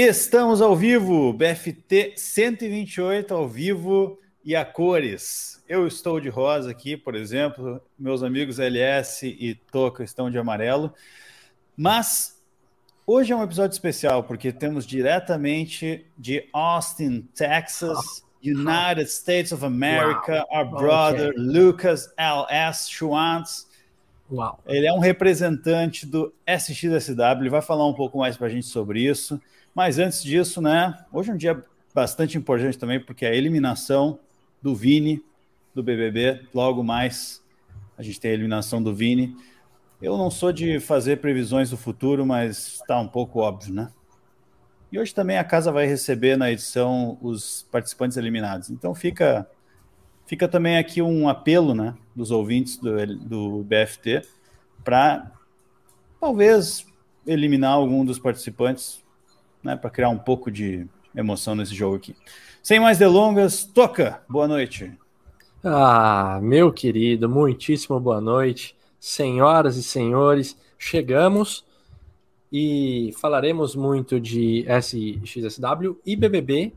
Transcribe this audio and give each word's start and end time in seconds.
Estamos 0.00 0.62
ao 0.62 0.76
vivo, 0.76 1.32
BFT 1.32 2.12
128 2.14 3.34
ao 3.34 3.48
vivo 3.48 4.16
e 4.44 4.54
a 4.54 4.64
cores. 4.64 5.60
Eu 5.68 5.88
estou 5.88 6.20
de 6.20 6.28
rosa 6.28 6.70
aqui, 6.70 6.96
por 6.96 7.16
exemplo, 7.16 7.82
meus 7.98 8.22
amigos 8.22 8.60
LS 8.60 9.26
e 9.26 9.56
Toca 9.72 10.04
estão 10.04 10.30
de 10.30 10.38
amarelo, 10.38 10.94
mas 11.76 12.40
hoje 13.04 13.32
é 13.32 13.36
um 13.36 13.42
episódio 13.42 13.74
especial 13.74 14.22
porque 14.22 14.52
temos 14.52 14.86
diretamente 14.86 16.06
de 16.16 16.48
Austin, 16.52 17.22
Texas, 17.34 18.24
United 18.40 19.10
States 19.10 19.50
of 19.50 19.64
America, 19.64 20.46
wow. 20.48 20.60
our 20.60 20.70
brother 20.70 21.30
okay. 21.30 21.42
Lucas 21.42 22.08
L.S. 22.16 22.88
Schwantz. 22.88 23.66
Uau. 24.30 24.62
Ele 24.64 24.86
é 24.86 24.92
um 24.92 25.00
representante 25.00 26.06
do 26.06 26.32
SXSW, 26.46 27.40
ele 27.40 27.50
vai 27.50 27.62
falar 27.62 27.84
um 27.84 27.94
pouco 27.94 28.18
mais 28.18 28.36
para 28.36 28.46
a 28.46 28.50
gente 28.50 28.66
sobre 28.66 29.00
isso. 29.00 29.40
Mas 29.78 30.00
antes 30.00 30.24
disso, 30.24 30.60
né? 30.60 30.92
Hoje 31.12 31.30
é 31.30 31.34
um 31.34 31.36
dia 31.36 31.64
bastante 31.94 32.36
importante 32.36 32.76
também, 32.76 32.98
porque 32.98 33.24
é 33.24 33.28
a 33.28 33.34
eliminação 33.36 34.18
do 34.60 34.74
Vini 34.74 35.24
do 35.72 35.84
BBB. 35.84 36.48
Logo 36.52 36.82
mais 36.82 37.40
a 37.96 38.02
gente 38.02 38.18
tem 38.18 38.32
a 38.32 38.34
eliminação 38.34 38.82
do 38.82 38.92
Vini. 38.92 39.36
Eu 40.02 40.18
não 40.18 40.32
sou 40.32 40.52
de 40.52 40.80
fazer 40.80 41.20
previsões 41.20 41.70
do 41.70 41.76
futuro, 41.76 42.26
mas 42.26 42.80
está 42.80 42.98
um 42.98 43.06
pouco 43.06 43.38
óbvio, 43.38 43.72
né? 43.72 43.88
E 44.90 44.98
hoje 44.98 45.14
também 45.14 45.38
a 45.38 45.44
casa 45.44 45.70
vai 45.70 45.86
receber 45.86 46.36
na 46.36 46.50
edição 46.50 47.16
os 47.22 47.64
participantes 47.70 48.16
eliminados. 48.16 48.70
Então 48.70 48.96
fica 48.96 49.48
fica 50.26 50.48
também 50.48 50.76
aqui 50.76 51.00
um 51.00 51.28
apelo, 51.28 51.72
né, 51.72 51.94
dos 52.16 52.32
ouvintes 52.32 52.78
do, 52.78 53.06
do 53.14 53.62
BFT 53.62 54.22
para 54.82 55.30
talvez 56.20 56.84
eliminar 57.24 57.74
algum 57.74 58.04
dos 58.04 58.18
participantes, 58.18 59.06
né, 59.62 59.76
para 59.76 59.90
criar 59.90 60.08
um 60.08 60.18
pouco 60.18 60.50
de 60.50 60.86
emoção 61.14 61.54
nesse 61.54 61.74
jogo 61.74 61.96
aqui. 61.96 62.16
Sem 62.62 62.80
mais 62.80 62.98
delongas, 62.98 63.64
toca. 63.64 64.22
Boa 64.28 64.46
noite. 64.46 64.92
Ah, 65.64 66.38
meu 66.42 66.72
querido, 66.72 67.28
muitíssimo 67.28 67.98
boa 67.98 68.20
noite. 68.20 68.76
Senhoras 69.00 69.76
e 69.76 69.82
senhores, 69.82 70.56
chegamos 70.78 71.64
e 72.52 73.12
falaremos 73.20 73.74
muito 73.74 74.20
de 74.20 74.64
SXSW 74.68 76.00
e 76.04 76.16
BBB. 76.16 76.72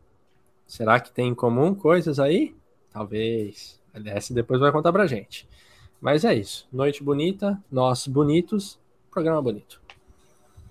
Será 0.68 1.00
que 1.00 1.12
tem 1.12 1.30
em 1.30 1.36
comum 1.36 1.74
coisas 1.74 2.20
aí? 2.20 2.56
Talvez. 2.92 3.80
LS 3.94 4.34
depois 4.34 4.60
vai 4.60 4.72
contar 4.72 4.92
pra 4.92 5.08
gente. 5.08 5.48
Mas 6.00 6.24
é 6.24 6.34
isso. 6.34 6.68
Noite 6.72 7.04
bonita, 7.04 7.62
nós 7.72 8.08
bonitos, 8.08 8.80
programa 9.12 9.42
bonito. 9.42 9.81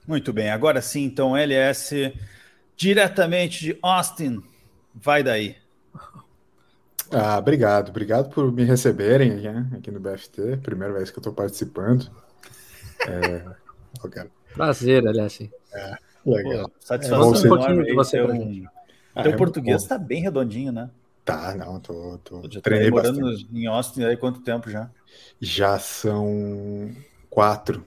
Muito 0.06 0.32
bem, 0.32 0.50
agora 0.50 0.80
sim, 0.82 1.04
então, 1.04 1.36
LS, 1.36 2.12
diretamente 2.76 3.64
de 3.64 3.78
Austin, 3.82 4.42
vai 4.94 5.22
daí. 5.22 5.56
Ah, 7.12 7.38
obrigado, 7.38 7.88
obrigado 7.88 8.30
por 8.30 8.52
me 8.52 8.64
receberem 8.64 9.34
né, 9.34 9.68
aqui 9.76 9.90
no 9.90 9.98
BFT, 9.98 10.58
primeira 10.62 10.94
vez 10.94 11.10
que 11.10 11.18
eu 11.18 11.20
estou 11.20 11.32
participando. 11.32 12.08
É, 13.06 13.44
Prazer, 14.54 15.06
aliás. 15.06 15.40
É, 15.72 15.96
legal. 16.24 16.68
Pô, 16.68 16.74
satisfação 16.80 17.34
é, 17.34 17.38
um 17.38 17.56
pouquinho 17.56 17.84
de 17.84 17.94
você 17.94 18.26
gente. 18.26 18.68
Ah, 19.14 19.22
Teu 19.22 19.32
é, 19.32 19.36
português 19.36 19.82
está 19.82 19.98
bem 19.98 20.22
redondinho, 20.22 20.72
né? 20.72 20.90
Tá, 21.24 21.54
não, 21.54 21.80
tô, 21.80 22.18
tô 22.18 22.42
já 22.50 22.60
treinei 22.60 22.90
morando 22.90 23.20
bastante. 23.20 23.48
em 23.52 23.66
Austin 23.66 24.04
aí 24.04 24.16
quanto 24.16 24.40
tempo 24.40 24.70
já? 24.70 24.90
Já 25.40 25.78
são 25.78 26.90
quatro. 27.28 27.84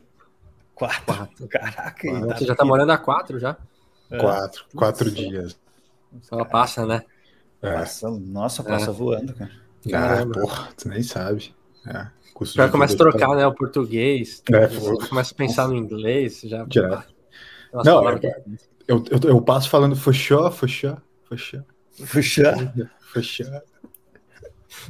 Quatro? 0.88 1.04
quatro. 1.06 1.48
Caraca. 1.48 2.10
Quatro. 2.10 2.28
Tá 2.28 2.38
você 2.38 2.46
já 2.46 2.56
tá 2.56 2.66
morando 2.66 2.92
há 2.92 2.98
quatro 2.98 3.40
já? 3.40 3.58
É. 4.12 4.18
Quatro, 4.18 4.66
quatro 4.76 5.12
dias. 5.12 5.58
Só 6.22 6.44
passa, 6.46 6.86
né? 6.86 7.04
É. 7.62 7.74
Passa, 7.74 8.10
nossa, 8.10 8.64
passa 8.64 8.92
é. 8.92 8.94
voando, 8.94 9.34
cara. 9.34 9.52
Ah, 9.94 10.26
porra, 10.32 10.70
tu 10.78 10.90
nem 10.90 11.04
sabe. 11.04 11.54
É. 11.88 12.08
Já 12.46 12.70
começa 12.70 12.96
a 12.96 12.98
trocar, 12.98 13.36
né, 13.36 13.46
o 13.46 13.54
português. 13.54 14.42
É, 14.52 14.68
começa 15.08 15.34
a 15.34 15.38
pensar 15.38 15.68
no 15.68 15.76
inglês, 15.76 16.42
já. 16.44 16.64
Direto. 16.66 17.14
Não, 17.86 18.08
eu, 18.10 18.20
eu, 18.88 19.04
eu, 19.10 19.30
eu, 19.30 19.42
passo 19.42 19.70
falando 19.70 19.96
fuxó, 19.96 20.52
fuxó, 20.52 20.98
fuxó. 21.24 21.60
Fuxó? 22.06 22.54
Fuxó. 23.14 23.62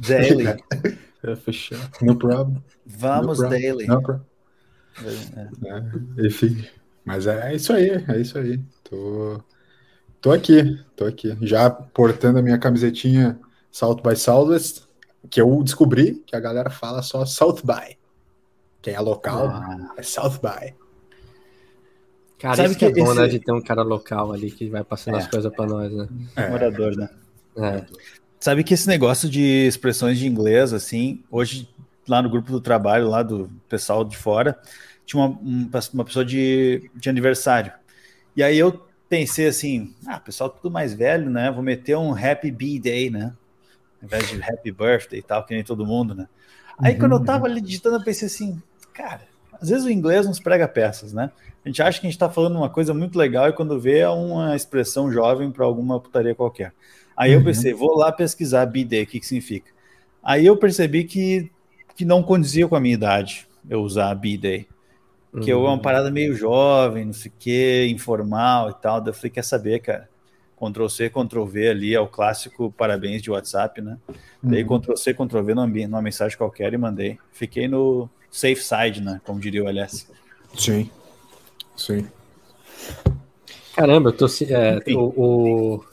Daily. 0.00 0.44
É, 1.26 1.34
fuxó. 1.36 1.74
No 2.02 2.16
problem. 2.16 2.62
Vamos, 2.84 3.38
no 3.38 3.48
problem. 3.48 3.62
daily. 3.62 3.86
No 3.86 4.02
problem. 4.02 4.26
É. 5.02 5.68
É, 5.68 6.26
enfim, 6.26 6.64
mas 7.04 7.26
é, 7.26 7.50
é, 7.50 7.54
isso 7.54 7.72
aí, 7.72 7.90
é 8.08 8.20
isso 8.20 8.38
aí. 8.38 8.60
Tô, 8.84 9.40
tô 10.20 10.32
aqui, 10.32 10.78
tô 10.94 11.04
aqui. 11.04 11.36
Já 11.42 11.70
portando 11.70 12.38
a 12.38 12.42
minha 12.42 12.58
camisetinha 12.58 13.38
South 13.70 13.96
by 13.96 14.16
Southwest, 14.16 14.82
que 15.28 15.40
eu 15.40 15.62
descobri 15.62 16.22
que 16.26 16.36
a 16.36 16.40
galera 16.40 16.70
fala 16.70 17.02
só 17.02 17.24
South 17.26 17.60
by. 17.64 17.96
Quem 18.80 18.94
é 18.94 19.00
local 19.00 19.48
ah. 19.48 19.94
é 19.96 20.02
South 20.02 20.38
by. 20.40 20.74
Cara, 22.38 22.56
Sabe 22.56 22.68
isso 22.68 22.78
que 22.78 22.84
é 22.84 22.92
bom, 22.92 23.04
esse... 23.04 23.20
né, 23.20 23.26
de 23.26 23.38
ter 23.38 23.52
um 23.52 23.62
cara 23.62 23.82
local 23.82 24.32
ali 24.32 24.50
que 24.50 24.68
vai 24.68 24.84
passando 24.84 25.16
é. 25.16 25.20
as 25.20 25.26
coisas 25.26 25.50
para 25.54 25.66
nós, 25.66 25.92
né? 25.92 26.08
É. 26.36 26.50
Morador, 26.50 26.94
né? 26.94 27.08
É. 27.56 27.84
Sabe 28.38 28.62
que 28.62 28.74
esse 28.74 28.86
negócio 28.86 29.28
de 29.30 29.66
expressões 29.66 30.18
de 30.18 30.26
inglês, 30.26 30.74
assim, 30.74 31.24
hoje 31.30 31.66
lá 32.08 32.22
no 32.22 32.30
grupo 32.30 32.50
do 32.50 32.60
trabalho, 32.60 33.08
lá 33.08 33.22
do 33.22 33.50
pessoal 33.68 34.04
de 34.04 34.16
fora, 34.16 34.58
tinha 35.06 35.22
uma, 35.22 35.38
uma 35.92 36.04
pessoa 36.04 36.24
de, 36.24 36.90
de 36.94 37.08
aniversário. 37.08 37.72
E 38.36 38.42
aí 38.42 38.58
eu 38.58 38.84
pensei 39.08 39.46
assim, 39.46 39.94
ah, 40.06 40.18
pessoal 40.18 40.50
tudo 40.50 40.70
mais 40.70 40.94
velho, 40.94 41.30
né? 41.30 41.50
Vou 41.50 41.62
meter 41.62 41.96
um 41.96 42.14
Happy 42.14 42.50
B-Day, 42.50 43.10
né? 43.10 43.32
Ao 44.00 44.06
invés 44.06 44.28
de 44.28 44.42
Happy 44.42 44.70
Birthday 44.70 45.20
e 45.20 45.22
tal, 45.22 45.44
que 45.44 45.54
nem 45.54 45.62
todo 45.62 45.86
mundo, 45.86 46.14
né? 46.14 46.28
Aí 46.78 46.94
uhum. 46.94 47.00
quando 47.00 47.12
eu 47.12 47.24
tava 47.24 47.46
ali 47.46 47.60
digitando, 47.60 47.96
eu 47.96 48.04
pensei 48.04 48.26
assim, 48.26 48.60
cara, 48.92 49.22
às 49.60 49.68
vezes 49.68 49.84
o 49.84 49.90
inglês 49.90 50.26
nos 50.26 50.40
prega 50.40 50.66
peças, 50.66 51.12
né? 51.12 51.30
A 51.64 51.68
gente 51.68 51.82
acha 51.82 52.00
que 52.00 52.06
a 52.06 52.10
gente 52.10 52.18
tá 52.18 52.28
falando 52.28 52.56
uma 52.56 52.68
coisa 52.68 52.92
muito 52.92 53.18
legal 53.18 53.48
e 53.48 53.52
quando 53.52 53.80
vê 53.80 54.00
é 54.00 54.08
uma 54.08 54.54
expressão 54.54 55.10
jovem 55.10 55.50
para 55.50 55.64
alguma 55.64 55.98
putaria 55.98 56.34
qualquer. 56.34 56.72
Aí 57.16 57.32
uhum. 57.32 57.40
eu 57.40 57.44
pensei, 57.44 57.72
vou 57.72 57.96
lá 57.96 58.10
pesquisar 58.12 58.66
B-Day, 58.66 59.04
o 59.04 59.06
que, 59.06 59.20
que 59.20 59.26
significa. 59.26 59.70
Aí 60.22 60.44
eu 60.44 60.56
percebi 60.56 61.04
que, 61.04 61.50
que 61.96 62.04
não 62.04 62.22
condizia 62.22 62.66
com 62.66 62.76
a 62.76 62.80
minha 62.80 62.94
idade 62.94 63.46
eu 63.68 63.80
usar 63.80 64.14
B-Day 64.14 64.68
que 65.42 65.52
uhum. 65.52 65.66
é 65.66 65.68
uma 65.70 65.78
parada 65.78 66.10
meio 66.10 66.34
jovem, 66.34 67.06
não 67.06 67.12
sei 67.12 67.30
o 67.30 67.34
quê, 67.38 67.86
informal 67.90 68.70
e 68.70 68.74
tal. 68.74 69.00
Daí 69.00 69.10
eu 69.10 69.14
falei, 69.14 69.30
quer 69.30 69.42
saber, 69.42 69.80
cara? 69.80 70.08
Ctrl 70.56 70.88
C, 70.88 71.10
Ctrl 71.10 71.44
V 71.44 71.68
ali 71.68 71.94
é 71.94 72.00
o 72.00 72.06
clássico 72.06 72.72
parabéns 72.76 73.20
de 73.20 73.30
WhatsApp, 73.30 73.80
né? 73.80 73.98
Uhum. 74.08 74.50
Daí 74.50 74.64
Ctrl 74.64 74.96
C, 74.96 75.12
Ctrl 75.12 75.42
V 75.42 75.54
numa, 75.54 75.66
numa 75.66 76.02
mensagem 76.02 76.38
qualquer 76.38 76.72
e 76.72 76.78
mandei. 76.78 77.18
Fiquei 77.32 77.66
no 77.66 78.08
safe 78.30 78.62
side, 78.62 79.00
né? 79.02 79.20
Como 79.24 79.40
diria 79.40 79.64
o 79.64 79.68
LS. 79.68 80.06
Sim, 80.56 80.88
sim. 81.76 82.06
Caramba, 83.74 84.10
eu 84.10 84.12
tô. 84.12 84.26
É, 84.48 84.94
o, 84.94 85.00
o, 85.00 85.84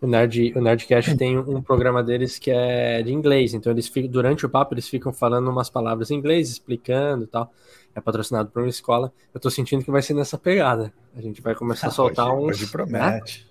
o, 0.00 0.06
Nerd, 0.06 0.52
o 0.56 0.60
Nerdcast 0.60 1.16
tem 1.16 1.38
um 1.38 1.62
programa 1.62 2.02
deles 2.02 2.38
que 2.38 2.50
é 2.50 3.02
de 3.02 3.12
inglês, 3.12 3.54
então 3.54 3.72
eles 3.72 3.88
ficam, 3.88 4.10
durante 4.10 4.46
o 4.46 4.48
papo 4.48 4.74
eles 4.74 4.88
ficam 4.88 5.12
falando 5.12 5.50
umas 5.50 5.68
palavras 5.68 6.10
em 6.10 6.14
inglês, 6.14 6.50
explicando 6.50 7.24
e 7.24 7.26
tal 7.26 7.52
é 7.98 8.00
patrocinado 8.00 8.50
por 8.50 8.62
uma 8.62 8.68
escola. 8.68 9.12
Eu 9.34 9.40
tô 9.40 9.50
sentindo 9.50 9.84
que 9.84 9.90
vai 9.90 10.00
ser 10.00 10.14
nessa 10.14 10.38
pegada. 10.38 10.90
A 11.14 11.20
gente 11.20 11.42
vai 11.42 11.54
começar 11.54 11.88
a 11.88 11.90
soltar 11.90 12.28
hoje, 12.28 12.38
uns. 12.38 12.62
Hoje 12.62 12.72
promete. 12.72 13.40
Né? 13.40 13.46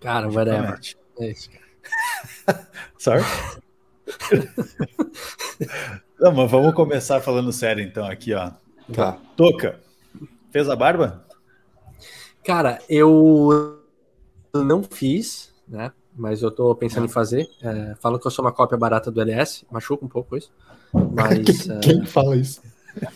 Cara, 0.00 0.26
hoje 0.26 0.36
whatever. 0.36 0.62
Promete. 0.62 0.98
É 1.20 1.30
isso. 1.30 1.48
Sorry? 2.98 3.22
Não, 6.18 6.32
mas 6.32 6.50
vamos 6.50 6.74
começar 6.74 7.20
falando 7.20 7.52
sério 7.52 7.82
então 7.82 8.04
aqui, 8.04 8.34
ó. 8.34 8.50
Tá. 8.92 9.16
Toca. 9.36 9.78
Fez 10.50 10.68
a 10.68 10.74
barba? 10.74 11.24
Cara, 12.44 12.80
eu 12.88 13.78
não 14.52 14.82
fiz, 14.82 15.49
né? 15.70 15.92
Mas 16.16 16.42
eu 16.42 16.50
tô 16.50 16.74
pensando 16.74 17.06
em 17.06 17.08
fazer. 17.08 17.48
É, 17.62 17.94
falam 18.00 18.18
que 18.18 18.26
eu 18.26 18.30
sou 18.30 18.44
uma 18.44 18.52
cópia 18.52 18.76
barata 18.76 19.10
do 19.10 19.20
LS, 19.20 19.64
machuca 19.70 20.04
um 20.04 20.08
pouco 20.08 20.36
isso. 20.36 20.50
Mas. 20.92 21.62
quem, 21.80 22.00
quem 22.00 22.06
fala 22.06 22.36
isso? 22.36 22.60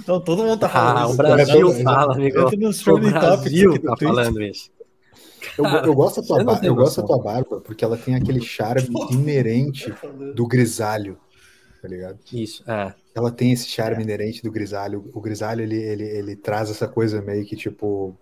Então 0.00 0.20
todo 0.20 0.44
mundo 0.44 0.58
tá 0.58 0.68
falando 0.68 0.98
ah, 0.98 1.04
isso. 1.04 1.12
o 1.12 1.16
Brasil 1.16 1.72
é, 1.72 1.82
fala, 1.82 2.14
amigo. 2.14 2.38
O 2.38 2.98
Brasil 2.98 3.82
tá 3.82 3.96
falando 3.96 4.42
isso. 4.42 4.70
Eu, 5.58 5.64
eu, 5.64 5.94
gosto 5.94 6.22
da 6.22 6.26
tua, 6.26 6.44
barba, 6.44 6.66
eu 6.66 6.74
gosto 6.74 7.00
da 7.02 7.06
tua 7.06 7.18
barba 7.18 7.60
porque 7.60 7.84
ela 7.84 7.98
tem 7.98 8.14
aquele 8.14 8.40
charme 8.40 8.88
inerente 9.10 9.92
do 10.34 10.46
grisalho, 10.46 11.18
tá 11.82 11.88
ligado? 11.88 12.18
Isso, 12.32 12.64
é. 12.66 12.94
Ela 13.14 13.30
tem 13.30 13.52
esse 13.52 13.68
charme 13.68 14.02
inerente 14.02 14.42
do 14.42 14.50
grisalho. 14.50 15.10
O 15.12 15.20
grisalho, 15.20 15.62
ele, 15.62 15.76
ele, 15.76 16.04
ele 16.04 16.36
traz 16.36 16.70
essa 16.70 16.88
coisa 16.88 17.20
meio 17.20 17.44
que, 17.44 17.56
tipo, 17.56 18.16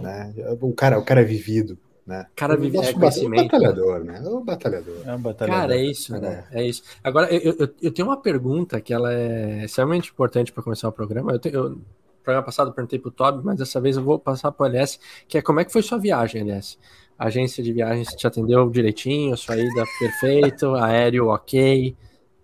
né? 0.00 0.34
O 0.60 0.72
cara, 0.72 0.98
o 0.98 1.04
cara 1.04 1.20
é 1.20 1.24
vivido, 1.24 1.78
né? 2.08 2.26
Cara 2.34 2.56
vive 2.56 2.78
é 2.78 2.92
conhecimento. 2.92 3.54
É 3.54 3.58
um 3.58 3.60
batalhador, 3.60 4.04
né? 4.04 4.22
É 4.24 4.28
um 4.28 4.42
batalhador. 4.42 4.96
É 5.04 5.14
um 5.14 5.20
batalhador. 5.20 5.60
Cara, 5.60 5.76
é 5.76 5.84
isso, 5.84 6.16
é. 6.16 6.20
né? 6.20 6.44
É 6.50 6.66
isso. 6.66 6.82
Agora, 7.04 7.30
eu, 7.30 7.54
eu, 7.58 7.68
eu, 7.82 7.92
tenho 7.92 8.08
uma 8.08 8.16
pergunta 8.16 8.80
que 8.80 8.94
ela 8.94 9.12
é 9.12 9.66
extremamente 9.66 10.10
importante 10.10 10.50
para 10.50 10.62
começar 10.62 10.88
o 10.88 10.92
programa. 10.92 11.32
Eu, 11.32 11.38
tenho, 11.38 11.54
eu, 11.54 11.70
no 11.70 11.84
programa 12.24 12.46
passado 12.46 12.70
eu 12.70 12.72
perguntei 12.72 12.98
para 12.98 13.08
o 13.08 13.12
Toby, 13.12 13.44
mas 13.44 13.58
dessa 13.58 13.78
vez 13.78 13.98
eu 13.98 14.02
vou 14.02 14.18
passar 14.18 14.50
para 14.50 14.64
o 14.64 14.66
LS, 14.66 14.98
que 15.28 15.36
é 15.36 15.42
como 15.42 15.60
é 15.60 15.64
que 15.66 15.72
foi 15.72 15.82
sua 15.82 15.98
viagem, 15.98 16.40
LS? 16.40 16.78
agência 17.18 17.62
de 17.62 17.72
viagens 17.72 18.14
te 18.14 18.26
atendeu 18.26 18.70
direitinho, 18.70 19.36
sua 19.36 19.56
ida 19.56 19.84
perfeito, 19.98 20.74
aéreo 20.76 21.28
ok. 21.28 21.96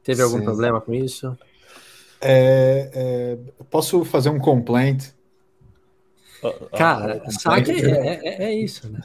Teve 0.02 0.20
algum 0.20 0.38
Sim. 0.38 0.44
problema 0.44 0.80
com 0.80 0.92
isso? 0.92 1.36
É, 2.20 2.90
é, 2.92 3.38
posso 3.70 4.04
fazer 4.04 4.30
um 4.30 4.38
complaint? 4.38 5.12
Cara, 6.76 7.22
sabe 7.30 7.70
é, 7.70 8.20
é, 8.22 8.44
é, 8.44 8.54
isso, 8.54 8.90
né? 8.90 9.00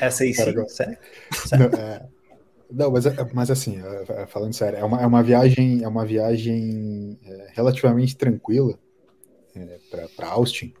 Essa 0.00 0.24
aí 0.24 0.34
sim, 0.34 0.42
sério? 0.42 0.66
Não, 1.52 1.66
é, 1.78 2.06
não, 2.70 2.90
mas, 2.90 3.04
mas 3.32 3.50
assim, 3.50 3.80
falando 4.28 4.52
sério, 4.52 4.78
é 4.78 4.84
uma, 4.84 5.00
é 5.00 5.06
uma 5.06 5.22
viagem, 5.22 5.84
é 5.84 5.88
uma 5.88 6.04
viagem 6.04 7.18
relativamente 7.54 8.16
tranquila 8.16 8.78
para 10.16 10.28
Austin. 10.28 10.72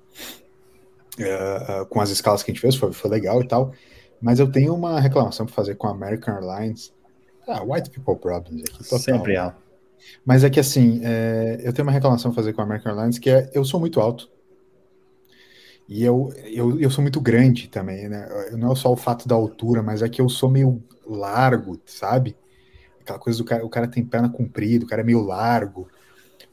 Uh, 1.18 1.86
com 1.86 2.00
as 2.00 2.10
escalas 2.10 2.42
que 2.42 2.50
a 2.50 2.54
gente 2.54 2.60
fez, 2.60 2.74
foi, 2.74 2.92
foi 2.92 3.10
legal 3.10 3.40
e 3.40 3.46
tal. 3.46 3.72
Mas 4.20 4.40
eu 4.40 4.50
tenho 4.50 4.74
uma 4.74 5.00
reclamação 5.00 5.46
para 5.46 5.54
fazer 5.54 5.76
com 5.76 5.86
a 5.86 5.90
American 5.90 6.34
Airlines. 6.34 6.92
Ah, 7.46 7.62
white 7.62 7.90
people 7.90 8.16
problems 8.16 8.62
aqui. 8.62 8.78
Total. 8.78 8.98
Sempre 8.98 9.36
há. 9.36 9.54
Mas 10.24 10.44
é 10.44 10.50
que 10.50 10.58
assim, 10.58 11.00
é, 11.04 11.60
eu 11.62 11.72
tenho 11.72 11.86
uma 11.86 11.92
reclamação 11.92 12.30
a 12.30 12.34
fazer 12.34 12.52
com 12.52 12.60
a 12.60 12.64
American 12.64 12.92
Airlines 12.92 13.18
que 13.18 13.30
é 13.30 13.50
eu 13.54 13.64
sou 13.64 13.78
muito 13.78 14.00
alto. 14.00 14.30
E 15.88 16.02
eu, 16.02 16.32
eu, 16.44 16.80
eu 16.80 16.90
sou 16.90 17.02
muito 17.02 17.20
grande 17.20 17.68
também, 17.68 18.08
né? 18.08 18.26
Não 18.52 18.72
é 18.72 18.74
só 18.74 18.90
o 18.90 18.96
fato 18.96 19.28
da 19.28 19.34
altura, 19.34 19.82
mas 19.82 20.02
é 20.02 20.08
que 20.08 20.20
eu 20.20 20.28
sou 20.28 20.50
meio 20.50 20.82
largo, 21.06 21.78
sabe? 21.84 22.36
Aquela 23.00 23.18
coisa 23.18 23.38
do 23.38 23.44
cara, 23.44 23.64
o 23.64 23.68
cara 23.68 23.86
tem 23.86 24.04
perna 24.04 24.30
comprida, 24.30 24.84
o 24.84 24.88
cara 24.88 25.02
é 25.02 25.04
meio 25.04 25.20
largo. 25.20 25.86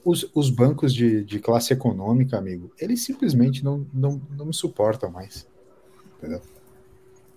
Os, 0.04 0.30
os 0.36 0.50
bancos 0.50 0.94
de, 0.94 1.24
de 1.24 1.40
classe 1.40 1.72
econômica, 1.72 2.38
amigo, 2.38 2.72
eles 2.78 3.04
simplesmente 3.06 3.64
não, 3.64 3.86
não, 3.94 4.22
não 4.32 4.48
me 4.48 4.54
suportam 4.54 5.10
mais. 5.10 5.48
Entendeu? 6.18 6.42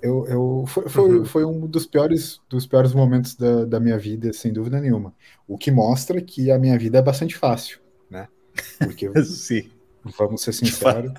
Eu, 0.03 0.27
eu, 0.27 0.65
foi, 0.67 0.89
foi, 0.89 1.19
uhum. 1.19 1.25
foi 1.25 1.45
um 1.47 1.67
dos 1.67 1.87
piores, 1.87 2.41
dos 2.51 2.67
piores 2.67 2.93
momentos 2.93 3.37
da, 3.37 3.65
da 3.65 3.81
minha 3.81 3.97
vida, 3.97 4.33
sem 4.33 4.53
dúvida 4.53 4.79
nenhuma. 4.79 5.15
O 5.47 5.57
que 5.57 5.71
mostra 5.71 6.21
que 6.21 6.51
a 6.51 6.59
minha 6.59 6.79
vida 6.79 6.99
é 6.99 7.03
bastante 7.03 7.37
fácil, 7.37 7.79
né? 8.11 8.29
Porque, 8.79 9.09
Sim. 9.25 9.71
vamos 10.19 10.43
ser 10.43 10.53
sinceros. 10.53 11.13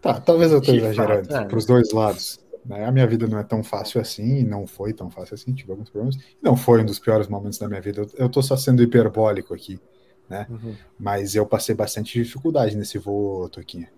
Tá, 0.00 0.20
talvez 0.20 0.52
eu 0.52 0.58
esteja 0.58 0.88
exagerando 0.88 1.34
é. 1.34 1.44
para 1.44 1.58
os 1.58 1.64
dois 1.64 1.92
lados. 1.92 2.38
Né? 2.64 2.84
A 2.84 2.92
minha 2.92 3.06
vida 3.06 3.26
não 3.26 3.38
é 3.38 3.42
tão 3.42 3.62
fácil 3.62 4.00
assim, 4.00 4.44
não 4.44 4.66
foi 4.66 4.92
tão 4.92 5.10
fácil 5.10 5.34
assim, 5.34 5.52
tive 5.52 5.70
alguns 5.70 5.90
problemas. 5.90 6.16
Não 6.42 6.56
foi 6.56 6.82
um 6.82 6.84
dos 6.84 6.98
piores 6.98 7.28
momentos 7.28 7.58
da 7.58 7.68
minha 7.68 7.80
vida. 7.80 8.06
Eu, 8.16 8.28
tô 8.28 8.42
só 8.42 8.56
sendo 8.56 8.82
hiperbólico 8.82 9.54
aqui 9.54 9.80
né? 10.28 10.46
Uhum. 10.50 10.74
Mas 10.98 11.34
eu 11.34 11.46
passei 11.46 11.74
bastante 11.74 12.22
dificuldade 12.22 12.76
nesse 12.76 12.98
voo, 12.98 13.48
Toquinha. 13.48 13.88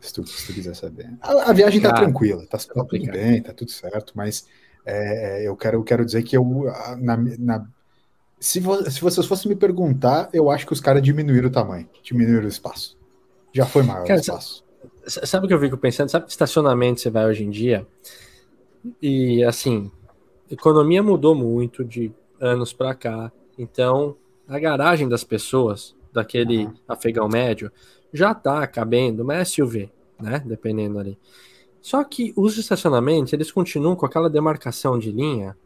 Se 0.00 0.12
tu, 0.12 0.26
se 0.26 0.46
tu 0.46 0.54
quiser 0.54 0.74
saber. 0.74 1.12
A, 1.20 1.50
a 1.50 1.52
viagem 1.52 1.80
tá, 1.80 1.92
tranquila, 1.92 2.46
tá, 2.46 2.56
tá 2.58 2.84
tudo 2.84 3.06
bem, 3.06 3.42
tá 3.42 3.52
tudo 3.52 3.70
certo, 3.70 4.12
mas 4.14 4.46
é, 4.86 5.46
eu, 5.46 5.56
quero, 5.56 5.78
eu 5.78 5.82
quero 5.82 6.04
dizer 6.04 6.22
que 6.22 6.36
eu, 6.36 6.44
na, 6.98 7.16
na 7.16 7.66
se, 8.38 8.60
vo, 8.60 8.88
se 8.88 9.00
vocês 9.00 9.26
fossem 9.26 9.48
me 9.48 9.56
perguntar, 9.56 10.28
eu 10.32 10.50
acho 10.50 10.64
que 10.64 10.72
os 10.72 10.80
caras 10.80 11.02
diminuíram 11.02 11.48
o 11.48 11.52
tamanho, 11.52 11.88
diminuíram 12.02 12.44
o 12.44 12.48
espaço. 12.48 12.96
Já 13.52 13.66
foi 13.66 13.82
maior 13.82 14.06
cara, 14.06 14.20
espaço. 14.20 14.64
Sabe 15.06 15.46
o 15.46 15.48
que 15.48 15.54
eu 15.54 15.60
fico 15.60 15.76
pensando? 15.76 16.10
Sabe 16.10 16.26
que 16.26 16.30
estacionamento 16.30 17.00
você 17.00 17.10
vai 17.10 17.26
hoje 17.26 17.44
em 17.44 17.50
dia? 17.50 17.86
E 19.02 19.42
assim, 19.42 19.90
economia 20.50 21.02
mudou 21.02 21.34
muito 21.34 21.84
de 21.84 22.12
anos 22.40 22.72
para 22.72 22.94
cá. 22.94 23.32
Então, 23.58 24.16
a 24.46 24.58
garagem 24.58 25.08
das 25.08 25.24
pessoas, 25.24 25.96
daquele 26.12 26.66
uhum. 26.66 26.74
afegão 26.86 27.28
médio, 27.28 27.72
já 28.12 28.34
tá 28.34 28.66
cabendo 28.66 29.22
uma 29.22 29.44
SUV, 29.44 29.90
né? 30.20 30.42
Dependendo 30.44 30.98
ali. 30.98 31.18
Só 31.80 32.02
que 32.04 32.32
os 32.36 32.58
estacionamentos, 32.58 33.32
eles 33.32 33.50
continuam 33.50 33.96
com 33.96 34.06
aquela 34.06 34.28
demarcação 34.28 34.98
de 34.98 35.10
linha 35.10 35.56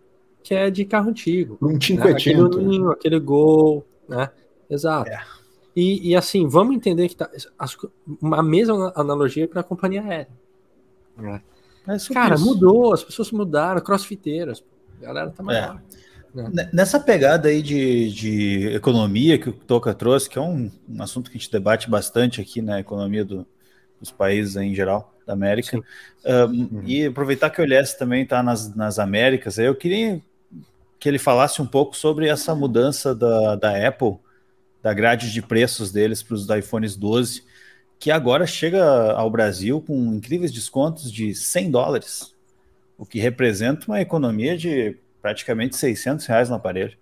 que 0.43 0.55
é 0.55 0.71
de 0.71 0.85
carro 0.85 1.11
antigo. 1.11 1.57
Um. 1.63 1.73
Né? 1.73 2.11
Aquele 2.11 2.49
ninho, 2.65 2.91
aquele 2.91 3.21
gol, 3.21 3.87
né? 4.09 4.31
Exato. 4.69 5.11
É. 5.11 5.23
E, 5.75 6.11
e, 6.11 6.17
assim, 6.17 6.47
vamos 6.47 6.77
entender 6.77 7.09
que 7.09 7.17
tá 7.17 7.31
as, 7.59 7.77
a 8.23 8.43
mesma 8.43 8.93
analogia 8.95 9.49
para 9.49 9.61
a 9.61 9.65
companhia 9.65 10.03
aérea. 10.03 10.29
É. 11.19 11.41
É 11.87 11.97
Cara, 12.13 12.37
isso. 12.37 12.45
mudou, 12.45 12.93
as 12.93 13.03
pessoas 13.03 13.33
mudaram, 13.33 13.81
crossfiteiras, 13.81 14.63
a 15.01 15.07
galera 15.07 15.31
tá 15.31 15.43
maior. 15.43 15.83
É. 16.37 16.49
Né? 16.51 16.71
Nessa 16.73 16.99
pegada 16.99 17.49
aí 17.49 17.61
de, 17.61 18.11
de 18.11 18.69
economia 18.69 19.39
que 19.39 19.51
o 19.51 19.53
Toca 19.53 19.93
trouxe, 19.93 20.31
que 20.31 20.39
é 20.39 20.41
um, 20.41 20.71
um, 20.89 21.03
assunto 21.03 21.31
que 21.31 21.37
a 21.37 21.41
gente 21.41 21.51
debate 21.51 21.91
bastante 21.91 22.41
aqui 22.41 22.63
na 22.63 22.81
economia 22.81 23.25
do, 23.25 23.47
dos 24.01 24.11
países 24.11 24.57
em 24.57 24.75
geral, 24.75 25.13
da 25.27 25.35
América, 25.35 25.77
uhum. 26.25 26.83
e 26.85 27.07
aproveitar 27.07 27.51
que 27.51 27.61
o 27.61 27.65
Elias 27.65 27.95
também 27.95 28.23
está 28.23 28.43
nas, 28.43 28.75
nas 28.75 28.99
Américas, 28.99 29.59
eu 29.59 29.75
queria 29.75 30.23
que 30.99 31.09
ele 31.09 31.19
falasse 31.19 31.61
um 31.61 31.67
pouco 31.67 31.97
sobre 31.97 32.29
essa 32.29 32.55
mudança 32.55 33.15
da, 33.15 33.57
da 33.57 33.89
Apple, 33.89 34.19
da 34.83 34.93
grade 34.93 35.33
de 35.33 35.41
preços 35.41 35.93
deles 35.93 36.23
para 36.23 36.35
os 36.35 36.49
iPhones 36.49 36.97
12, 36.97 37.45
que 37.99 38.11
agora 38.11 38.47
chega 38.47 39.13
ao 39.13 39.31
Brasil 39.31 39.81
com 39.81 40.13
incríveis 40.13 40.51
descontos 40.51 41.11
de 41.11 41.35
100 41.35 41.71
dólares, 41.71 42.35
o 42.99 43.07
que 43.07 43.21
representa 43.21 43.87
uma 43.87 44.01
economia 44.01 44.59
de 44.59 44.97
praticamente 45.21 45.77
600 45.77 46.27
reais 46.27 46.49
no 46.49 46.57
aparelho. 46.57 46.97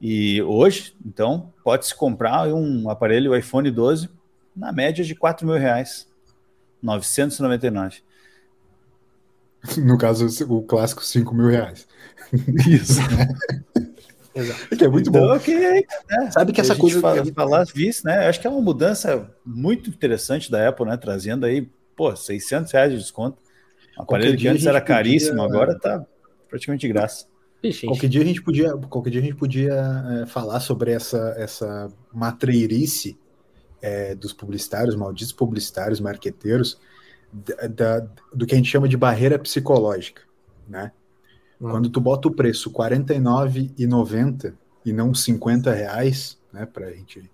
E 0.00 0.40
hoje, 0.42 0.94
então, 1.04 1.52
pode-se 1.62 1.94
comprar 1.94 2.48
um 2.48 2.88
aparelho 2.88 3.36
iPhone 3.36 3.70
12 3.70 4.08
na 4.56 4.72
média 4.72 5.04
de 5.04 5.14
4 5.14 5.46
mil 5.46 5.56
reais. 5.56 6.08
999. 6.82 8.02
No 9.76 9.98
caso, 9.98 10.26
o 10.48 10.62
clássico 10.62 11.04
5 11.04 11.34
mil 11.34 11.48
reais. 11.48 11.86
Isso. 12.66 13.00
Exato. 14.34 14.76
Que 14.76 14.84
é 14.84 14.88
muito 14.88 15.10
então, 15.10 15.22
bom. 15.22 15.36
Okay, 15.36 15.86
né? 16.08 16.30
Sabe 16.30 16.52
que 16.52 16.60
essa 16.60 16.76
coisa 16.76 17.00
fala, 17.00 17.22
que... 17.22 17.32
falar 17.32 17.64
vice, 17.64 18.04
né? 18.04 18.28
Acho 18.28 18.40
que 18.40 18.46
é 18.46 18.50
uma 18.50 18.60
mudança 18.60 19.28
muito 19.44 19.90
interessante 19.90 20.50
da 20.50 20.68
Apple, 20.68 20.86
né? 20.86 20.96
Trazendo 20.96 21.46
aí, 21.46 21.68
pô, 21.96 22.14
600 22.14 22.70
reais 22.72 22.92
de 22.92 22.98
desconto. 22.98 23.42
Um 23.98 24.02
aparelho 24.02 24.38
que 24.38 24.48
antes 24.48 24.66
era 24.66 24.80
caríssimo, 24.80 25.38
podia... 25.38 25.54
agora 25.54 25.78
tá 25.78 26.04
praticamente 26.48 26.82
de 26.82 26.92
graça. 26.92 27.26
Ixi, 27.62 27.86
qualquer 27.86 28.08
dia 28.08 28.22
a 28.22 28.24
gente 28.24 28.42
podia, 28.42 28.72
qualquer 28.72 29.10
dia 29.10 29.20
a 29.20 29.24
gente 29.24 29.36
podia 29.36 30.22
é, 30.22 30.26
falar 30.26 30.60
sobre 30.60 30.92
essa, 30.92 31.34
essa 31.36 31.92
matreirice 32.12 33.18
é, 33.82 34.14
dos 34.14 34.32
publicitários, 34.32 34.96
malditos 34.96 35.32
publicitários, 35.32 36.00
marqueteiros, 36.00 36.80
da, 37.32 37.66
da, 37.66 38.06
do 38.32 38.46
que 38.46 38.54
a 38.54 38.56
gente 38.56 38.70
chama 38.70 38.88
de 38.88 38.96
barreira 38.96 39.38
psicológica, 39.38 40.22
né? 40.68 40.92
Hum. 41.60 41.70
Quando 41.70 41.90
tu 41.90 42.00
bota 42.00 42.28
o 42.28 42.34
preço 42.34 42.70
R$ 42.70 42.76
49,90 42.76 44.54
e 44.84 44.92
não 44.92 45.14
50 45.14 45.72
reais, 45.72 46.38
né, 46.52 46.66
pra 46.66 46.90
gente, 46.90 47.30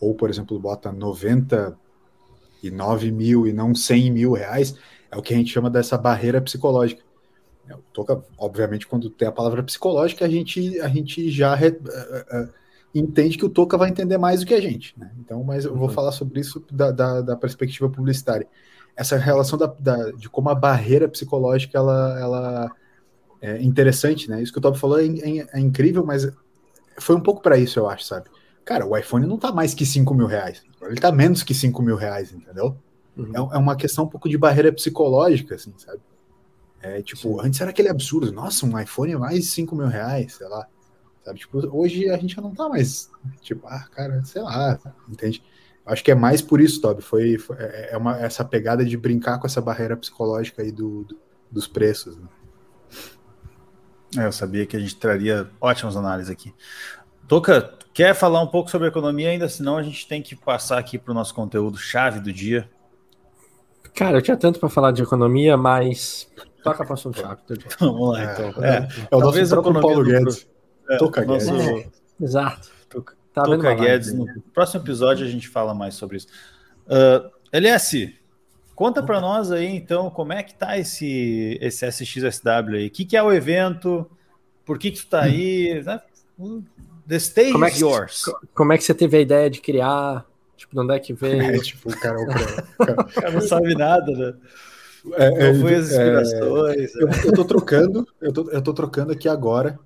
ou 0.00 0.14
por 0.14 0.30
exemplo, 0.30 0.58
bota 0.58 0.90
99 0.90 3.12
mil 3.12 3.46
e 3.46 3.52
não 3.52 3.74
100 3.74 4.10
mil 4.10 4.32
reais, 4.32 4.74
é 5.10 5.16
o 5.16 5.22
que 5.22 5.34
a 5.34 5.36
gente 5.36 5.52
chama 5.52 5.70
dessa 5.70 5.98
barreira 5.98 6.40
psicológica. 6.40 7.02
É, 7.68 7.74
Toca, 7.92 8.22
obviamente, 8.38 8.86
quando 8.86 9.10
tem 9.10 9.28
a 9.28 9.32
palavra 9.32 9.62
psicológica, 9.62 10.24
a 10.24 10.28
gente, 10.28 10.80
a 10.80 10.88
gente 10.88 11.30
já 11.30 11.54
re, 11.54 11.68
uh, 11.68 11.72
uh, 11.72 12.48
entende 12.94 13.36
que 13.36 13.44
o 13.44 13.48
Toca 13.48 13.76
vai 13.76 13.90
entender 13.90 14.18
mais 14.18 14.40
do 14.40 14.46
que 14.46 14.54
a 14.54 14.60
gente. 14.60 14.98
Né? 14.98 15.10
Então, 15.18 15.42
mas 15.42 15.64
eu 15.64 15.74
vou 15.74 15.88
uhum. 15.88 15.94
falar 15.94 16.12
sobre 16.12 16.40
isso 16.40 16.64
da, 16.70 16.90
da, 16.90 17.20
da, 17.20 17.36
perspectiva 17.36 17.88
publicitária. 17.88 18.46
Essa 18.96 19.16
relação 19.16 19.58
da, 19.58 19.66
da, 19.66 20.10
de 20.12 20.28
como 20.28 20.48
a 20.48 20.54
barreira 20.54 21.08
psicológica 21.08 21.76
ela, 21.76 22.18
ela 22.18 22.72
é 23.46 23.62
interessante, 23.62 24.28
né? 24.28 24.42
Isso 24.42 24.52
que 24.52 24.58
o 24.58 24.60
Top 24.60 24.78
falou 24.78 24.98
é, 24.98 25.06
é, 25.06 25.46
é 25.54 25.60
incrível, 25.60 26.04
mas 26.04 26.28
foi 26.98 27.14
um 27.14 27.20
pouco 27.20 27.40
para 27.40 27.56
isso, 27.56 27.78
eu 27.78 27.88
acho, 27.88 28.04
sabe? 28.04 28.28
Cara, 28.64 28.84
o 28.84 28.96
iPhone 28.96 29.26
não 29.26 29.38
tá 29.38 29.52
mais 29.52 29.72
que 29.72 29.86
5 29.86 30.12
mil 30.14 30.26
reais. 30.26 30.64
Ele 30.82 30.96
tá 30.96 31.12
menos 31.12 31.42
que 31.44 31.54
5 31.54 31.80
mil 31.82 31.94
reais, 31.94 32.32
entendeu? 32.32 32.76
Uhum. 33.16 33.32
É, 33.32 33.56
é 33.56 33.58
uma 33.58 33.76
questão 33.76 34.04
um 34.04 34.08
pouco 34.08 34.28
de 34.28 34.36
barreira 34.36 34.72
psicológica, 34.72 35.54
assim, 35.54 35.72
sabe? 35.76 36.00
É, 36.82 37.00
tipo, 37.02 37.40
Sim. 37.40 37.46
antes 37.46 37.60
era 37.60 37.70
aquele 37.70 37.88
absurdo, 37.88 38.32
nossa, 38.32 38.66
um 38.66 38.78
iPhone 38.78 39.12
é 39.12 39.16
mais 39.16 39.44
de 39.44 39.50
5 39.50 39.76
mil 39.76 39.86
reais, 39.86 40.34
sei 40.34 40.48
lá. 40.48 40.66
Sabe? 41.24 41.38
Tipo, 41.38 41.58
hoje 41.76 42.08
a 42.10 42.16
gente 42.16 42.34
já 42.34 42.42
não 42.42 42.54
tá 42.54 42.68
mais, 42.68 43.10
tipo, 43.40 43.66
ah, 43.66 43.86
cara, 43.92 44.24
sei 44.24 44.42
lá, 44.42 44.78
entende? 45.08 45.42
Acho 45.84 46.02
que 46.02 46.10
é 46.10 46.14
mais 46.14 46.42
por 46.42 46.60
isso, 46.60 46.80
Toby. 46.80 47.00
Foi, 47.00 47.38
foi 47.38 47.56
é, 47.58 47.90
é 47.92 47.96
uma, 47.96 48.18
essa 48.18 48.44
pegada 48.44 48.84
de 48.84 48.96
brincar 48.96 49.38
com 49.38 49.46
essa 49.46 49.60
barreira 49.60 49.96
psicológica 49.96 50.62
aí 50.62 50.72
do, 50.72 51.04
do 51.04 51.16
dos 51.50 51.66
preços. 51.66 52.16
Né? 52.16 52.26
É, 54.16 54.26
eu 54.26 54.32
sabia 54.32 54.66
que 54.66 54.76
a 54.76 54.80
gente 54.80 54.96
traria 54.96 55.48
ótimas 55.60 55.96
análises 55.96 56.30
aqui. 56.30 56.54
Toca, 57.26 57.74
quer 57.92 58.14
falar 58.14 58.42
um 58.42 58.46
pouco 58.46 58.70
sobre 58.70 58.88
economia 58.88 59.30
ainda? 59.30 59.48
Senão 59.48 59.78
a 59.78 59.82
gente 59.82 60.06
tem 60.06 60.22
que 60.22 60.36
passar 60.36 60.78
aqui 60.78 60.98
para 60.98 61.10
o 61.10 61.14
nosso 61.14 61.34
conteúdo 61.34 61.78
chave 61.78 62.20
do 62.20 62.32
dia. 62.32 62.68
Cara, 63.94 64.18
eu 64.18 64.22
tinha 64.22 64.36
tanto 64.36 64.60
para 64.60 64.68
falar 64.68 64.92
de 64.92 65.02
economia, 65.02 65.56
mas 65.56 66.28
Toca 66.66 66.84
para 66.84 66.94
assunto 66.94 67.20
chato. 67.20 67.54
Vamos 67.78 68.12
lá, 68.12 68.24
então. 68.24 68.64
É, 68.64 68.68
é, 68.68 68.88
é 69.10 69.16
o 69.16 69.20
nosso 69.20 69.48
próprio 69.48 69.80
Paulo 69.80 70.04
Guedes. 70.04 70.48
É, 70.90 70.96
Toca 70.96 71.24
Guedes. 71.24 71.48
É, 71.48 71.88
exato. 72.20 72.70
Toca, 72.88 73.14
tá 73.32 73.44
Toca 73.44 73.74
Guedes. 73.74 74.12
No 74.12 74.26
próximo 74.52 74.82
episódio 74.82 75.24
a 75.24 75.28
gente 75.28 75.48
fala 75.48 75.72
mais 75.72 75.94
sobre 75.94 76.16
isso. 76.16 76.26
Uh, 76.86 77.30
LS, 77.52 78.14
conta 78.76 79.02
para 79.02 79.20
nós 79.20 79.50
aí, 79.50 79.74
então, 79.74 80.10
como 80.10 80.34
é 80.34 80.42
que 80.42 80.54
tá 80.54 80.78
esse, 80.78 81.58
esse 81.60 81.84
SXSW 81.86 82.76
aí? 82.76 82.86
O 82.86 82.90
que, 82.90 83.06
que 83.06 83.16
é 83.16 83.22
o 83.22 83.32
evento? 83.32 84.08
Por 84.64 84.78
que, 84.78 84.90
que 84.90 84.98
tu 84.98 85.06
tá 85.08 85.22
aí? 85.22 85.82
Né? 85.82 86.00
The 87.08 87.16
stage 87.16 87.52
como 87.52 87.64
é 87.64 87.70
que, 87.70 87.80
yours. 87.80 88.24
Como 88.54 88.72
é 88.72 88.78
que 88.78 88.84
você 88.84 88.94
teve 88.94 89.16
a 89.16 89.20
ideia 89.20 89.48
de 89.48 89.60
criar? 89.60 90.26
Tipo, 90.56 90.74
de 90.74 90.80
onde 90.80 90.94
é 90.94 90.98
que 90.98 91.12
veio? 91.14 91.42
É, 91.56 91.58
tipo, 91.58 91.90
o 91.90 91.98
cara, 91.98 92.20
o 92.20 92.26
cara, 92.26 93.00
o 93.00 93.04
cara 93.12 93.30
não 93.32 93.40
sabe 93.40 93.74
nada, 93.74 94.12
né? 94.12 94.34
É, 95.14 95.30
Qual 95.30 95.54
foi 95.62 95.74
as 95.74 95.86
inspirações? 95.88 96.96
É, 96.96 97.02
eu, 97.02 97.08
eu 97.26 97.32
tô 97.32 97.44
trocando, 97.44 98.06
eu 98.20 98.32
tô, 98.32 98.50
eu 98.50 98.62
tô 98.62 98.74
trocando 98.74 99.12
aqui 99.12 99.28
agora. 99.28 99.78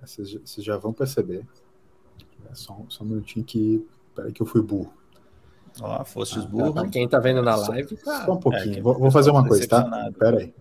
Vocês, 0.00 0.32
vocês 0.32 0.64
já 0.64 0.76
vão 0.76 0.92
perceber. 0.92 1.44
É 2.50 2.54
só, 2.54 2.76
só 2.88 3.04
um 3.04 3.08
minutinho 3.08 3.44
que. 3.44 3.86
Peraí 4.14 4.32
que 4.32 4.40
eu 4.40 4.46
fui 4.46 4.62
burro. 4.62 4.95
Ó, 5.80 6.04
fosse 6.04 6.38
os 6.38 6.44
ah, 6.44 6.48
burros. 6.48 6.74
Tá, 6.74 6.88
quem 6.88 7.08
tá 7.08 7.18
vendo 7.18 7.42
na 7.42 7.56
live, 7.56 7.96
tá. 7.96 8.24
Só 8.24 8.32
um 8.32 8.40
pouquinho. 8.40 8.78
É, 8.78 8.80
vou, 8.80 8.98
vou, 8.98 9.10
fazer 9.10 9.30
uma 9.30 9.46
coisa, 9.46 9.66
tá? 9.68 10.10
Pera 10.18 10.38
aí. 10.38 10.54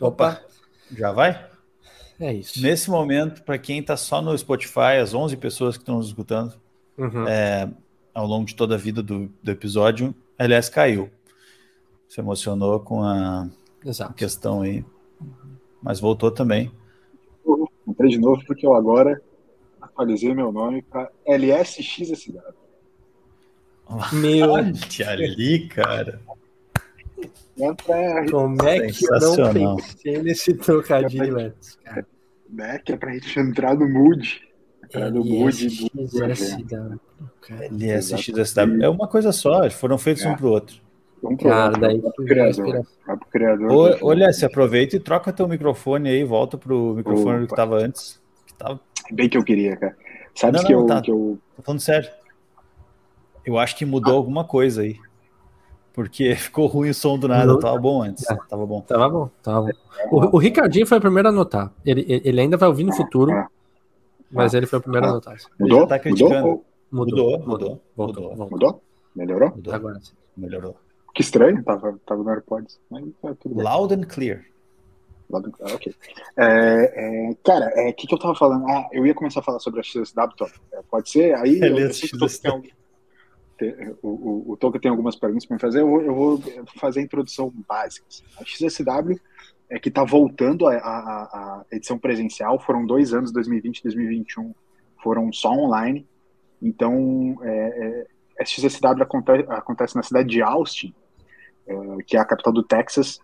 Opa, 0.00 0.40
já 0.96 1.12
vai? 1.12 1.48
É 2.18 2.32
isso. 2.32 2.60
Nesse 2.62 2.90
momento, 2.90 3.42
para 3.42 3.58
quem 3.58 3.82
tá 3.82 3.96
só 3.96 4.20
no 4.22 4.36
Spotify, 4.36 4.98
as 5.02 5.14
11 5.14 5.36
pessoas 5.36 5.76
que 5.76 5.82
estão 5.82 5.96
nos 5.96 6.08
escutando, 6.08 6.54
uhum. 6.96 7.26
é, 7.26 7.70
ao 8.14 8.26
longo 8.26 8.46
de 8.46 8.54
toda 8.54 8.74
a 8.74 8.78
vida 8.78 9.02
do, 9.02 9.30
do 9.42 9.50
episódio, 9.50 10.14
a 10.38 10.44
LS 10.44 10.70
caiu. 10.70 11.10
Se 12.08 12.20
emocionou 12.20 12.80
com 12.80 13.02
a, 13.02 13.48
a 14.00 14.12
questão 14.12 14.62
aí, 14.62 14.84
mas 15.82 16.00
voltou 16.00 16.30
também. 16.30 16.70
Entrei 17.86 18.10
de 18.10 18.18
novo 18.18 18.42
porque 18.46 18.66
eu 18.66 18.74
agora 18.74 19.20
atualizei 19.80 20.34
meu 20.34 20.52
nome 20.52 20.82
para 20.82 21.10
LSXSW. 21.26 22.40
Meu. 24.12 24.52
Olha 24.52 24.72
ali, 25.10 25.68
cara. 25.68 26.20
Como 28.30 28.62
é 28.62 28.86
que 28.86 29.04
eu 29.04 29.20
não 29.20 29.76
pensei 29.76 30.22
nesse 30.22 30.54
trocadilho 30.54 31.38
antes, 31.38 31.76
cara? 31.84 32.06
Né? 32.48 32.78
Que 32.78 32.92
é 32.92 32.96
pra 32.96 33.12
gente 33.12 33.38
entrar 33.38 33.74
no 33.74 33.86
mood. 33.88 34.40
Entrar 34.84 35.10
no 35.10 35.22
mood 35.24 35.90
do 35.92 36.24
LSXSW. 36.24 36.98
É 38.82 38.88
uma 38.88 39.06
coisa 39.06 39.32
só, 39.32 39.68
foram 39.70 39.98
feitos 39.98 40.24
é. 40.24 40.30
um 40.30 40.36
pro 40.36 40.48
outro. 40.48 40.76
Um 41.22 41.36
pro 41.36 41.50
cara, 41.50 41.66
outro. 41.66 41.80
Daí 41.80 42.00
pro 42.00 42.24
criador. 42.24 42.86
Pro 43.04 43.26
criador 43.30 43.98
olha, 44.00 44.32
se 44.32 44.44
aproveita 44.44 44.96
e 44.96 45.00
troca 45.00 45.32
teu 45.32 45.46
microfone 45.46 46.08
aí, 46.08 46.24
volta 46.24 46.56
pro 46.56 46.94
microfone 46.94 47.44
Opa. 47.44 47.46
que 47.46 47.54
tava 47.54 47.76
antes. 47.76 48.18
Que 48.46 48.54
tava... 48.54 48.80
Bem 49.12 49.28
que 49.28 49.36
eu 49.36 49.44
queria, 49.44 49.76
cara. 49.76 49.94
Sabe 50.34 50.64
que, 50.64 50.72
eu, 50.72 50.86
tá. 50.86 51.02
que 51.02 51.10
eu. 51.10 51.38
Tô 51.56 51.62
falando 51.62 51.80
sério. 51.80 52.08
Eu 53.44 53.58
acho 53.58 53.76
que 53.76 53.84
mudou 53.84 54.14
ah. 54.14 54.16
alguma 54.16 54.44
coisa 54.44 54.82
aí. 54.82 54.98
Porque 55.92 56.34
ficou 56.36 56.66
ruim 56.66 56.90
o 56.90 56.94
som 56.94 57.18
do 57.18 57.28
nada. 57.28 57.58
Tava 57.58 57.78
bom 57.78 58.02
antes. 58.02 58.28
É. 58.30 58.36
Tava 58.48 58.66
bom. 58.66 58.80
Tava 58.82 59.08
bom, 59.08 59.30
tava 59.42 59.60
bom. 59.62 59.70
O, 60.10 60.36
o, 60.36 60.38
Ricardinho 60.38 60.86
foi 60.86 60.98
o 60.98 61.00
primeiro 61.00 61.28
a 61.28 61.32
notar. 61.32 61.72
Ele, 61.84 62.04
ele 62.08 62.40
ainda 62.40 62.56
vai 62.56 62.68
ouvir 62.68 62.84
no 62.84 62.94
futuro, 62.94 63.32
mas 64.30 64.54
ele 64.54 64.66
foi 64.66 64.78
o 64.78 64.82
primeiro 64.82 65.06
a 65.06 65.12
notar. 65.12 65.36
Mudou? 65.58 65.86
Tá 65.86 65.98
criticando. 65.98 66.62
Mudou? 66.90 67.38
Mudou, 67.38 67.38
mudou. 67.38 67.82
Mudou? 67.96 68.30
Mudou? 68.30 68.50
mudou? 68.50 68.82
Melhorou? 69.14 69.50
Mudou. 69.50 69.74
Agora 69.74 70.00
sim. 70.00 70.12
Melhorou. 70.36 70.76
Que 71.14 71.22
estranho, 71.22 71.62
tava, 71.64 71.98
tava 72.06 72.22
no 72.22 72.30
AirPods. 72.30 72.80
Mas, 72.88 73.04
é, 73.24 73.34
Loud 73.44 73.94
and 73.94 74.02
clear. 74.04 74.44
Ah, 75.32 75.74
ok. 75.74 75.94
É, 76.36 77.28
é, 77.30 77.34
cara, 77.44 77.66
o 77.66 77.78
é, 77.78 77.92
que, 77.92 78.06
que 78.06 78.14
eu 78.14 78.18
tava 78.18 78.34
falando? 78.34 78.66
Ah, 78.68 78.88
eu 78.92 79.06
ia 79.06 79.14
começar 79.14 79.40
a 79.40 79.42
falar 79.42 79.60
sobre 79.60 79.80
a 79.80 79.82
XSW, 79.82 80.46
é, 80.72 80.82
pode 80.90 81.10
ser? 81.10 81.34
Aí 81.36 81.60
eu, 81.60 81.78
eu 81.78 81.92
sei 81.92 82.08
que 82.08 82.18
o, 84.02 84.08
o, 84.08 84.52
o 84.52 84.56
Toca 84.56 84.80
tem 84.80 84.90
algumas 84.90 85.16
perguntas 85.16 85.46
para 85.46 85.54
me 85.54 85.60
fazer, 85.60 85.80
eu, 85.80 86.02
eu, 86.02 86.14
vou 86.14 86.42
fazer 86.76 87.00
a 87.00 87.02
introdução 87.02 87.52
básica. 87.68 88.06
Assim. 88.08 88.24
A 88.38 88.44
XSW 88.44 89.20
é 89.68 89.78
que 89.78 89.88
está 89.88 90.04
voltando 90.04 90.66
a, 90.66 90.74
a, 90.74 91.22
a, 91.22 91.64
edição 91.70 91.98
presencial, 91.98 92.58
foram 92.58 92.84
dois 92.84 93.14
anos, 93.14 93.32
2020 93.32 93.78
e 93.78 93.82
2021, 93.84 94.54
foram 95.02 95.32
só 95.32 95.50
online. 95.52 96.06
Então, 96.60 97.38
é, 97.42 97.48
é, 97.48 98.06
a 98.40 98.44
XSW 98.44 99.02
acontece, 99.02 99.46
acontece 99.48 99.96
na 99.96 100.02
cidade 100.02 100.28
de 100.28 100.42
Austin, 100.42 100.94
é, 101.66 101.74
que 102.06 102.16
é 102.16 102.20
a 102.20 102.24
capital 102.24 102.52
do 102.52 102.62
Texas, 102.62 103.20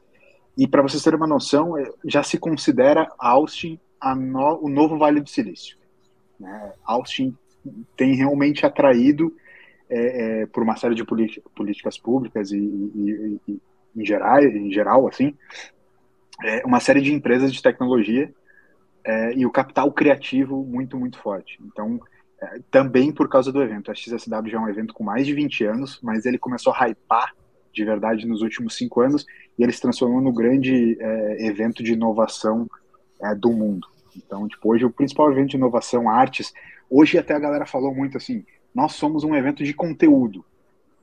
e 0.56 0.66
para 0.66 0.82
vocês 0.82 1.02
terem 1.02 1.18
uma 1.18 1.26
noção, 1.26 1.76
é, 1.76 1.90
já 2.04 2.22
se 2.22 2.38
considera 2.38 3.08
Austin 3.18 3.78
no, 4.16 4.60
o 4.62 4.68
novo 4.68 4.96
Vale 4.96 5.20
do 5.20 5.28
Silício. 5.28 5.76
Né? 6.38 6.72
Austin 6.84 7.36
tem 7.96 8.14
realmente 8.14 8.64
atraído 8.64 9.34
é, 9.88 10.42
é, 10.42 10.46
por 10.46 10.62
uma 10.62 10.76
série 10.76 10.94
de 10.94 11.04
políticas 11.04 11.98
públicas 11.98 12.50
e, 12.50 12.58
e, 12.58 13.40
e, 13.48 13.60
em 13.96 14.04
geral, 14.04 14.42
em 14.42 14.70
geral 14.70 15.08
assim, 15.08 15.34
é, 16.44 16.64
uma 16.66 16.80
série 16.80 17.00
de 17.00 17.12
empresas 17.12 17.52
de 17.52 17.62
tecnologia 17.62 18.32
é, 19.04 19.34
e 19.34 19.46
o 19.46 19.50
capital 19.50 19.90
criativo 19.92 20.64
muito, 20.64 20.98
muito 20.98 21.18
forte. 21.18 21.58
Então, 21.64 22.00
é, 22.42 22.60
também 22.70 23.12
por 23.12 23.28
causa 23.28 23.52
do 23.52 23.62
evento. 23.62 23.90
A 23.90 23.94
XSW 23.94 24.48
já 24.48 24.58
é 24.58 24.60
um 24.60 24.68
evento 24.68 24.92
com 24.92 25.04
mais 25.04 25.26
de 25.26 25.32
20 25.32 25.64
anos, 25.64 26.00
mas 26.02 26.26
ele 26.26 26.36
começou 26.36 26.72
a 26.72 26.86
hypar 26.86 27.34
de 27.72 27.84
verdade 27.84 28.26
nos 28.26 28.42
últimos 28.42 28.74
cinco 28.74 29.00
anos 29.00 29.24
e 29.58 29.62
ele 29.62 29.72
se 29.72 29.80
transformou 29.80 30.20
no 30.20 30.32
grande 30.32 30.96
é, 31.00 31.46
evento 31.46 31.82
de 31.82 31.92
inovação 31.92 32.68
do 33.38 33.50
mundo. 33.50 33.86
Então, 34.14 34.46
tipo, 34.46 34.70
hoje 34.70 34.84
o 34.84 34.90
principal 34.90 35.32
evento 35.32 35.50
de 35.50 35.56
inovação, 35.56 36.08
artes, 36.08 36.52
hoje 36.90 37.16
até 37.16 37.34
a 37.34 37.38
galera 37.38 37.64
falou 37.64 37.94
muito 37.94 38.18
assim, 38.18 38.44
nós 38.76 38.92
somos 38.92 39.24
um 39.24 39.34
evento 39.34 39.64
de 39.64 39.72
conteúdo. 39.72 40.44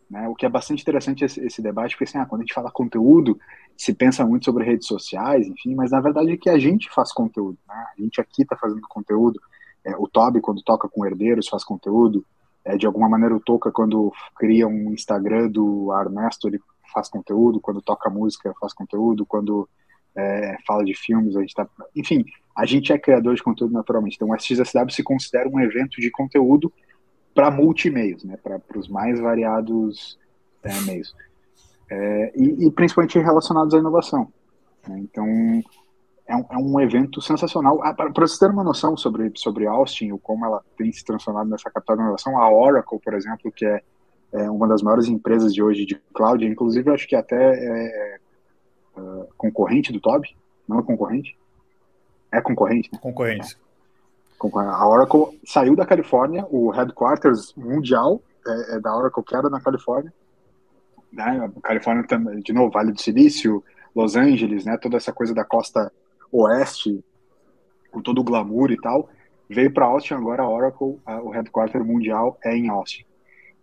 Né? 0.07 0.27
O 0.27 0.35
que 0.35 0.45
é 0.45 0.49
bastante 0.49 0.83
interessante 0.83 1.25
esse, 1.25 1.43
esse 1.43 1.59
debate, 1.59 1.95
porque 1.95 2.03
assim, 2.03 2.19
ah, 2.19 2.25
quando 2.25 2.41
a 2.41 2.43
gente 2.43 2.53
fala 2.53 2.69
conteúdo, 2.69 3.39
se 3.75 3.95
pensa 3.95 4.23
muito 4.23 4.45
sobre 4.45 4.63
redes 4.63 4.85
sociais, 4.85 5.47
enfim, 5.47 5.73
mas 5.73 5.89
na 5.89 5.99
verdade 5.99 6.31
é 6.31 6.37
que 6.37 6.51
a 6.51 6.59
gente 6.59 6.87
faz 6.93 7.11
conteúdo. 7.11 7.57
Né? 7.67 7.73
A 7.97 7.99
gente 7.99 8.21
aqui 8.21 8.43
está 8.43 8.55
fazendo 8.55 8.81
conteúdo. 8.87 9.41
É, 9.83 9.97
o 9.97 10.07
Toby, 10.07 10.39
quando 10.39 10.61
toca 10.61 10.87
com 10.87 11.03
herdeiros, 11.03 11.49
faz 11.49 11.63
conteúdo. 11.63 12.23
É, 12.63 12.77
de 12.77 12.85
alguma 12.85 13.09
maneira, 13.09 13.35
o 13.35 13.39
Toca, 13.39 13.71
quando 13.71 14.13
cria 14.35 14.67
um 14.67 14.93
Instagram 14.93 15.49
do 15.49 15.91
Ernesto, 15.99 16.47
ele 16.47 16.61
faz 16.93 17.09
conteúdo. 17.09 17.59
Quando 17.59 17.81
toca 17.81 18.09
música, 18.09 18.53
faz 18.61 18.71
conteúdo. 18.71 19.25
Quando 19.25 19.67
é, 20.15 20.55
fala 20.65 20.85
de 20.85 20.93
filmes, 20.93 21.35
a 21.35 21.41
gente 21.41 21.55
tá. 21.55 21.67
Enfim, 21.93 22.23
a 22.55 22.65
gente 22.65 22.93
é 22.93 22.97
criador 22.97 23.35
de 23.35 23.43
conteúdo 23.43 23.73
naturalmente. 23.73 24.15
Então, 24.15 24.29
o 24.29 24.35
SXSW 24.35 24.91
se 24.91 25.03
considera 25.03 25.49
um 25.49 25.59
evento 25.59 25.99
de 25.99 26.09
conteúdo 26.09 26.71
para 27.33 27.51
multimeios, 27.51 28.23
né, 28.23 28.37
para 28.37 28.61
os 28.75 28.87
mais 28.87 29.19
variados 29.19 30.17
é, 30.63 30.81
meios. 30.81 31.13
É, 31.89 32.33
e, 32.35 32.67
e, 32.67 32.71
principalmente 32.71 33.19
relacionados 33.19 33.73
à 33.73 33.77
inovação. 33.77 34.31
Né? 34.87 34.99
Então, 34.99 35.25
é 36.25 36.35
um, 36.35 36.45
é 36.49 36.57
um, 36.57 36.79
evento 36.79 37.21
sensacional. 37.21 37.83
Ah, 37.83 37.93
para 37.93 38.09
vocês 38.09 38.39
terem 38.39 38.53
uma 38.53 38.63
noção 38.63 38.95
sobre, 38.95 39.31
sobre 39.35 39.67
Austin, 39.67 40.11
ou 40.11 40.19
como 40.19 40.45
ela 40.45 40.63
tem 40.77 40.91
se 40.91 41.03
transformado 41.03 41.49
nessa 41.49 41.69
capital 41.69 41.97
da 41.97 42.03
inovação, 42.03 42.39
a 42.39 42.51
Oracle, 42.51 42.99
por 42.99 43.13
exemplo, 43.13 43.51
que 43.51 43.65
é, 43.65 43.81
é, 44.31 44.49
uma 44.49 44.67
das 44.67 44.81
maiores 44.81 45.07
empresas 45.07 45.53
de 45.53 45.61
hoje 45.61 45.85
de 45.85 45.95
cloud, 46.13 46.45
inclusive 46.45 46.89
acho 46.89 47.07
que 47.07 47.15
até 47.15 47.35
é, 47.35 48.17
é 48.95 49.25
concorrente 49.37 49.91
do 49.91 49.99
Toby, 49.99 50.29
não 50.67 50.79
é 50.79 50.83
concorrente? 50.83 51.37
É 52.31 52.41
concorrente, 52.41 52.89
né? 52.91 52.99
Concorrente. 53.01 53.57
A 54.55 54.87
Oracle 54.87 55.39
saiu 55.45 55.75
da 55.75 55.85
Califórnia, 55.85 56.45
o 56.49 56.69
headquarters 56.69 57.53
mundial 57.55 58.21
é, 58.45 58.75
é 58.75 58.79
da 58.79 58.95
Oracle 58.95 59.23
que 59.23 59.35
era 59.35 59.49
na 59.49 59.61
Califórnia. 59.61 60.13
Né? 61.11 61.49
A 61.57 61.61
Califórnia 61.61 62.03
também, 62.05 62.39
de 62.39 62.51
novo, 62.51 62.71
Vale 62.71 62.91
do 62.91 63.01
Silício, 63.01 63.63
Los 63.95 64.15
Angeles, 64.15 64.65
né? 64.65 64.77
Toda 64.77 64.97
essa 64.97 65.13
coisa 65.13 65.33
da 65.33 65.45
costa 65.45 65.91
oeste, 66.31 67.03
com 67.91 68.01
todo 68.01 68.19
o 68.19 68.23
glamour 68.23 68.71
e 68.71 68.77
tal, 68.77 69.07
veio 69.47 69.71
para 69.71 69.85
Austin 69.85 70.15
agora 70.15 70.41
a 70.41 70.49
Oracle, 70.49 70.99
a, 71.05 71.21
o 71.21 71.29
headquarter 71.29 71.83
mundial 71.83 72.37
é 72.43 72.55
em 72.55 72.69
Austin. 72.69 73.05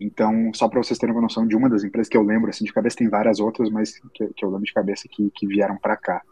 Então, 0.01 0.51
só 0.55 0.69
para 0.69 0.83
vocês 0.83 0.99
terem 0.99 1.15
uma 1.15 1.21
noção 1.21 1.47
de 1.47 1.55
uma 1.55 1.69
das 1.69 1.85
empresas 1.85 2.09
que 2.09 2.17
eu 2.17 2.23
lembro, 2.23 2.49
assim, 2.49 2.65
de 2.65 2.73
cabeça 2.73 2.97
tem 2.97 3.09
várias 3.09 3.39
outras, 3.39 3.69
mas 3.69 3.99
que, 4.15 4.29
que 4.29 4.45
eu 4.45 4.49
lembro 4.49 4.65
de 4.65 4.73
cabeça 4.73 5.07
que, 5.11 5.31
que 5.35 5.47
vieram 5.47 5.77
para 5.77 5.97
cá. 5.97 6.23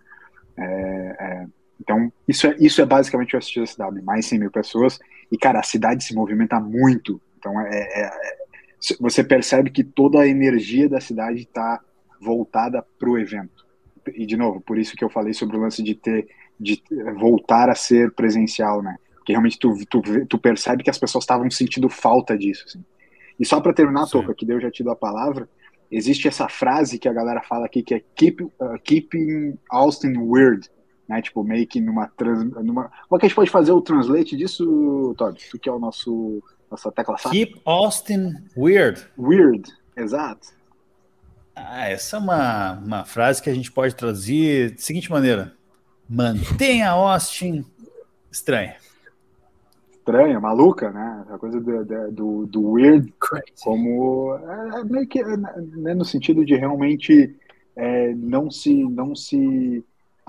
É, 0.57 1.17
é, 1.21 1.47
então, 1.81 2.13
isso 2.27 2.47
é, 2.47 2.57
isso 2.59 2.81
é 2.83 2.87
basicamente 2.87 3.37
o 3.37 3.39
SXSW, 3.39 4.03
mais 4.03 4.27
100 4.27 4.41
mil 4.41 4.51
pessoas, 4.51 4.99
e, 5.31 5.39
cara, 5.39 5.61
a 5.61 5.63
cidade 5.63 6.05
se 6.05 6.15
movimenta 6.15 6.59
muito, 6.59 7.21
então 7.39 7.61
é, 7.61 7.69
é, 7.71 8.07
é 8.07 8.39
você 9.01 9.25
percebe 9.25 9.71
que 9.71 9.83
toda 9.83 10.21
a 10.21 10.27
energia 10.27 10.89
da 10.89 11.01
cidade 11.01 11.41
está 11.41 11.81
voltada 12.21 12.85
para 12.99 13.11
o 13.11 13.19
evento. 13.19 13.67
E, 14.15 14.25
de 14.25 14.37
novo, 14.37 14.61
por 14.61 14.79
isso 14.79 14.97
que 14.97 15.05
eu 15.05 15.11
falei 15.11 15.35
sobre 15.35 15.57
o 15.57 15.61
lance 15.61 15.83
de 15.83 15.95
ter, 15.95 16.29
de 16.59 16.83
voltar 17.17 17.69
a 17.69 17.75
ser 17.75 18.13
presencial, 18.13 18.83
né? 18.83 18.97
Porque 19.17 19.33
realmente 19.33 19.59
tu, 19.59 19.75
tu, 19.91 20.01
tu 20.27 20.39
percebe 20.39 20.83
que 20.83 20.91
as 20.91 20.99
pessoas 20.99 21.25
estavam 21.25 21.51
sentindo 21.51 21.89
falta 21.89 22.39
disso, 22.39 22.65
assim. 22.67 22.85
E 23.39 23.45
só 23.45 23.61
para 23.61 23.75
terminar, 23.75 24.07
Sim. 24.07 24.13
Toca, 24.13 24.35
que 24.35 24.47
deu 24.47 24.61
já 24.61 24.71
te 24.71 24.83
dou 24.83 24.93
a 24.93 24.97
palavra, 24.97 25.49
existe 25.91 26.27
essa 26.27 26.49
frase 26.49 26.99
que 26.99 27.09
a 27.09 27.13
galera 27.13 27.43
fala 27.43 27.67
aqui 27.67 27.83
que 27.83 27.95
é 27.95 28.03
keep, 28.15 28.43
uh, 28.43 28.79
keeping 28.83 29.59
Austin 29.71 30.17
weird, 30.17 30.69
né? 31.09 31.23
Tipo, 31.23 31.43
meio 31.43 31.67
que 31.67 31.81
numa, 31.81 32.07
trans, 32.09 32.45
numa. 32.63 32.91
Como 33.09 33.17
é 33.17 33.19
que 33.19 33.27
a 33.27 33.29
gente 33.29 33.37
pode 33.37 33.51
fazer 33.51 33.73
o 33.73 33.81
translate 33.81 34.37
disso, 34.37 35.15
Todd? 35.17 35.43
Tu 35.51 35.59
que 35.59 35.69
é 35.69 35.73
o 35.73 35.79
nosso 35.79 36.43
nossa 36.71 36.93
tecla 36.93 37.17
SAP? 37.17 37.33
Keep 37.33 37.63
Austin 37.65 38.35
weird. 38.57 39.07
Weird, 39.19 39.71
exato. 39.97 40.49
Ah, 41.57 41.89
essa 41.89 42.17
é 42.17 42.21
uma, 42.21 42.73
uma 42.75 43.05
frase 43.05 43.43
que 43.43 43.51
a 43.51 43.55
gente 43.55 43.73
pode 43.73 43.95
traduzir 43.95 44.75
de 44.75 44.83
seguinte 44.83 45.11
maneira: 45.11 45.55
mantenha 46.09 46.91
Austin 46.91 47.65
estranha. 48.31 48.77
Estranha, 49.91 50.41
maluca, 50.41 50.91
né? 50.91 51.25
A 51.31 51.39
coisa 51.39 51.61
do, 51.61 51.85
do, 52.13 52.47
do 52.47 52.71
weird, 52.71 53.13
Crazy. 53.19 53.53
como 53.63 54.35
é, 54.37 54.81
é 54.81 54.85
meio 54.85 55.07
que 55.07 55.23
né, 55.23 55.95
no 55.95 56.05
sentido 56.05 56.45
de 56.45 56.55
realmente 56.55 57.37
é, 57.77 58.15
não 58.15 58.51
se 58.51 58.85
não 58.85 59.15
se 59.15 59.85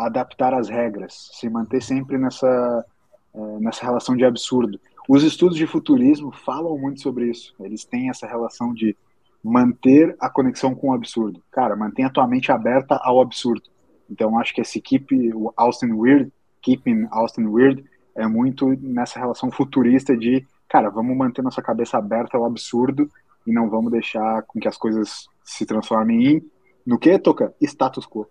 adaptar 0.06 0.54
às 0.54 0.70
regras, 0.70 1.30
se 1.34 1.50
manter 1.50 1.82
sempre 1.82 2.18
nessa 2.18 2.86
é, 3.34 3.60
nessa 3.60 3.86
relação 3.86 4.16
de 4.16 4.26
absurdo. 4.26 4.80
Os 5.08 5.24
estudos 5.24 5.56
de 5.56 5.68
futurismo 5.68 6.32
falam 6.32 6.78
muito 6.78 7.02
sobre 7.02 7.30
isso. 7.30 7.54
Eles 7.60 7.86
têm 7.86 8.10
essa 8.10 8.28
relação 8.28 8.74
de 8.74 8.96
manter 9.44 10.16
a 10.20 10.30
conexão 10.30 10.74
com 10.74 10.90
o 10.90 10.94
absurdo. 10.94 11.42
Cara, 11.52 11.76
mantenha 11.76 12.08
a 12.08 12.12
tua 12.12 12.28
mente 12.28 12.52
aberta 12.52 13.00
ao 13.02 13.22
absurdo. 13.22 13.64
Então, 14.10 14.38
acho 14.40 14.54
que 14.54 14.62
esse 14.62 14.82
Keep 14.82 15.32
Austin 15.56 15.94
Weird, 15.94 16.32
Keeping 16.62 17.08
Austin 17.12 17.46
Weird, 17.46 17.84
é 18.16 18.28
muito 18.28 18.68
nessa 18.82 19.20
relação 19.20 19.52
futurista 19.52 20.18
de, 20.18 20.46
cara, 20.68 20.90
vamos 20.90 21.16
manter 21.16 21.42
nossa 21.42 21.62
cabeça 21.62 21.98
aberta 21.98 22.38
ao 22.38 22.46
absurdo 22.46 23.10
e 23.46 23.54
não 23.54 23.70
vamos 23.70 23.92
deixar 23.92 24.42
com 24.44 24.60
que 24.60 24.68
as 24.68 24.78
coisas 24.78 25.28
se 25.44 25.66
transformem 25.66 26.28
em, 26.28 26.52
no 26.86 26.98
que, 26.98 27.18
Toca? 27.20 27.54
Status 27.62 28.06
quo. 28.06 28.28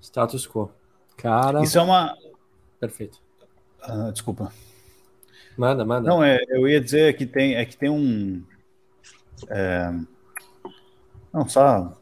Status 0.00 0.46
quo. 0.46 0.70
Cara. 1.18 1.62
Isso 1.62 1.78
é 1.78 1.82
uma. 1.82 2.16
Perfeito. 2.80 3.18
Ah, 3.82 4.10
desculpa. 4.10 4.52
Manda, 5.56 5.84
manda. 5.84 6.08
Não, 6.08 6.22
é, 6.22 6.38
eu 6.48 6.68
ia 6.68 6.80
dizer 6.80 7.16
que 7.16 7.26
tem, 7.26 7.56
é 7.56 7.64
que 7.64 7.76
tem 7.76 7.90
um. 7.90 8.42
É, 9.48 9.92
não, 11.32 11.48
só. 11.48 12.00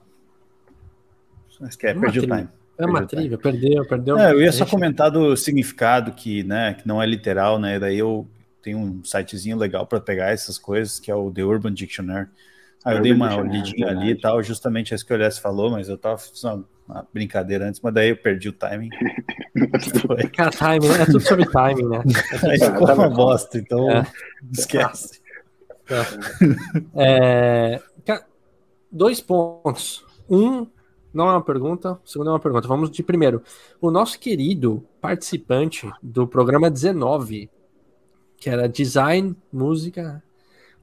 Esquece, 1.63 1.99
perdi 1.99 2.19
o 2.21 2.23
time. 2.23 2.49
É 2.79 2.85
uma 2.85 3.07
trilha, 3.07 3.39
perdeu, 3.39 3.87
perdeu. 3.87 4.19
É, 4.19 4.33
eu 4.33 4.43
ia 4.43 4.53
só 4.53 4.67
comentar 4.67 5.11
do 5.11 5.35
significado 5.35 6.13
que, 6.13 6.43
né, 6.43 6.75
que 6.75 6.87
não 6.87 7.03
é 7.03 7.07
literal, 7.07 7.59
né? 7.59 7.79
Daí 7.79 7.99
eu 7.99 8.29
tenho 8.61 8.79
um 8.79 9.03
sitezinho 9.03 9.57
legal 9.57 9.87
para 9.87 9.99
pegar 9.99 10.31
essas 10.31 10.59
coisas, 10.59 11.01
que 11.01 11.11
é 11.11 11.15
o 11.15 11.31
The 11.31 11.43
Urban 11.43 11.73
Dictionary. 11.73 12.29
Aí 12.85 12.97
eu 12.97 13.03
dei 13.03 13.13
uma 13.13 13.35
olhadinha 13.35 13.89
ali 13.89 14.11
e 14.11 14.21
tal, 14.21 14.43
justamente 14.43 14.95
isso 14.95 15.07
que 15.07 15.13
o 15.13 15.17
Elias 15.17 15.39
falou, 15.39 15.71
mas 15.71 15.89
eu 15.89 15.97
tava 15.97 16.21
uma 16.89 17.07
brincadeira 17.13 17.69
antes, 17.69 17.81
mas 17.81 17.93
daí 17.93 18.11
eu 18.11 18.17
perdi 18.17 18.49
o 18.49 18.53
timing. 18.53 18.91
Cara, 20.35 20.51
timing, 20.51 20.89
né? 20.89 21.03
é 21.03 21.07
tudo 21.07 21.21
sobre 21.21 21.47
timing, 21.47 21.89
né? 21.89 22.03
Aí 22.45 22.59
ficou 22.59 22.93
uma 22.93 23.09
bosta, 23.09 23.59
então 23.59 23.91
é. 23.91 24.07
esquece. 24.53 25.21
É. 26.95 27.81
É, 27.81 27.83
dois 28.91 29.21
pontos. 29.21 30.05
Um, 30.29 30.67
não 31.13 31.29
é 31.29 31.33
uma 31.33 31.43
pergunta, 31.43 31.93
o 32.05 32.09
segundo 32.09 32.29
é 32.29 32.33
uma 32.33 32.41
pergunta. 32.41 32.69
Vamos 32.69 32.91
de 32.91 33.03
primeiro. 33.03 33.43
O 33.81 33.91
nosso 33.91 34.19
querido 34.19 34.85
participante 35.01 35.91
do 36.03 36.27
programa 36.27 36.71
19, 36.71 37.51
que 38.37 38.51
era 38.51 38.69
Design, 38.69 39.35
Música, 39.53 40.23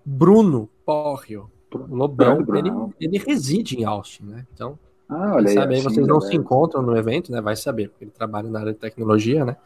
Bruno 0.04 0.70
Porrio, 0.86 1.52
o 1.72 1.96
Lobão, 1.96 2.46
ele, 2.56 2.72
ele 3.00 3.18
reside 3.18 3.80
em 3.80 3.84
Austin, 3.84 4.24
né? 4.24 4.48
Então, 4.54 4.78
ah, 5.10 5.36
olha 5.36 5.50
aí, 5.50 5.54
sabe, 5.54 5.76
aí 5.76 5.82
vocês 5.82 6.08
não 6.08 6.22
se 6.22 6.36
encontram 6.36 6.82
no 6.82 6.96
evento, 6.98 7.32
né? 7.32 7.42
Vai 7.42 7.56
saber, 7.56 7.90
porque 7.90 8.06
ele 8.06 8.12
trabalha 8.12 8.50
na 8.50 8.60
área 8.60 8.74
de 8.74 8.80
tecnologia, 8.80 9.46
né? 9.46 9.58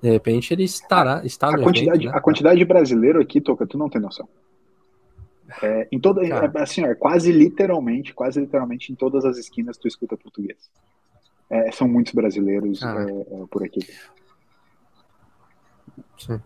De 0.00 0.10
repente 0.10 0.52
ele 0.52 0.64
estará, 0.64 1.22
está 1.24 1.48
a 1.48 1.52
no 1.52 1.62
quantidade, 1.62 1.98
evento, 2.00 2.12
né? 2.12 2.18
A 2.18 2.20
quantidade 2.20 2.58
de 2.58 2.64
brasileiro 2.64 3.20
aqui, 3.20 3.40
Toca, 3.40 3.66
tu 3.66 3.78
não 3.78 3.88
tem 3.88 4.00
noção. 4.00 4.28
É, 5.62 5.86
em 5.92 6.00
toda, 6.00 6.26
é, 6.26 6.50
assim, 6.56 6.84
é, 6.84 6.94
quase 6.94 7.30
literalmente, 7.30 8.12
quase 8.12 8.40
literalmente 8.40 8.92
em 8.92 8.96
todas 8.96 9.24
as 9.24 9.38
esquinas 9.38 9.76
tu 9.76 9.86
escuta 9.86 10.16
português. 10.16 10.70
É, 11.48 11.70
são 11.70 11.86
muitos 11.86 12.12
brasileiros 12.12 12.82
é, 12.82 12.86
é, 12.86 13.46
por 13.48 13.62
aqui. 13.62 13.80
Sim. 16.18 16.40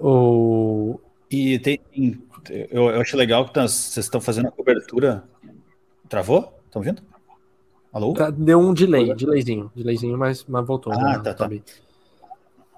O... 0.00 0.98
E 1.30 1.58
tem, 1.60 1.80
eu, 2.50 2.90
eu 2.90 3.00
acho 3.00 3.16
legal 3.16 3.46
que 3.46 3.54
vocês 3.54 4.04
estão 4.04 4.20
fazendo 4.20 4.48
a 4.48 4.50
cobertura. 4.50 5.24
Travou? 6.08 6.60
Estão 6.74 6.82
vendo? 6.82 7.02
Alô? 7.92 8.12
Tá, 8.14 8.30
deu 8.30 8.58
um 8.58 8.74
delay, 8.74 9.14
delayzinho, 9.14 9.70
delayzinho, 9.76 10.18
mas, 10.18 10.44
mas 10.48 10.66
voltou. 10.66 10.92
Ah, 10.92 11.18
né, 11.18 11.18
tá, 11.20 11.32
tá. 11.32 11.48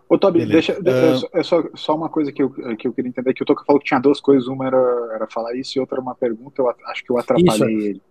Ô, 0.06 0.18
Tobi, 0.18 0.44
deixa, 0.44 0.74
uh... 0.74 1.28
é 1.32 1.42
só, 1.42 1.64
só 1.74 1.96
uma 1.96 2.10
coisa 2.10 2.30
que 2.30 2.42
eu, 2.42 2.50
que 2.50 2.86
eu 2.86 2.92
queria 2.92 3.08
entender, 3.08 3.32
que 3.32 3.42
o 3.42 3.46
Toca 3.46 3.64
falou 3.64 3.80
que 3.80 3.86
tinha 3.86 3.98
duas 3.98 4.20
coisas, 4.20 4.48
uma 4.48 4.66
era, 4.66 4.76
era 5.14 5.26
falar 5.26 5.56
isso 5.56 5.78
e 5.78 5.80
outra 5.80 5.96
era 5.96 6.02
uma 6.02 6.14
pergunta, 6.14 6.60
eu 6.60 6.68
acho 6.68 7.02
que 7.02 7.10
eu 7.10 7.16
atrapalhei 7.16 7.54
isso. 7.54 7.64
ele. 7.64 8.02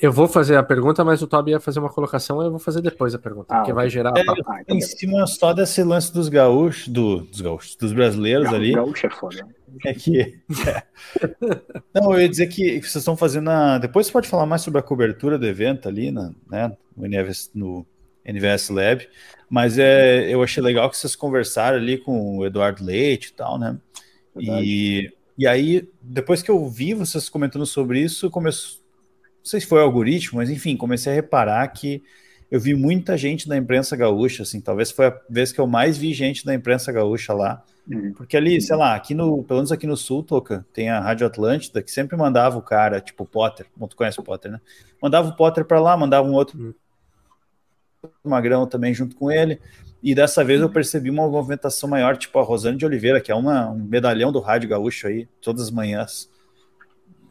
Eu 0.00 0.10
vou 0.10 0.26
fazer 0.26 0.56
a 0.56 0.62
pergunta, 0.64 1.04
mas 1.04 1.22
o 1.22 1.28
Toby 1.28 1.52
ia 1.52 1.60
fazer 1.60 1.78
uma 1.78 1.90
colocação, 1.90 2.42
eu 2.42 2.50
vou 2.50 2.58
fazer 2.58 2.82
depois 2.82 3.14
a 3.14 3.18
pergunta, 3.18 3.54
ah, 3.54 3.58
porque 3.58 3.72
vai 3.72 3.88
gerar. 3.88 4.12
É, 4.16 4.24
ah, 4.48 4.60
então 4.62 4.76
em 4.76 4.80
cima 4.80 5.24
só 5.28 5.52
desse 5.52 5.84
lance 5.84 6.12
dos 6.12 6.28
gaúchos, 6.28 6.88
do, 6.88 7.20
dos 7.20 7.40
gaúchos, 7.40 7.76
dos 7.76 7.92
brasileiros 7.92 8.46
Gaú, 8.46 8.56
ali. 8.56 8.72
Gaúcho 8.72 9.06
é 9.06 9.10
foda. 9.10 9.46
É 9.84 9.94
que. 9.94 10.40
É. 10.66 10.82
Não, 11.94 12.12
eu 12.12 12.20
ia 12.20 12.28
dizer 12.28 12.46
que 12.48 12.80
vocês 12.80 12.96
estão 12.96 13.16
fazendo 13.16 13.50
a. 13.50 13.78
Depois 13.78 14.06
você 14.06 14.12
pode 14.12 14.28
falar 14.28 14.46
mais 14.46 14.62
sobre 14.62 14.80
a 14.80 14.82
cobertura 14.82 15.38
do 15.38 15.46
evento 15.46 15.88
ali, 15.88 16.10
na, 16.10 16.32
né, 16.50 16.76
no, 16.96 17.06
NVS, 17.06 17.50
no 17.54 17.86
NVS 18.24 18.70
Lab. 18.70 19.08
Mas 19.48 19.78
é, 19.78 20.28
eu 20.28 20.42
achei 20.42 20.62
legal 20.62 20.88
que 20.88 20.96
vocês 20.96 21.16
conversaram 21.16 21.76
ali 21.76 21.98
com 21.98 22.38
o 22.38 22.46
Eduardo 22.46 22.84
Leite 22.84 23.28
e 23.28 23.32
tal, 23.32 23.58
né? 23.58 23.78
E, 24.38 25.12
e 25.36 25.46
aí, 25.46 25.88
depois 26.00 26.42
que 26.42 26.50
eu 26.50 26.68
vi 26.68 26.94
vocês 26.94 27.28
comentando 27.28 27.66
sobre 27.66 28.00
isso, 28.00 28.30
começou 28.30 28.80
não 29.40 29.46
sei 29.46 29.60
se 29.60 29.66
foi 29.66 29.80
algoritmo, 29.80 30.36
mas 30.38 30.50
enfim, 30.50 30.76
comecei 30.76 31.10
a 31.12 31.14
reparar 31.14 31.66
que 31.68 32.02
eu 32.50 32.58
vi 32.58 32.74
muita 32.74 33.16
gente 33.16 33.48
da 33.48 33.56
imprensa 33.56 33.96
gaúcha, 33.96 34.42
assim, 34.42 34.60
talvez 34.60 34.90
foi 34.90 35.06
a 35.06 35.20
vez 35.28 35.52
que 35.52 35.60
eu 35.60 35.66
mais 35.66 35.96
vi 35.96 36.12
gente 36.12 36.44
da 36.44 36.52
imprensa 36.52 36.90
gaúcha 36.90 37.32
lá, 37.32 37.62
uhum. 37.88 38.12
porque 38.12 38.36
ali, 38.36 38.60
sei 38.60 38.74
lá, 38.74 38.96
aqui 38.96 39.14
no, 39.14 39.44
pelo 39.44 39.60
menos 39.60 39.70
aqui 39.70 39.86
no 39.86 39.96
Sul, 39.96 40.24
Toca, 40.24 40.66
tem 40.72 40.90
a 40.90 40.98
Rádio 40.98 41.26
Atlântida, 41.26 41.80
que 41.80 41.92
sempre 41.92 42.16
mandava 42.16 42.58
o 42.58 42.62
cara, 42.62 43.00
tipo 43.00 43.24
Potter, 43.24 43.66
tu 43.88 43.96
conhece 43.96 44.18
o 44.18 44.24
Potter, 44.24 44.50
né? 44.50 44.60
Mandava 45.00 45.28
o 45.28 45.36
Potter 45.36 45.64
para 45.64 45.80
lá, 45.80 45.96
mandava 45.96 46.26
um 46.26 46.32
outro 46.32 46.58
uhum. 46.58 48.10
magrão 48.24 48.66
também 48.66 48.92
junto 48.92 49.14
com 49.14 49.30
ele, 49.30 49.60
e 50.02 50.12
dessa 50.12 50.42
vez 50.42 50.60
eu 50.60 50.68
percebi 50.68 51.08
uma 51.08 51.28
movimentação 51.28 51.88
maior, 51.88 52.16
tipo 52.16 52.36
a 52.36 52.42
Rosane 52.42 52.76
de 52.76 52.84
Oliveira, 52.84 53.20
que 53.20 53.30
é 53.30 53.34
uma, 53.34 53.70
um 53.70 53.78
medalhão 53.78 54.32
do 54.32 54.40
rádio 54.40 54.68
gaúcho 54.68 55.06
aí, 55.06 55.28
todas 55.40 55.62
as 55.62 55.70
manhãs, 55.70 56.28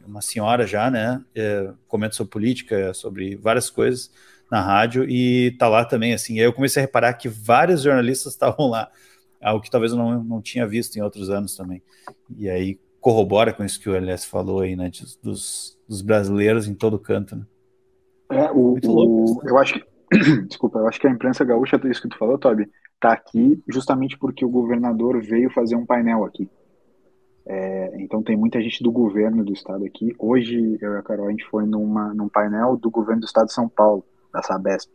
uma 0.06 0.22
senhora 0.22 0.66
já, 0.66 0.90
né? 0.90 1.22
É, 1.34 1.72
comenta 1.86 2.14
sobre 2.14 2.30
política, 2.32 2.94
sobre 2.94 3.36
várias 3.36 3.68
coisas 3.68 4.10
na 4.50 4.60
rádio 4.60 5.04
e 5.08 5.52
tá 5.58 5.68
lá 5.68 5.84
também, 5.84 6.12
assim. 6.12 6.38
aí 6.38 6.44
eu 6.44 6.52
comecei 6.52 6.82
a 6.82 6.86
reparar 6.86 7.14
que 7.14 7.28
vários 7.28 7.82
jornalistas 7.82 8.32
estavam 8.34 8.68
lá, 8.68 8.90
algo 9.40 9.62
que 9.62 9.70
talvez 9.70 9.92
eu 9.92 9.98
não, 9.98 10.22
não 10.22 10.42
tinha 10.42 10.66
visto 10.66 10.96
em 10.96 11.02
outros 11.02 11.30
anos 11.30 11.56
também. 11.56 11.82
E 12.36 12.48
aí 12.48 12.78
corrobora 13.00 13.52
com 13.52 13.64
isso 13.64 13.80
que 13.80 13.88
o 13.88 13.94
LS 13.94 14.26
falou 14.26 14.60
aí, 14.60 14.76
né? 14.76 14.90
Dos, 15.22 15.78
dos 15.88 16.02
brasileiros 16.02 16.68
em 16.68 16.74
todo 16.74 16.98
canto, 16.98 17.36
né? 17.36 17.46
É, 18.30 18.50
o, 18.52 18.78
o 18.84 19.40
eu 19.44 19.58
acho 19.58 19.74
que, 19.74 19.84
desculpa, 20.46 20.78
eu 20.78 20.86
acho 20.86 21.00
que 21.00 21.06
a 21.06 21.10
imprensa 21.10 21.44
gaúcha, 21.44 21.80
isso 21.84 22.02
que 22.02 22.08
tu 22.08 22.18
falou, 22.18 22.38
Toby, 22.38 22.68
tá 23.00 23.12
aqui 23.12 23.60
justamente 23.68 24.18
porque 24.18 24.44
o 24.44 24.50
governador 24.50 25.20
veio 25.22 25.50
fazer 25.50 25.74
um 25.74 25.86
painel 25.86 26.24
aqui. 26.24 26.48
É, 27.46 28.00
então 28.00 28.22
tem 28.22 28.36
muita 28.36 28.60
gente 28.60 28.82
do 28.82 28.92
governo 28.92 29.42
do 29.42 29.52
estado 29.52 29.84
aqui. 29.84 30.14
Hoje 30.18 30.78
eu 30.80 30.94
e 30.94 30.98
a 30.98 31.02
Carol 31.02 31.26
a 31.26 31.30
gente 31.30 31.44
foi 31.46 31.66
numa, 31.66 32.14
num 32.14 32.28
painel 32.28 32.76
do 32.76 32.90
governo 32.90 33.22
do 33.22 33.26
estado 33.26 33.46
de 33.46 33.54
São 33.54 33.68
Paulo, 33.68 34.04
da 34.32 34.42
Sabesp, 34.42 34.90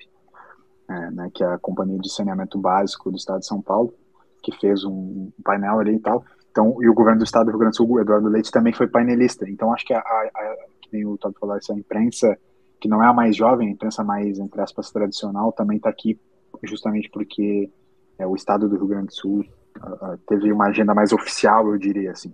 é, 0.89 1.12
né, 1.12 1.32
que 1.34 1.43
é 1.43 1.48
a 1.48 1.58
companhia 1.58 2.00
de 2.00 2.12
saneamento 2.12 2.58
básico 2.58 3.10
do 3.10 3.17
estado 3.17 3.39
de 3.39 3.48
São 3.48 3.62
Paulo, 3.62 3.93
que 4.41 4.56
fez 4.60 4.84
um 4.84 5.32
painel 5.43 5.80
ali 5.80 5.95
e 5.95 6.00
tal. 6.00 6.24
Então, 6.52 6.78
e 6.82 6.88
o 6.88 6.93
governo 6.93 7.19
do 7.19 7.26
estado 7.26 7.45
do 7.45 7.52
Rio 7.52 7.60
Grande 7.60 7.74
do 7.74 7.78
Sul, 7.78 8.00
Eduardo 8.00 8.30
Leite, 8.30 8.52
também 8.52 8.74
foi 8.74 8.88
painelista. 8.88 9.50
Então 9.50 9.74
acho 9.74 9.86
que 9.86 9.93
a, 9.93 10.00
a, 10.00 10.02
a 10.02 10.56
que 10.82 10.89
nem 10.93 11.06
o 11.06 11.17
Todd 11.17 11.36
falou, 11.39 11.58
essa 11.58 11.74
imprensa 11.74 12.38
que 12.80 12.88
não 12.88 13.04
é 13.04 13.08
a 13.08 13.13
mais 13.13 13.36
jovem, 13.36 13.67
a 13.67 13.71
imprensa 13.71 14.04
mais, 14.04 14.39
entre 14.39 14.62
aspas, 14.62 14.91
tradicional, 14.91 15.52
também 15.52 15.78
está 15.78 15.89
aqui 15.89 16.19
justamente 16.63 17.10
porque 17.10 17.69
é, 18.17 18.26
o 18.26 18.36
estado 18.36 18.69
do 18.69 18.76
Rio 18.76 18.88
Grande 18.88 19.08
do 19.08 19.13
Sul 19.13 19.45
uh, 19.78 20.17
teve 20.28 20.52
uma 20.52 20.67
agenda 20.67 20.93
mais 20.93 21.12
oficial, 21.12 21.67
eu 21.67 21.78
diria 21.78 22.12
assim. 22.12 22.34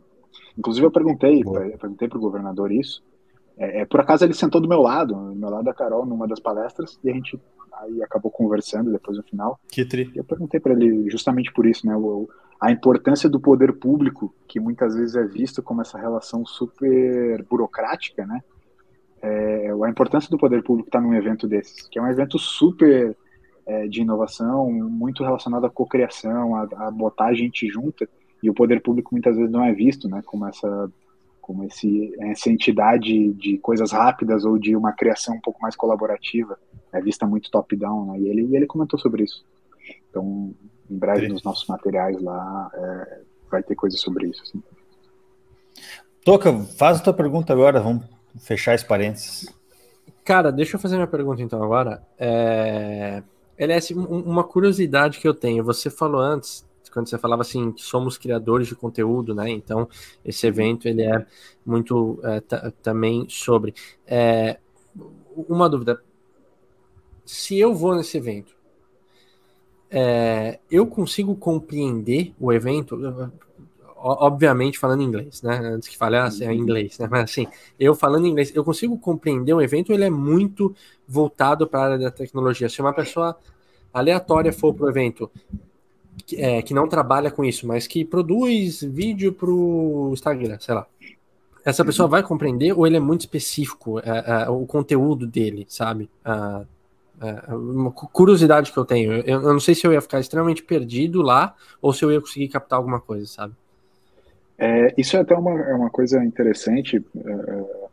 Inclusive 0.57 0.85
eu 0.85 0.91
perguntei, 0.91 1.41
eu 1.41 1.77
perguntei 1.77 2.07
para 2.07 2.17
o 2.17 2.21
governador 2.21 2.71
isso. 2.71 3.03
É, 3.57 3.81
é, 3.81 3.85
por 3.85 3.99
acaso 3.99 4.25
ele 4.25 4.33
sentou 4.33 4.61
do 4.61 4.67
meu 4.67 4.81
lado, 4.81 5.13
do 5.13 5.35
meu 5.35 5.49
lado 5.49 5.63
da 5.63 5.73
Carol, 5.73 6.05
numa 6.05 6.27
das 6.27 6.39
palestras, 6.39 6.99
e 7.03 7.09
a 7.09 7.13
gente 7.13 7.39
aí 7.73 8.01
acabou 8.03 8.31
conversando 8.31 8.91
depois 8.91 9.17
no 9.17 9.23
final. 9.23 9.59
Que 9.67 9.85
tri. 9.85 10.11
E 10.13 10.17
eu 10.17 10.23
perguntei 10.23 10.59
para 10.59 10.73
ele 10.73 11.09
justamente 11.09 11.51
por 11.51 11.65
isso, 11.65 11.85
né? 11.87 11.95
O, 11.95 12.29
a 12.59 12.71
importância 12.71 13.27
do 13.27 13.39
poder 13.39 13.73
público, 13.73 14.33
que 14.47 14.59
muitas 14.59 14.95
vezes 14.95 15.15
é 15.15 15.23
visto 15.23 15.63
como 15.63 15.81
essa 15.81 15.97
relação 15.97 16.45
super 16.45 17.43
burocrática, 17.49 18.25
né? 18.25 18.41
É, 19.21 19.71
a 19.83 19.89
importância 19.89 20.29
do 20.29 20.37
poder 20.37 20.63
público 20.63 20.89
estar 20.89 20.99
tá 20.99 21.05
num 21.05 21.13
evento 21.13 21.47
desses, 21.47 21.87
que 21.87 21.99
é 21.99 22.01
um 22.01 22.07
evento 22.07 22.39
super 22.39 23.15
é, 23.65 23.87
de 23.87 24.01
inovação, 24.01 24.71
muito 24.71 25.23
relacionado 25.23 25.65
à 25.65 25.69
cocriação, 25.69 26.55
a, 26.55 26.67
a 26.87 26.91
botar 26.91 27.27
a 27.27 27.33
gente 27.33 27.67
junta, 27.67 28.07
e 28.41 28.49
o 28.49 28.53
poder 28.53 28.81
público 28.81 29.09
muitas 29.11 29.35
vezes 29.35 29.51
não 29.51 29.63
é 29.63 29.71
visto, 29.73 30.09
né, 30.09 30.21
como 30.25 30.47
essa 30.47 30.91
como 31.41 31.63
esse, 31.63 32.15
essa 32.19 32.49
entidade 32.49 33.33
de 33.33 33.57
coisas 33.57 33.91
rápidas 33.91 34.45
ou 34.45 34.57
de 34.57 34.75
uma 34.75 34.93
criação 34.93 35.35
um 35.35 35.41
pouco 35.41 35.61
mais 35.61 35.75
colaborativa, 35.75 36.57
é 36.93 37.01
vista 37.01 37.25
muito 37.25 37.49
top-down, 37.49 38.05
né? 38.05 38.19
E 38.19 38.27
ele, 38.27 38.55
ele 38.55 38.67
comentou 38.67 38.99
sobre 38.99 39.23
isso. 39.23 39.43
Então, 40.09 40.53
em 40.89 40.97
breve 40.97 41.27
Sim. 41.27 41.33
nos 41.33 41.43
nossos 41.43 41.67
materiais 41.67 42.21
lá 42.21 42.71
é, 42.73 43.21
vai 43.49 43.63
ter 43.63 43.75
coisa 43.75 43.97
sobre 43.97 44.27
isso. 44.27 44.43
Assim. 44.43 44.63
Toca, 46.23 46.53
faz 46.77 46.99
a 46.99 47.03
tua 47.03 47.13
pergunta 47.13 47.51
agora, 47.51 47.81
vamos 47.81 48.05
fechar 48.39 48.75
esse 48.75 48.85
parênteses. 48.85 49.51
Cara, 50.23 50.51
deixa 50.51 50.75
eu 50.75 50.79
fazer 50.79 50.95
minha 50.95 51.07
pergunta 51.07 51.41
então 51.41 51.63
agora. 51.63 52.03
É... 52.17 53.23
LS, 53.57 53.93
uma 53.93 54.43
curiosidade 54.43 55.19
que 55.19 55.27
eu 55.27 55.33
tenho, 55.33 55.63
você 55.63 55.89
falou 55.89 56.19
antes, 56.19 56.65
quando 56.89 57.09
você 57.09 57.17
falava 57.17 57.41
assim, 57.41 57.71
que 57.71 57.81
somos 57.81 58.17
criadores 58.17 58.67
de 58.67 58.75
conteúdo, 58.75 59.35
né? 59.35 59.49
Então, 59.49 59.87
esse 60.23 60.47
evento, 60.47 60.87
ele 60.87 61.03
é 61.03 61.25
muito 61.65 62.19
é, 62.23 62.41
também 62.81 63.25
sobre. 63.29 63.73
É... 64.05 64.57
Uma 65.35 65.69
dúvida, 65.69 66.01
se 67.25 67.57
eu 67.57 67.73
vou 67.73 67.95
nesse 67.95 68.17
evento, 68.17 68.53
é, 69.89 70.59
eu 70.69 70.87
consigo 70.87 71.35
compreender 71.35 72.33
o 72.39 72.51
evento, 72.51 72.97
obviamente 73.97 74.79
falando 74.79 75.03
inglês, 75.03 75.41
né? 75.41 75.57
Antes 75.57 75.89
que 75.89 75.97
fale, 75.97 76.17
ah, 76.17 76.29
é 76.41 76.53
inglês, 76.53 76.97
né? 76.97 77.07
Mas 77.11 77.23
assim, 77.23 77.47
eu 77.79 77.93
falando 77.93 78.25
inglês, 78.25 78.53
eu 78.55 78.63
consigo 78.63 78.97
compreender 78.97 79.53
um 79.53 79.61
evento, 79.61 79.91
ele 79.91 80.05
é 80.05 80.09
muito 80.09 80.73
voltado 81.07 81.67
para 81.67 81.79
a 81.79 81.83
área 81.83 81.97
da 81.99 82.11
tecnologia. 82.11 82.69
Se 82.69 82.81
uma 82.81 82.93
pessoa 82.93 83.37
aleatória 83.93 84.53
for 84.53 84.73
para 84.73 84.85
o 84.85 84.89
evento, 84.89 85.29
é, 86.33 86.61
que 86.61 86.73
não 86.73 86.87
trabalha 86.87 87.31
com 87.31 87.43
isso, 87.43 87.67
mas 87.67 87.87
que 87.87 88.05
produz 88.05 88.81
vídeo 88.81 89.33
para 89.33 89.49
o 89.49 90.11
Instagram, 90.13 90.57
sei 90.59 90.75
lá. 90.75 90.87
Essa 91.63 91.85
pessoa 91.85 92.07
vai 92.07 92.23
compreender 92.23 92.73
ou 92.73 92.87
ele 92.87 92.97
é 92.97 92.99
muito 92.99 93.21
específico, 93.21 93.99
é, 93.99 94.03
é, 94.43 94.49
o 94.49 94.65
conteúdo 94.65 95.27
dele, 95.27 95.65
sabe? 95.69 96.09
Uh, 96.25 96.65
é, 97.21 97.53
uma 97.53 97.91
curiosidade 97.91 98.71
que 98.71 98.77
eu 98.77 98.83
tenho. 98.83 99.13
Eu, 99.13 99.41
eu, 99.41 99.53
não 99.53 99.59
sei 99.59 99.75
se 99.75 99.85
eu 99.85 99.93
ia 99.93 100.01
ficar 100.01 100.19
extremamente 100.19 100.63
perdido 100.63 101.21
lá 101.21 101.55
ou 101.79 101.93
se 101.93 102.03
eu 102.03 102.11
ia 102.11 102.19
conseguir 102.19 102.47
captar 102.47 102.77
alguma 102.77 102.99
coisa, 102.99 103.27
sabe? 103.27 103.53
É, 104.57 104.93
isso 104.97 105.15
é 105.15 105.19
até 105.19 105.35
uma, 105.35 105.51
é 105.61 105.73
uma 105.73 105.89
coisa 105.91 106.23
interessante 106.23 107.03
é, 107.15 107.91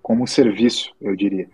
como 0.00 0.26
serviço, 0.26 0.94
eu 1.00 1.16
diria. 1.16 1.48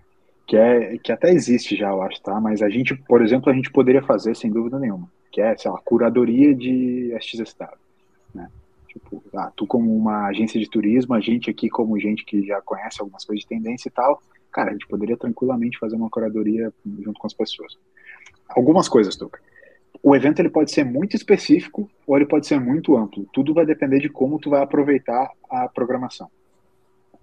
Que, 0.46 0.58
é, 0.58 0.98
que 0.98 1.10
até 1.10 1.32
existe 1.32 1.74
já, 1.74 1.88
eu 1.88 2.02
acho, 2.02 2.20
tá? 2.20 2.38
Mas 2.38 2.60
a 2.60 2.68
gente, 2.68 2.94
por 2.94 3.22
exemplo, 3.22 3.50
a 3.50 3.54
gente 3.54 3.72
poderia 3.72 4.02
fazer 4.02 4.36
sem 4.36 4.50
dúvida 4.50 4.78
nenhuma. 4.78 5.08
Que 5.34 5.40
é, 5.40 5.56
sei 5.56 5.68
lá, 5.68 5.80
curadoria 5.84 6.54
de 6.54 7.12
SXSW, 7.18 7.66
né? 8.32 8.48
Tipo, 8.86 9.20
ah, 9.34 9.50
tu 9.56 9.66
como 9.66 9.92
uma 9.92 10.28
agência 10.28 10.60
de 10.60 10.70
turismo, 10.70 11.12
a 11.12 11.20
gente 11.20 11.50
aqui 11.50 11.68
como 11.68 11.98
gente 11.98 12.24
que 12.24 12.46
já 12.46 12.62
conhece 12.62 13.00
algumas 13.00 13.24
coisas 13.24 13.42
de 13.42 13.48
tendência 13.48 13.88
e 13.88 13.90
tal, 13.90 14.22
cara, 14.52 14.70
a 14.70 14.72
gente 14.72 14.86
poderia 14.86 15.16
tranquilamente 15.16 15.76
fazer 15.76 15.96
uma 15.96 16.08
curadoria 16.08 16.72
junto 17.00 17.18
com 17.18 17.26
as 17.26 17.34
pessoas. 17.34 17.76
Algumas 18.48 18.88
coisas, 18.88 19.16
Tuca. 19.16 19.40
O 20.00 20.14
evento 20.14 20.38
ele 20.38 20.50
pode 20.50 20.70
ser 20.70 20.84
muito 20.84 21.16
específico 21.16 21.90
ou 22.06 22.16
ele 22.16 22.26
pode 22.26 22.46
ser 22.46 22.60
muito 22.60 22.96
amplo. 22.96 23.26
Tudo 23.32 23.52
vai 23.52 23.66
depender 23.66 23.98
de 23.98 24.08
como 24.08 24.38
tu 24.38 24.50
vai 24.50 24.62
aproveitar 24.62 25.32
a 25.50 25.68
programação. 25.68 26.30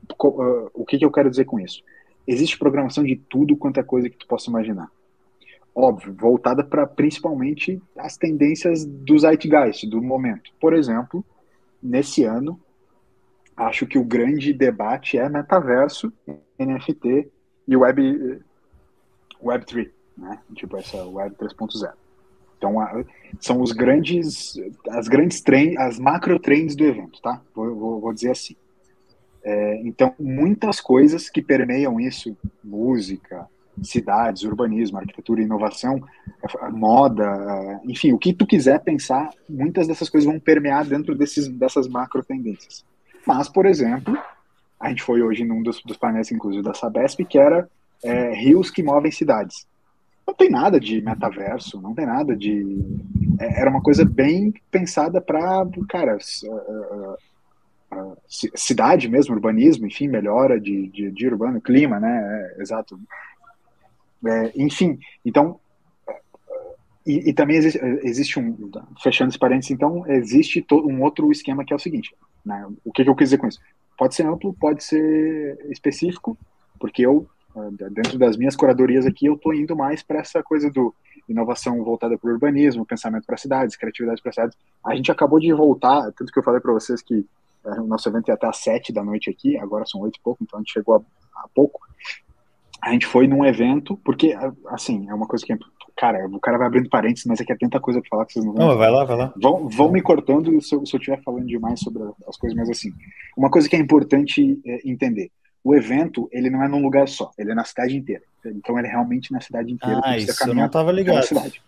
Ah, 0.09 0.69
o 0.73 0.83
que, 0.85 0.97
que 0.97 1.05
eu 1.05 1.11
quero 1.11 1.29
dizer 1.29 1.45
com 1.45 1.57
isso? 1.57 1.81
Existe 2.27 2.59
programação 2.59 3.05
de 3.05 3.15
tudo 3.15 3.55
quanto 3.55 3.79
é 3.79 3.83
coisa 3.83 4.09
que 4.09 4.17
tu 4.17 4.27
possa 4.27 4.49
imaginar. 4.49 4.91
Óbvio, 5.73 6.13
voltada 6.13 6.63
para 6.63 6.85
principalmente 6.85 7.81
as 7.97 8.17
tendências 8.17 8.85
do 8.85 9.17
zeitgeist, 9.17 9.87
do 9.87 10.01
momento. 10.01 10.51
Por 10.59 10.73
exemplo, 10.73 11.23
nesse 11.81 12.23
ano, 12.23 12.59
acho 13.55 13.87
que 13.87 13.97
o 13.97 14.03
grande 14.03 14.53
debate 14.53 15.17
é 15.17 15.29
metaverso, 15.29 16.11
NFT 16.59 17.29
e 17.67 17.77
Web, 17.77 18.41
Web3, 19.41 19.89
né? 20.17 20.39
Tipo 20.53 20.77
essa 20.77 21.05
Web 21.05 21.35
3.0. 21.35 21.93
Então, 22.57 22.75
são 23.39 23.59
os 23.59 23.71
grandes, 23.71 24.53
as 24.89 25.07
grandes 25.07 25.41
trends, 25.41 25.77
as 25.77 25.97
macro 25.97 26.37
trends 26.37 26.75
do 26.75 26.85
evento, 26.85 27.19
tá? 27.19 27.41
Vou, 27.55 27.75
vou, 27.75 27.99
vou 27.99 28.13
dizer 28.13 28.31
assim. 28.31 28.55
É, 29.43 29.81
então, 29.83 30.13
muitas 30.19 30.79
coisas 30.79 31.27
que 31.27 31.41
permeiam 31.41 31.99
isso, 31.99 32.37
música, 32.63 33.49
cidades, 33.81 34.43
urbanismo, 34.43 34.97
arquitetura, 34.97 35.41
inovação, 35.41 36.01
moda, 36.71 37.81
enfim, 37.85 38.11
o 38.11 38.17
que 38.17 38.33
tu 38.33 38.45
quiser 38.45 38.79
pensar, 38.79 39.29
muitas 39.49 39.87
dessas 39.87 40.09
coisas 40.09 40.29
vão 40.29 40.39
permear 40.39 40.85
dentro 40.85 41.15
desses, 41.15 41.47
dessas 41.47 41.87
macro 41.87 42.23
tendências. 42.23 42.85
Mas, 43.25 43.47
por 43.47 43.65
exemplo, 43.65 44.17
a 44.79 44.89
gente 44.89 45.03
foi 45.03 45.21
hoje 45.21 45.45
num 45.45 45.61
dos, 45.61 45.81
dos 45.83 45.97
painéis, 45.97 46.31
inclusive, 46.31 46.63
da 46.63 46.73
Sabesp, 46.73 47.23
que 47.23 47.37
era 47.37 47.69
é, 48.03 48.33
rios 48.33 48.71
que 48.71 48.81
movem 48.81 49.11
cidades. 49.11 49.67
Não 50.25 50.33
tem 50.33 50.49
nada 50.49 50.79
de 50.79 51.01
metaverso, 51.01 51.81
não 51.81 51.93
tem 51.93 52.05
nada 52.05 52.35
de. 52.35 52.79
É, 53.39 53.61
era 53.61 53.69
uma 53.69 53.81
coisa 53.81 54.05
bem 54.05 54.53
pensada 54.69 55.19
para, 55.19 55.67
cara, 55.89 56.17
uh, 56.45 57.15
uh, 57.93 58.17
cidade 58.27 59.09
mesmo, 59.09 59.35
urbanismo, 59.35 59.85
enfim, 59.85 60.07
melhora 60.07 60.59
de, 60.59 60.87
de, 60.87 61.11
de 61.11 61.27
urbano, 61.27 61.61
clima, 61.61 61.99
né? 61.99 62.55
É, 62.57 62.61
exato. 62.61 62.99
É, 64.25 64.51
enfim, 64.55 64.99
então 65.25 65.59
e, 67.05 67.29
e, 67.29 67.33
também 67.33 67.57
existe, 67.57 67.79
existe, 68.03 68.39
um, 68.39 68.69
fechando 69.01 69.29
esse 69.29 69.39
parênteses, 69.39 69.71
então, 69.71 70.05
existe 70.07 70.63
um 70.71 71.01
outro 71.01 71.31
esquema 71.31 71.65
que 71.65 71.73
é 71.73 71.75
o 71.75 71.79
seguinte, 71.79 72.15
né, 72.45 72.67
o 72.85 72.91
que, 72.91 73.03
que, 73.03 73.09
eu 73.09 73.15
quis 73.15 73.29
dizer 73.29 73.39
com 73.39 73.47
isso? 73.47 73.59
Pode 73.97 74.13
ser 74.13 74.27
amplo, 74.27 74.53
pode 74.53 74.83
ser 74.83 75.57
específico, 75.71 76.37
porque 76.79 77.03
eu, 77.03 77.27
eh, 77.55 77.89
dentro 77.91 78.17
das 78.17 78.37
minhas 78.37 78.55
curadorias 78.55 79.05
aqui, 79.05 79.25
eu 79.25 79.33
estou 79.33 79.53
indo 79.53 79.75
mais 79.75 80.01
para 80.03 80.19
essa 80.19 80.41
coisa 80.43 80.69
do 80.69 80.93
inovação 81.27 81.83
voltada 81.83 82.17
para 82.17 82.29
o 82.29 82.33
urbanismo, 82.33 82.85
pensamento 82.85 83.25
para 83.25 83.37
cidades, 83.37 83.75
criatividade 83.75 84.21
para 84.21 84.31
cidades. 84.31 84.57
A 84.85 84.95
gente 84.95 85.11
acabou 85.11 85.39
de 85.39 85.51
voltar, 85.53 86.11
tanto 86.13 86.31
que 86.31 86.39
eu 86.39 86.43
falei 86.43 86.59
para 86.59 86.73
vocês 86.73 87.01
que 87.01 87.25
é, 87.65 87.69
o 87.79 87.85
nosso 87.85 88.09
evento 88.09 88.27
ia 88.27 88.33
até 88.33 88.47
às 88.47 88.57
sete 88.57 88.91
da 88.91 89.03
noite 89.03 89.29
aqui, 89.29 89.57
agora 89.57 89.85
são 89.85 90.01
oito 90.01 90.17
e 90.17 90.21
pouco, 90.23 90.43
então 90.43 90.59
a 90.59 90.61
gente 90.61 90.73
chegou 90.73 91.03
há 91.35 91.47
pouco. 91.53 91.79
A 92.81 92.91
gente 92.91 93.05
foi 93.05 93.27
num 93.27 93.45
evento, 93.45 93.95
porque, 94.03 94.35
assim, 94.67 95.07
é 95.09 95.13
uma 95.13 95.27
coisa 95.27 95.45
que 95.45 95.53
Cara, 96.01 96.25
o 96.25 96.39
cara 96.39 96.57
vai 96.57 96.67
abrindo 96.67 96.89
parênteses, 96.89 97.25
mas 97.25 97.39
é 97.39 97.45
que 97.45 97.51
é 97.51 97.55
tanta 97.55 97.79
coisa 97.79 97.99
pra 98.01 98.09
falar 98.09 98.25
que 98.25 98.33
vocês 98.33 98.45
não 98.45 98.53
vão. 98.53 98.69
Não, 98.69 98.77
vai 98.77 98.89
lá, 98.89 99.03
vai 99.03 99.17
lá. 99.17 99.33
Vão, 99.39 99.69
vão 99.69 99.91
me 99.91 100.01
cortando 100.01 100.59
se 100.61 100.73
eu, 100.73 100.81
estiver 100.81 101.21
falando 101.21 101.45
demais 101.45 101.79
sobre 101.79 102.01
as 102.27 102.37
coisas, 102.37 102.57
mas 102.57 102.69
assim. 102.69 102.91
Uma 103.37 103.51
coisa 103.51 103.69
que 103.69 103.75
é 103.75 103.79
importante 103.79 104.59
é, 104.65 104.89
entender: 104.89 105.29
o 105.63 105.75
evento, 105.75 106.27
ele 106.31 106.49
não 106.49 106.63
é 106.63 106.67
num 106.67 106.81
lugar 106.81 107.07
só, 107.07 107.31
ele 107.37 107.51
é 107.51 107.55
na 107.55 107.63
cidade 107.63 107.95
inteira. 107.95 108.23
Então, 108.43 108.77
ele 108.79 108.87
é 108.87 108.91
realmente 108.91 109.31
na 109.31 109.41
cidade 109.41 109.71
inteira. 109.71 110.01
Ah, 110.03 110.17
isso 110.17 110.49
eu 110.49 110.55
não 110.55 110.67
tava 110.69 110.91
ligado. 110.91 111.23
Cidade. 111.23 111.61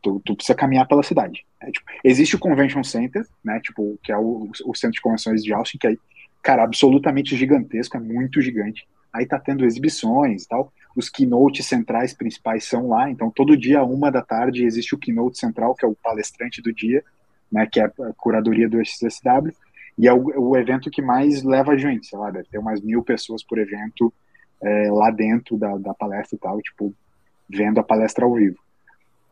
Tu, 0.00 0.22
tu, 0.24 0.36
precisa 0.36 0.54
caminhar 0.54 0.86
pela 0.86 1.02
cidade. 1.02 1.44
É, 1.60 1.70
tipo, 1.70 1.84
existe 2.04 2.36
o 2.36 2.38
Convention 2.38 2.84
Center, 2.84 3.26
né? 3.44 3.58
Tipo, 3.60 3.98
que 4.02 4.12
é 4.12 4.16
o, 4.16 4.48
o 4.64 4.74
centro 4.74 4.94
de 4.94 5.00
convenções 5.00 5.42
de 5.42 5.52
Austin, 5.52 5.78
que 5.78 5.88
é, 5.88 5.96
cara, 6.40 6.62
absolutamente 6.62 7.36
gigantesco, 7.36 7.96
é 7.96 8.00
muito 8.00 8.40
gigante. 8.40 8.86
Aí 9.12 9.26
tá 9.26 9.38
tendo 9.38 9.64
exibições 9.64 10.44
e 10.44 10.48
tal. 10.48 10.72
Os 10.96 11.08
keynotes 11.08 11.66
centrais 11.66 12.14
principais 12.14 12.64
são 12.64 12.88
lá, 12.88 13.10
então 13.10 13.30
todo 13.30 13.56
dia, 13.56 13.82
uma 13.82 14.10
da 14.10 14.22
tarde, 14.22 14.64
existe 14.64 14.94
o 14.94 14.98
keynote 14.98 15.38
central, 15.38 15.74
que 15.74 15.84
é 15.84 15.88
o 15.88 15.94
palestrante 15.94 16.62
do 16.62 16.72
dia, 16.72 17.04
né, 17.50 17.66
que 17.70 17.80
é 17.80 17.84
a 17.84 17.90
curadoria 18.16 18.68
do 18.68 18.82
XSW, 18.84 19.52
e 19.98 20.08
é 20.08 20.12
o, 20.12 20.50
o 20.50 20.56
evento 20.56 20.90
que 20.90 21.02
mais 21.02 21.42
leva 21.42 21.76
gente, 21.76 22.06
sei 22.06 22.18
lá, 22.18 22.30
deve 22.30 22.48
ter 22.48 22.58
umas 22.58 22.80
mil 22.80 23.02
pessoas 23.02 23.44
por 23.44 23.58
evento 23.58 24.12
é, 24.62 24.90
lá 24.90 25.10
dentro 25.10 25.56
da, 25.58 25.76
da 25.76 25.92
palestra 25.92 26.36
e 26.36 26.38
tal, 26.38 26.60
tipo, 26.60 26.94
vendo 27.48 27.78
a 27.78 27.82
palestra 27.82 28.24
ao 28.24 28.34
vivo. 28.34 28.58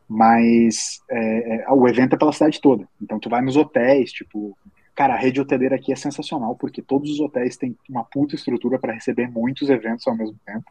Mas 0.07 1.01
é, 1.09 1.63
é, 1.63 1.73
o 1.73 1.87
evento 1.89 2.15
é 2.15 2.19
pela 2.19 2.33
cidade 2.33 2.61
toda, 2.61 2.87
então 3.01 3.19
tu 3.19 3.31
vai 3.31 3.41
nos 3.41 3.57
hotéis, 3.57 4.13
tipo, 4.13 4.57
cara, 4.95 5.15
a 5.15 5.17
rede 5.17 5.41
hoteleira 5.41 5.77
aqui 5.77 5.93
é 5.93 5.97
sensacional, 5.97 6.55
porque 6.57 6.83
todos 6.83 7.11
os 7.11 7.21
hotéis 7.21 7.57
têm 7.57 7.77
uma 7.89 8.05
puta 8.05 8.35
estrutura 8.35 8.79
para 8.79 8.93
receber 8.93 9.29
muitos 9.29 9.69
eventos 9.71 10.07
ao 10.07 10.17
mesmo 10.17 10.37
tempo. 10.45 10.71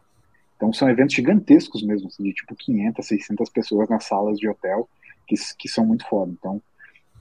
Então 0.56 0.72
são 0.72 0.88
eventos 0.90 1.14
gigantescos 1.14 1.82
mesmo, 1.82 2.08
assim, 2.08 2.22
de 2.22 2.34
tipo 2.34 2.54
500, 2.54 3.06
600 3.06 3.48
pessoas 3.50 3.88
nas 3.88 4.04
salas 4.04 4.38
de 4.38 4.48
hotel, 4.48 4.88
que, 5.26 5.34
que 5.58 5.68
são 5.68 5.86
muito 5.86 6.06
foda. 6.06 6.32
Então, 6.32 6.62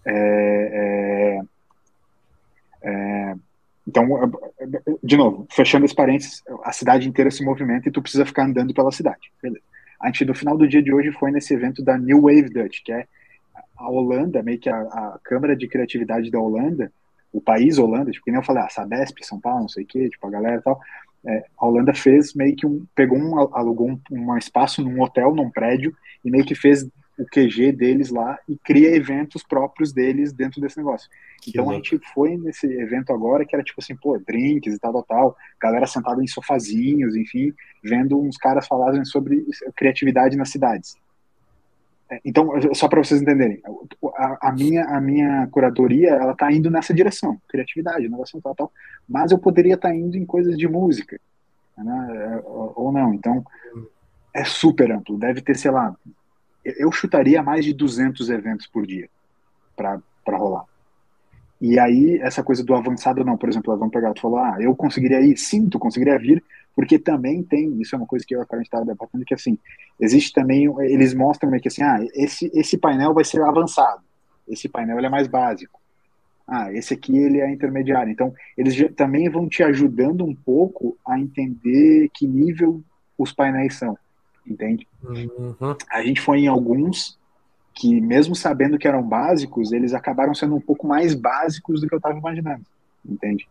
é, 0.05 1.41
é, 2.83 2.89
é, 2.89 3.35
então, 3.88 4.07
de 5.03 5.17
novo, 5.17 5.47
fechando 5.49 5.85
os 5.85 5.93
parênteses, 5.93 6.43
a 6.63 6.71
cidade 6.71 7.07
inteira 7.07 7.31
se 7.31 7.43
movimenta 7.43 7.89
e 7.89 7.91
tu 7.91 8.01
precisa 8.01 8.25
ficar 8.25 8.45
andando 8.45 8.73
pela 8.73 8.91
cidade. 8.91 9.31
Beleza. 9.41 9.63
A 9.99 10.07
gente, 10.07 10.25
no 10.25 10.35
final 10.35 10.57
do 10.57 10.67
dia 10.67 10.81
de 10.81 10.93
hoje, 10.93 11.12
foi 11.12 11.31
nesse 11.31 11.53
evento 11.53 11.83
da 11.83 11.97
New 11.97 12.21
Wave 12.21 12.49
Dutch, 12.49 12.83
que 12.83 12.91
é 12.91 13.07
a 13.79 13.89
Holanda, 13.89 14.43
meio 14.43 14.59
que 14.59 14.69
a, 14.69 14.77
a 14.77 15.19
Câmara 15.23 15.55
de 15.55 15.67
Criatividade 15.67 16.29
da 16.29 16.39
Holanda, 16.39 16.91
o 17.31 17.39
país 17.39 17.77
Holanda, 17.77 18.11
tipo, 18.11 18.25
que 18.25 18.31
nem 18.31 18.39
eu 18.39 18.45
falei, 18.45 18.63
a 18.63 18.69
Sabesp, 18.69 19.23
São 19.23 19.39
Paulo, 19.39 19.61
não 19.61 19.69
sei 19.69 19.83
o 19.83 19.87
quê, 19.87 20.09
tipo, 20.09 20.27
a 20.27 20.29
galera 20.29 20.57
e 20.57 20.61
tal, 20.61 20.79
é, 21.25 21.45
a 21.57 21.65
Holanda 21.65 21.93
fez 21.93 22.33
meio 22.33 22.55
que 22.55 22.65
um, 22.65 22.85
pegou 22.95 23.17
um, 23.17 23.39
alugou 23.55 23.89
um, 23.89 23.99
um 24.11 24.37
espaço 24.37 24.83
num 24.83 25.01
hotel, 25.01 25.33
num 25.33 25.49
prédio, 25.49 25.93
e 26.23 26.29
meio 26.31 26.45
que 26.45 26.55
fez 26.55 26.87
o 27.17 27.25
QG 27.25 27.73
deles 27.73 28.09
lá 28.09 28.39
e 28.47 28.57
cria 28.57 28.95
eventos 28.95 29.43
próprios 29.43 29.91
deles 29.91 30.31
dentro 30.31 30.61
desse 30.61 30.77
negócio. 30.77 31.09
Que 31.41 31.49
então 31.49 31.65
louco. 31.65 31.77
a 31.77 31.83
gente 31.83 31.99
foi 32.13 32.37
nesse 32.37 32.65
evento 32.65 33.11
agora 33.11 33.45
que 33.45 33.53
era 33.53 33.63
tipo 33.63 33.81
assim, 33.81 33.95
pô, 33.95 34.17
drinks 34.17 34.73
e 34.73 34.79
tal, 34.79 34.93
tal, 34.93 35.03
tal, 35.03 35.37
galera 35.61 35.85
sentada 35.85 36.23
em 36.23 36.27
sofazinhos, 36.27 37.15
enfim, 37.17 37.53
vendo 37.83 38.19
uns 38.19 38.37
caras 38.37 38.65
falarem 38.65 39.03
sobre 39.03 39.45
criatividade 39.75 40.37
nas 40.37 40.49
cidades. 40.49 40.95
Então, 42.25 42.49
só 42.73 42.87
para 42.87 43.03
vocês 43.03 43.21
entenderem, 43.21 43.61
a, 44.15 44.49
a, 44.49 44.51
minha, 44.51 44.83
a 44.85 44.99
minha 44.99 45.47
curadoria, 45.51 46.09
ela 46.09 46.35
tá 46.35 46.51
indo 46.51 46.69
nessa 46.71 46.93
direção, 46.93 47.39
criatividade, 47.47 48.09
negócio 48.09 48.41
tal, 48.41 48.55
tal, 48.55 48.71
mas 49.07 49.31
eu 49.31 49.37
poderia 49.37 49.75
estar 49.75 49.89
tá 49.89 49.95
indo 49.95 50.17
em 50.17 50.25
coisas 50.25 50.57
de 50.57 50.67
música, 50.67 51.19
né, 51.77 52.41
ou 52.43 52.91
não, 52.91 53.13
então 53.13 53.45
é 54.33 54.43
super 54.43 54.91
amplo, 54.91 55.19
deve 55.19 55.41
ter, 55.41 55.55
sei 55.55 55.69
lá, 55.69 55.95
eu 56.65 56.91
chutaria 56.91 57.43
mais 57.43 57.63
de 57.63 57.73
200 57.73 58.29
eventos 58.29 58.65
por 58.65 58.85
dia 58.85 59.07
para 59.75 60.01
rolar. 60.37 60.65
E 61.61 61.77
aí, 61.77 62.17
essa 62.21 62.41
coisa 62.41 62.63
do 62.63 62.73
avançado, 62.73 63.23
não, 63.23 63.37
por 63.37 63.49
exemplo, 63.49 63.75
vamos 63.77 63.93
pegar, 63.93 64.13
tu 64.13 64.21
falou, 64.21 64.39
ah, 64.39 64.57
eu 64.59 64.75
conseguiria 64.75 65.21
ir, 65.21 65.37
sim, 65.37 65.67
tu 65.67 65.77
conseguiria 65.77 66.17
vir, 66.17 66.43
porque 66.79 66.97
também 66.97 67.43
tem, 67.43 67.81
isso 67.81 67.93
é 67.93 67.97
uma 67.97 68.07
coisa 68.07 68.25
que 68.25 68.33
eu 68.33 68.41
a 68.41 68.61
estava 68.61 68.85
debatendo, 68.85 69.25
que 69.25 69.33
assim, 69.33 69.59
existe 69.99 70.31
também, 70.31 70.73
eles 70.79 71.13
mostram 71.13 71.49
meio 71.49 71.61
que 71.61 71.67
assim, 71.67 71.83
ah, 71.83 71.99
esse, 72.13 72.49
esse 72.53 72.77
painel 72.77 73.13
vai 73.13 73.25
ser 73.25 73.41
avançado, 73.41 74.01
esse 74.47 74.69
painel 74.69 74.97
ele 74.97 75.07
é 75.07 75.09
mais 75.09 75.27
básico, 75.27 75.77
ah, 76.47 76.71
esse 76.71 76.93
aqui 76.93 77.17
ele 77.17 77.41
é 77.41 77.51
intermediário, 77.51 78.09
então 78.09 78.33
eles 78.57 78.77
também 78.95 79.27
vão 79.27 79.49
te 79.49 79.61
ajudando 79.61 80.23
um 80.23 80.33
pouco 80.33 80.97
a 81.05 81.19
entender 81.19 82.09
que 82.13 82.25
nível 82.25 82.81
os 83.17 83.33
painéis 83.33 83.75
são, 83.75 83.97
entende? 84.47 84.87
Uhum. 85.03 85.75
A 85.91 86.01
gente 86.01 86.21
foi 86.21 86.39
em 86.39 86.47
alguns 86.47 87.19
que 87.75 87.99
mesmo 87.99 88.37
sabendo 88.37 88.77
que 88.79 88.87
eram 88.87 89.03
básicos, 89.03 89.73
eles 89.73 89.93
acabaram 89.93 90.33
sendo 90.33 90.55
um 90.55 90.61
pouco 90.61 90.87
mais 90.87 91.13
básicos 91.13 91.81
do 91.81 91.89
que 91.89 91.93
eu 91.93 91.99
estava 91.99 92.17
imaginando, 92.17 92.63
entende? 93.05 93.49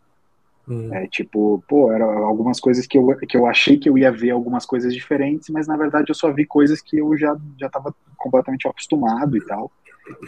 Hum. 0.68 0.92
É 0.92 1.07
tipo, 1.07 1.62
pô, 1.66 1.90
eram 1.92 2.24
algumas 2.24 2.61
coisas 2.61 2.87
que 2.87 2.98
eu, 2.98 3.16
que 3.16 3.37
eu 3.37 3.46
achei 3.46 3.78
que 3.78 3.88
eu 3.88 3.96
ia 3.96 4.12
ver 4.12 4.31
algumas 4.31 4.66
coisas 4.66 4.92
diferentes, 4.92 5.48
mas 5.48 5.66
na 5.66 5.76
verdade 5.76 6.11
eu 6.11 6.14
só 6.14 6.31
vi 6.31 6.44
coisas 6.44 6.83
que 6.83 6.98
eu 6.98 7.16
já 7.16 7.37
já 7.59 7.66
estava 7.66 7.94
completamente 8.16 8.68
acostumado 8.68 9.37
e 9.37 9.40
tal. 9.46 9.70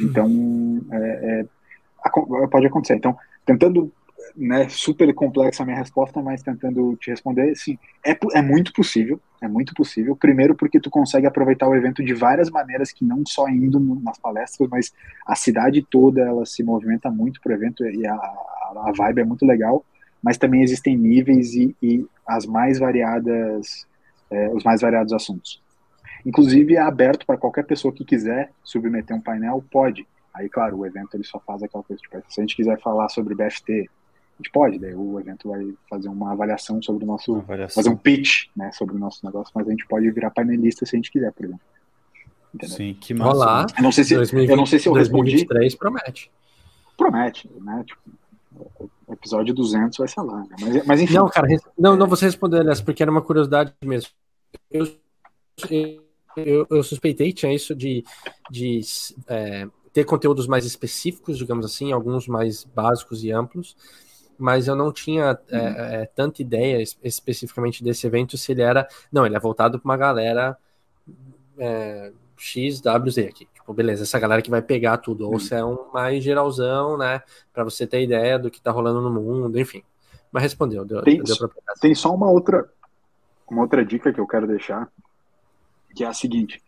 Então, 0.00 0.80
é, 0.92 1.44
é, 1.44 2.46
pode 2.50 2.66
acontecer. 2.66 2.94
Então, 2.94 3.16
tentando 3.44 3.92
né, 4.36 4.68
super 4.68 5.12
complexa 5.14 5.62
a 5.62 5.66
minha 5.66 5.78
resposta, 5.78 6.22
mas 6.22 6.42
tentando 6.42 6.96
te 6.96 7.10
responder, 7.10 7.54
sim, 7.56 7.78
é, 8.04 8.16
é 8.34 8.42
muito 8.42 8.72
possível, 8.72 9.20
é 9.40 9.48
muito 9.48 9.74
possível. 9.74 10.16
Primeiro 10.16 10.54
porque 10.54 10.80
tu 10.80 10.90
consegue 10.90 11.26
aproveitar 11.26 11.68
o 11.68 11.74
evento 11.74 12.04
de 12.04 12.14
várias 12.14 12.50
maneiras, 12.50 12.92
que 12.92 13.04
não 13.04 13.24
só 13.26 13.48
indo 13.48 13.80
nas 14.02 14.18
palestras, 14.18 14.68
mas 14.70 14.92
a 15.26 15.34
cidade 15.34 15.86
toda 15.90 16.20
ela 16.20 16.46
se 16.46 16.62
movimenta 16.62 17.10
muito 17.10 17.40
pro 17.40 17.52
evento 17.52 17.84
e 17.84 18.06
a, 18.06 18.14
a 18.14 18.92
vibe 18.96 19.20
é 19.20 19.24
muito 19.24 19.44
legal. 19.44 19.84
Mas 20.22 20.36
também 20.36 20.62
existem 20.62 20.96
níveis 20.96 21.54
e, 21.54 21.74
e 21.82 22.06
as 22.26 22.46
mais 22.46 22.78
variadas, 22.78 23.86
é, 24.30 24.48
os 24.50 24.62
mais 24.62 24.80
variados 24.80 25.12
assuntos. 25.12 25.62
Inclusive 26.24 26.76
é 26.76 26.80
aberto 26.80 27.24
para 27.24 27.38
qualquer 27.38 27.64
pessoa 27.64 27.92
que 27.92 28.04
quiser 28.04 28.50
submeter 28.62 29.16
um 29.16 29.20
painel, 29.20 29.64
pode. 29.70 30.06
Aí, 30.34 30.48
claro, 30.48 30.78
o 30.78 30.86
evento 30.86 31.14
ele 31.14 31.24
só 31.24 31.40
faz 31.40 31.62
aquela 31.62 31.82
coisa, 31.82 32.00
tipo, 32.00 32.22
se 32.28 32.40
a 32.40 32.42
gente 32.42 32.54
quiser 32.54 32.78
falar 32.80 33.08
sobre 33.08 33.34
BFT, 33.34 33.88
a 34.40 34.42
gente 34.42 34.52
pode, 34.52 34.78
daí 34.78 34.94
o 34.94 35.18
evento 35.20 35.48
vai 35.48 35.74
fazer 35.88 36.08
uma 36.08 36.32
avaliação 36.32 36.80
sobre 36.82 37.04
o 37.04 37.06
nosso. 37.06 37.36
Avaliação. 37.36 37.82
fazer 37.82 37.94
um 37.94 37.96
pitch 37.96 38.46
né, 38.56 38.70
sobre 38.72 38.96
o 38.96 38.98
nosso 38.98 39.24
negócio, 39.24 39.52
mas 39.54 39.66
a 39.66 39.70
gente 39.70 39.86
pode 39.86 40.10
virar 40.10 40.30
painelista 40.30 40.86
se 40.86 40.96
a 40.96 40.98
gente 40.98 41.10
quiser, 41.10 41.32
por 41.32 41.44
exemplo. 41.44 41.62
Entendeu? 42.54 42.76
Sim, 42.76 42.96
que 42.98 43.14
massa. 43.14 43.30
Olá, 43.30 43.66
eu 43.76 43.82
não 43.82 43.92
sei 43.92 44.04
se, 44.04 44.14
2020, 44.14 44.50
eu 44.50 44.56
não 44.56 44.66
sei 44.66 44.78
se 44.78 44.88
eu 44.88 44.92
2023 44.94 45.64
respondi. 45.64 45.78
promete. 45.78 46.30
Promete, 46.96 47.50
né? 47.60 47.84
Tipo, 47.86 48.90
episódio 49.12 49.54
200 49.54 49.98
vai 49.98 50.08
ser 50.08 50.20
lá. 50.20 50.38
Né? 50.38 50.48
Mas, 50.60 50.86
mas 50.86 51.00
enfim. 51.00 51.14
Não, 51.14 51.28
cara, 51.28 51.48
não, 51.78 51.96
não 51.96 52.06
você 52.06 52.26
respondeu, 52.26 52.60
aliás, 52.60 52.80
porque 52.80 53.02
era 53.02 53.10
uma 53.10 53.22
curiosidade 53.22 53.72
mesmo. 53.84 54.10
Eu, 54.70 54.86
eu, 56.36 56.66
eu 56.70 56.82
suspeitei, 56.82 57.32
tinha 57.32 57.52
isso 57.52 57.74
de, 57.74 58.04
de 58.50 58.80
é, 59.28 59.66
ter 59.92 60.04
conteúdos 60.04 60.46
mais 60.46 60.64
específicos, 60.64 61.38
digamos 61.38 61.64
assim, 61.64 61.92
alguns 61.92 62.26
mais 62.26 62.64
básicos 62.64 63.24
e 63.24 63.30
amplos 63.30 63.76
mas 64.40 64.66
eu 64.66 64.74
não 64.74 64.90
tinha 64.90 65.38
é, 65.50 65.58
é, 65.58 66.06
tanta 66.06 66.40
ideia 66.40 66.82
especificamente 67.04 67.84
desse 67.84 68.06
evento 68.06 68.38
se 68.38 68.52
ele 68.52 68.62
era. 68.62 68.88
Não, 69.12 69.26
ele 69.26 69.36
é 69.36 69.38
voltado 69.38 69.78
para 69.78 69.86
uma 69.86 69.96
galera 69.98 70.56
é, 71.58 72.10
XWZ 72.38 73.18
aqui. 73.28 73.46
Beleza, 73.72 74.02
essa 74.02 74.18
galera 74.18 74.42
que 74.42 74.50
vai 74.50 74.62
pegar 74.62 74.98
tudo. 74.98 75.26
Ou 75.26 75.34
uhum. 75.34 75.38
se 75.38 75.54
é 75.54 75.64
um 75.64 75.90
mais 75.92 76.22
geralzão, 76.22 76.96
né? 76.96 77.22
Para 77.52 77.64
você 77.64 77.86
ter 77.86 78.02
ideia 78.02 78.38
do 78.38 78.50
que 78.50 78.60
tá 78.60 78.70
rolando 78.70 79.00
no 79.00 79.10
mundo, 79.10 79.58
enfim. 79.58 79.82
Mas 80.32 80.42
respondeu, 80.42 80.84
deu, 80.84 81.02
tem, 81.02 81.22
deu 81.22 81.36
pra 81.36 81.48
Tem 81.80 81.94
só 81.94 82.14
uma 82.14 82.30
outra, 82.30 82.68
uma 83.50 83.62
outra 83.62 83.84
dica 83.84 84.12
que 84.12 84.20
eu 84.20 84.26
quero 84.26 84.46
deixar, 84.46 84.88
que 85.94 86.04
é 86.04 86.06
a 86.06 86.12
seguinte: 86.12 86.62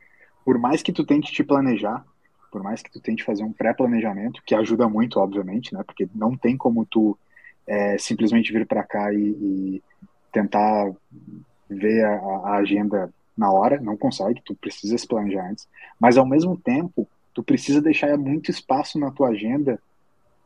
por 0.45 0.59
mais 0.59 0.83
que 0.83 0.93
tu 0.93 1.05
tente 1.05 1.33
te 1.33 1.45
planejar, 1.45 2.05
por 2.51 2.62
mais 2.62 2.83
que 2.83 2.91
tu 2.91 3.01
tente 3.01 3.25
fazer 3.25 3.45
um 3.45 3.53
pré-planejamento, 3.53 4.43
que 4.45 4.55
ajuda 4.55 4.88
muito, 4.88 5.19
obviamente, 5.19 5.73
né? 5.73 5.83
Porque 5.85 6.09
não 6.15 6.37
tem 6.37 6.57
como 6.57 6.85
tu 6.85 7.17
é, 7.67 7.97
simplesmente 7.99 8.53
vir 8.53 8.67
para 8.67 8.83
cá 8.83 9.12
e, 9.12 9.19
e, 9.19 9.83
tentar 10.33 10.91
ver 11.69 12.05
a, 12.05 12.15
a, 12.15 12.57
agenda 12.57 13.12
na 13.37 13.51
hora, 13.51 13.81
não 13.81 13.97
consegue, 13.97 14.42
tu 14.45 14.55
precisa 14.55 14.97
se 14.97 15.07
planejar 15.07 15.51
antes, 15.51 15.68
mas 15.99 16.16
ao 16.16 16.27
mesmo 16.27 16.57
tempo, 16.57 17.09
tu 17.35 17.42
precisa 17.42 17.81
deixar 17.81 18.16
muito 18.18 18.51
espaço 18.51 18.99
na 18.99 19.11
tua 19.11 19.29
agenda 19.29 19.81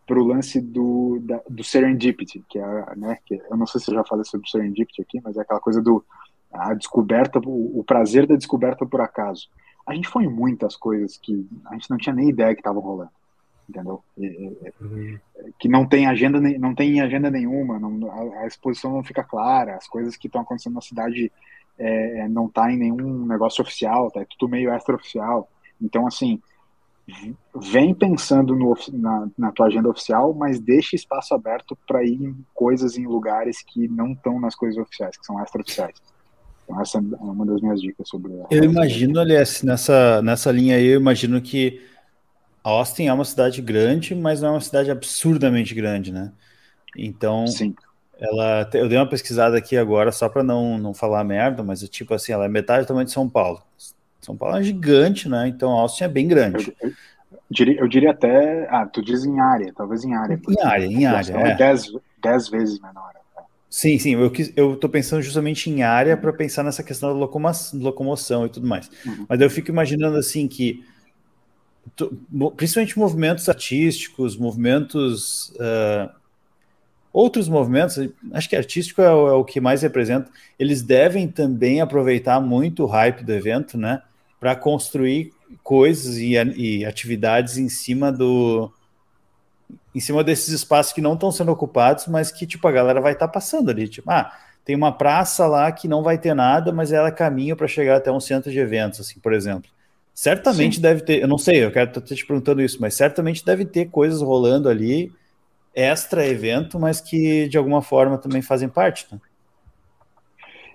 para 0.07 0.20
o 0.20 0.25
lance 0.25 0.61
do, 0.61 1.18
da, 1.20 1.40
do 1.49 1.64
serendipity, 1.64 2.44
que 2.49 2.59
é, 2.59 2.96
né, 2.96 3.18
que 3.27 3.35
eu 3.51 3.57
não 3.57 3.66
sei 3.66 3.81
se 3.81 3.90
eu 3.90 3.94
já 3.96 4.05
falei 4.05 4.25
sobre 4.25 4.49
serendipity 4.49 5.03
aqui, 5.03 5.20
mas 5.22 5.37
é 5.37 5.40
aquela 5.40 5.61
coisa 5.61 5.83
do 5.83 6.05
a 6.53 6.72
descoberta, 6.75 7.40
o, 7.40 7.81
o 7.81 7.85
prazer 7.85 8.27
da 8.27 8.37
descoberta 8.37 8.87
por 8.87 9.01
acaso. 9.01 9.49
A 9.85 9.94
gente 9.94 10.09
foi 10.09 10.25
em 10.25 10.31
muitas 10.31 10.77
coisas 10.77 11.16
que 11.16 11.46
a 11.66 11.75
gente 11.75 11.90
não 11.90 11.99
tinha 11.99 12.14
nem 12.14 12.29
ideia 12.29 12.55
que 12.55 12.61
estavam 12.61 12.81
rolando 12.81 13.11
entendeu? 13.68 14.02
uhum. 14.81 15.18
Que 15.59 15.68
não 15.68 15.87
tem 15.87 16.07
agenda, 16.07 16.40
não 16.40 16.74
tem 16.74 17.00
agenda 17.00 17.31
nenhuma, 17.31 17.79
não, 17.79 18.11
a, 18.11 18.42
a, 18.42 18.46
exposição 18.46 18.92
não 18.92 19.05
fica 19.05 19.24
clara, 19.24 19.76
as 19.76 19.88
coisas 19.88 20.16
que 20.16 20.26
estão 20.26 20.40
acontecendo 20.40 20.74
na 20.74 20.81
cidade 20.81 21.33
é, 21.79 22.20
é 22.20 22.29
não 22.29 22.48
tá 22.48 22.70
em 22.72 22.76
nenhum 22.76 23.26
negócio 23.26 23.62
oficial, 23.62 24.11
tá 24.11 24.20
é 24.20 24.26
tudo 24.38 24.50
meio 24.50 24.72
extraoficial. 24.72 25.48
Então, 25.81 26.07
assim, 26.07 26.40
vem 27.55 27.94
pensando 27.94 28.55
no, 28.57 28.76
na, 28.92 29.29
na 29.38 29.52
tua 29.52 29.66
agenda 29.66 29.88
oficial, 29.88 30.35
mas 30.35 30.59
deixa 30.59 30.96
espaço 30.96 31.35
aberto 31.35 31.76
para 31.87 32.05
ir 32.05 32.20
em 32.20 32.37
coisas 32.55 32.96
em 32.96 33.07
lugares 33.07 33.62
que 33.62 33.87
não 33.88 34.12
estão 34.12 34.40
nas 34.40 34.55
coisas 34.55 34.79
oficiais, 34.79 35.16
que 35.16 35.24
são 35.24 35.40
extraoficiais. 35.42 35.94
Então, 36.64 36.81
essa 36.81 36.98
é 36.98 37.00
uma 37.00 37.46
das 37.46 37.61
minhas 37.61 37.81
dicas 37.81 38.09
sobre. 38.09 38.33
Eu 38.50 38.64
imagino, 38.64 39.20
aliás, 39.20 39.62
nessa, 39.62 40.20
nessa 40.20 40.50
linha 40.50 40.76
aí, 40.76 40.87
eu 40.87 41.00
imagino 41.00 41.40
que 41.40 41.81
Austin 42.68 43.07
é 43.07 43.12
uma 43.12 43.24
cidade 43.24 43.62
grande, 43.62 44.12
mas 44.12 44.40
não 44.40 44.48
é 44.48 44.52
uma 44.52 44.61
cidade 44.61 44.90
absurdamente 44.90 45.72
grande, 45.72 46.12
né? 46.12 46.33
Então, 46.96 47.46
Sim. 47.46 47.72
ela, 48.18 48.68
eu 48.74 48.88
dei 48.88 48.98
uma 48.98 49.09
pesquisada 49.09 49.57
aqui 49.57 49.76
agora 49.76 50.11
só 50.11 50.29
para 50.29 50.42
não, 50.42 50.76
não 50.76 50.92
falar 50.92 51.22
merda, 51.22 51.62
mas 51.62 51.85
é 51.85 51.87
tipo 51.87 52.12
assim, 52.12 52.33
ela 52.33 52.46
é 52.46 52.48
metade 52.48 52.85
do 52.85 52.88
tamanho 52.88 53.07
de 53.07 53.12
São 53.12 53.29
Paulo. 53.29 53.62
São 54.20 54.37
Paulo 54.37 54.57
é 54.57 54.64
gigante, 54.64 55.29
né? 55.29 55.46
Então 55.46 55.70
Austin 55.70 56.05
é 56.05 56.09
bem 56.09 56.26
grande. 56.26 56.74
Eu, 56.83 56.88
eu, 56.88 56.94
diria, 57.48 57.81
eu 57.81 57.87
diria 57.87 58.11
até, 58.11 58.66
ah, 58.68 58.85
tu 58.85 59.00
diz 59.00 59.24
em 59.24 59.38
área, 59.38 59.72
talvez 59.72 60.02
em 60.02 60.16
área. 60.16 60.35
Em 60.48 60.61
área, 60.61 60.87
em 60.87 61.07
área. 61.07 61.33
É 61.35 61.55
dez, 61.55 61.92
dez 62.20 62.48
vezes 62.48 62.81
menor. 62.81 63.12
É. 63.38 63.42
Sim, 63.70 63.96
sim, 64.00 64.14
eu, 64.14 64.29
quis, 64.29 64.52
eu 64.57 64.74
tô 64.74 64.88
pensando 64.88 65.22
justamente 65.22 65.70
em 65.70 65.85
área 65.85 66.16
para 66.16 66.33
pensar 66.33 66.64
nessa 66.64 66.83
questão 66.83 67.11
da 67.11 67.29
locomoção 67.74 68.44
e 68.44 68.48
tudo 68.48 68.66
mais. 68.66 68.90
Uhum. 69.07 69.26
Mas 69.29 69.40
eu 69.40 69.48
fico 69.48 69.70
imaginando 69.70 70.16
assim 70.16 70.48
que 70.48 70.85
principalmente 72.57 72.99
movimentos 72.99 73.49
artísticos, 73.49 74.37
movimentos. 74.37 75.51
Uh, 75.51 76.11
outros 77.12 77.49
movimentos, 77.49 77.99
acho 78.33 78.49
que 78.49 78.55
artístico 78.55 79.01
é 79.01 79.11
o, 79.11 79.29
é 79.29 79.33
o, 79.33 79.44
que 79.44 79.59
mais 79.59 79.81
representa, 79.81 80.31
eles 80.59 80.83
devem 80.83 81.27
também 81.27 81.81
aproveitar 81.81 82.40
muito 82.40 82.83
o 82.83 82.87
hype 82.87 83.25
do 83.25 83.33
evento, 83.33 83.79
né? 83.79 84.03
Para 84.38 84.55
construir 84.55 85.33
coisas 85.62 86.18
e, 86.18 86.35
e, 86.35 86.85
atividades 86.85 87.57
em 87.57 87.70
cima 87.70 88.12
do. 88.12 88.70
Em 89.94 90.01
cima 90.01 90.22
desses 90.22 90.49
espaços 90.49 90.92
que 90.92 91.01
não 91.01 91.14
estão 91.14 91.33
sendo 91.33 91.51
ocupados, 91.51 92.07
mas 92.07 92.31
que, 92.31 92.46
tipo, 92.46 92.68
a 92.68 92.72
galera 92.72 93.01
vai 93.01 93.14
estar 93.14 93.29
tá 93.29 93.33
passando 93.33 93.70
ali. 93.70 93.88
Tipo, 93.88 94.11
ah, 94.11 94.31
tem 94.62 94.77
uma 94.77 94.92
praça 94.92 95.46
lá 95.46 95.72
que 95.72 95.88
não 95.88 96.03
vai 96.03 96.18
ter 96.18 96.35
nada, 96.35 96.70
mas 96.70 96.92
ela 96.92 97.11
caminha 97.11 97.57
para 97.57 97.66
chegar 97.66 97.96
até 97.96 98.12
um 98.12 98.20
centro 98.20 98.51
de 98.51 98.59
eventos, 98.59 99.01
assim, 99.01 99.18
por 99.20 99.33
exemplo. 99.33 99.70
Certamente 100.16 100.76
Sim. 100.76 100.81
deve 100.81 101.02
ter, 101.02 101.20
eu 101.20 101.29
não 101.29 101.37
sei, 101.37 101.62
eu 101.62 101.70
quero 101.70 101.90
estar 101.90 102.00
te 102.00 102.26
perguntando 102.26 102.62
isso, 102.62 102.81
mas 102.81 102.94
certamente 102.94 103.44
deve 103.44 103.66
ter 103.66 103.90
coisas 103.90 104.22
rolando 104.22 104.66
ali, 104.66 105.12
extra 105.74 106.26
evento, 106.26 106.81
mas 106.81 107.02
que 107.02 107.46
de 107.48 107.59
alguma 107.59 107.83
forma 107.83 108.16
também 108.16 108.40
fazem 108.40 108.66
parte, 108.66 109.07
né? 109.12 109.20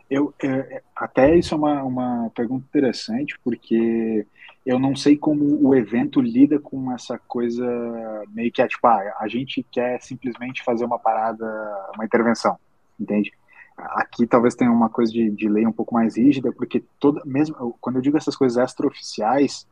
Eu, 0.08 0.32
é, 0.44 0.84
até 0.96 1.36
isso 1.36 1.56
é 1.56 1.58
uma, 1.58 1.82
uma 1.82 2.32
pergunta 2.36 2.68
interessante, 2.68 3.36
porque 3.44 4.28
eu 4.64 4.78
não 4.78 4.96
sei 4.96 5.18
como 5.18 5.68
o 5.68 5.74
evento 5.74 6.22
lida 6.22 6.60
com 6.60 6.92
essa 6.92 7.18
coisa 7.18 7.66
meio 8.32 8.52
que 8.52 8.62
é 8.62 8.68
tipo, 8.68 8.86
ah, 8.86 9.16
a 9.20 9.28
gente 9.28 9.66
quer 9.72 10.00
simplesmente 10.04 10.64
fazer 10.64 10.86
uma 10.86 11.00
parada, 11.00 11.46
uma 11.96 12.06
intervenção, 12.06 12.60
entende? 13.00 13.32
Aqui 13.82 14.26
talvez 14.28 14.56
tenha 14.56 14.72
uma 14.72 14.90
coisa 14.90 15.12
de, 15.12 15.30
de 15.32 15.50
lei 15.50 15.66
um 15.66 15.72
pouco 15.72 15.94
mais 15.94 16.18
rígida, 16.18 16.52
porque 16.52 16.84
toda, 17.00 17.22
mesmo 17.26 17.76
quando 17.80 17.98
eu 17.98 18.02
digo 18.02 18.18
essas 18.18 18.36
coisas 18.36 18.64
extraoficiais, 18.64 19.68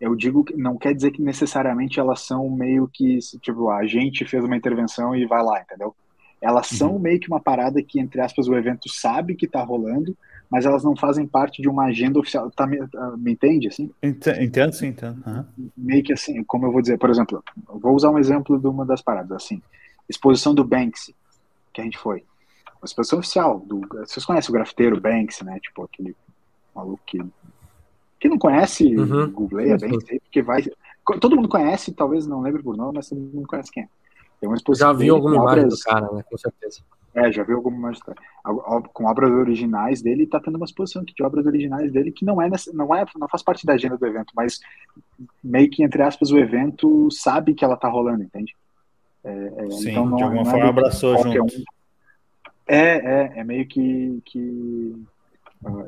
eu 0.00 0.16
digo 0.16 0.42
que 0.42 0.56
não 0.56 0.78
quer 0.78 0.94
dizer 0.94 1.10
que 1.10 1.20
necessariamente 1.20 2.00
elas 2.00 2.20
são 2.20 2.48
meio 2.48 2.88
que, 2.88 3.18
tipo, 3.40 3.70
a 3.70 3.86
gente 3.86 4.24
fez 4.24 4.42
uma 4.42 4.56
intervenção 4.56 5.14
e 5.14 5.26
vai 5.26 5.42
lá, 5.42 5.60
entendeu? 5.60 5.94
Elas 6.40 6.70
uhum. 6.72 6.78
são 6.78 6.98
meio 6.98 7.20
que 7.20 7.28
uma 7.28 7.40
parada 7.40 7.82
que, 7.82 8.00
entre 8.00 8.20
aspas, 8.20 8.48
o 8.48 8.54
evento 8.54 8.88
sabe 8.88 9.34
que 9.34 9.44
está 9.44 9.62
rolando, 9.62 10.16
mas 10.50 10.64
elas 10.64 10.82
não 10.82 10.96
fazem 10.96 11.26
parte 11.26 11.60
de 11.60 11.68
uma 11.68 11.84
agenda 11.84 12.18
oficial. 12.18 12.50
Tá, 12.50 12.66
me, 12.66 12.78
tá, 12.88 13.14
me 13.18 13.32
entende, 13.32 13.68
assim? 13.68 13.90
Entendo, 14.02 14.72
sim, 14.72 14.86
entendo. 14.86 15.22
Uhum. 15.26 15.70
Meio 15.76 16.02
que 16.02 16.14
assim, 16.14 16.42
como 16.44 16.64
eu 16.64 16.72
vou 16.72 16.80
dizer, 16.80 16.98
por 16.98 17.10
exemplo, 17.10 17.44
vou 17.68 17.94
usar 17.94 18.10
um 18.10 18.18
exemplo 18.18 18.58
de 18.58 18.66
uma 18.66 18.86
das 18.86 19.02
paradas, 19.02 19.32
assim, 19.32 19.62
exposição 20.08 20.54
do 20.54 20.64
Banksy, 20.64 21.14
que 21.74 21.82
a 21.82 21.84
gente 21.84 21.98
foi. 21.98 22.24
Uma 22.80 22.86
exposição 22.86 23.18
oficial, 23.18 23.60
do, 23.60 23.80
vocês 23.90 24.24
conhecem 24.24 24.50
o 24.50 24.54
grafiteiro 24.54 25.00
Banksy, 25.00 25.44
né? 25.44 25.58
Tipo, 25.60 25.84
aquele 25.84 26.16
maluco 26.74 27.02
que, 27.04 27.18
que 28.18 28.28
não 28.28 28.38
conhece, 28.38 28.96
uhum. 28.96 29.30
googleia 29.30 29.76
Banksy, 29.76 30.20
porque 30.20 30.42
vai... 30.42 30.64
Todo 31.20 31.36
mundo 31.36 31.48
conhece, 31.48 31.92
talvez 31.92 32.26
não 32.26 32.40
lembre 32.40 32.62
por 32.62 32.76
nome, 32.76 32.94
mas 32.94 33.08
todo 33.08 33.20
mundo 33.20 33.46
conhece 33.46 33.70
quem 33.70 33.82
é. 33.82 33.88
Tem 34.40 34.48
uma 34.48 34.56
exposição. 34.56 34.88
Já 34.88 34.92
viu 34.94 35.14
alguma 35.14 35.36
imagem 35.36 35.64
obras... 35.64 35.78
do 35.78 35.84
cara, 35.84 36.12
né? 36.12 36.24
Com 36.28 36.38
certeza. 36.38 36.80
É, 37.14 37.30
já 37.30 37.42
viu 37.42 37.56
alguma 37.56 37.76
imagem. 37.76 38.00
Com 38.92 39.04
obras 39.04 39.30
originais 39.30 40.00
dele, 40.00 40.26
tá 40.26 40.40
tendo 40.40 40.56
uma 40.56 40.64
exposição 40.64 41.02
aqui 41.02 41.12
de 41.12 41.22
obras 41.22 41.44
originais 41.44 41.92
dele 41.92 42.12
que 42.12 42.24
não 42.24 42.40
é, 42.40 42.48
não 42.72 42.94
é, 42.94 43.04
não 43.16 43.28
faz 43.28 43.42
parte 43.42 43.66
da 43.66 43.74
agenda 43.74 43.98
do 43.98 44.06
evento, 44.06 44.32
mas 44.34 44.60
meio 45.42 45.68
que, 45.68 45.82
entre 45.82 46.02
aspas, 46.02 46.30
o 46.30 46.38
evento 46.38 47.10
sabe 47.10 47.52
que 47.52 47.64
ela 47.64 47.76
tá 47.76 47.88
rolando, 47.88 48.22
entende? 48.22 48.54
É, 49.24 49.52
é, 49.56 49.70
Sim, 49.70 49.90
então 49.90 50.06
não, 50.06 50.16
de 50.16 50.22
alguma 50.22 50.42
não 50.42 50.48
é 50.48 50.52
forma 50.52 50.66
é 50.66 50.68
abraçou 50.68 51.18
junto. 51.22 51.42
Um. 51.42 51.64
É, 52.70 52.98
é, 52.98 53.32
é 53.40 53.44
meio 53.44 53.66
que, 53.66 54.22
que. 54.24 54.94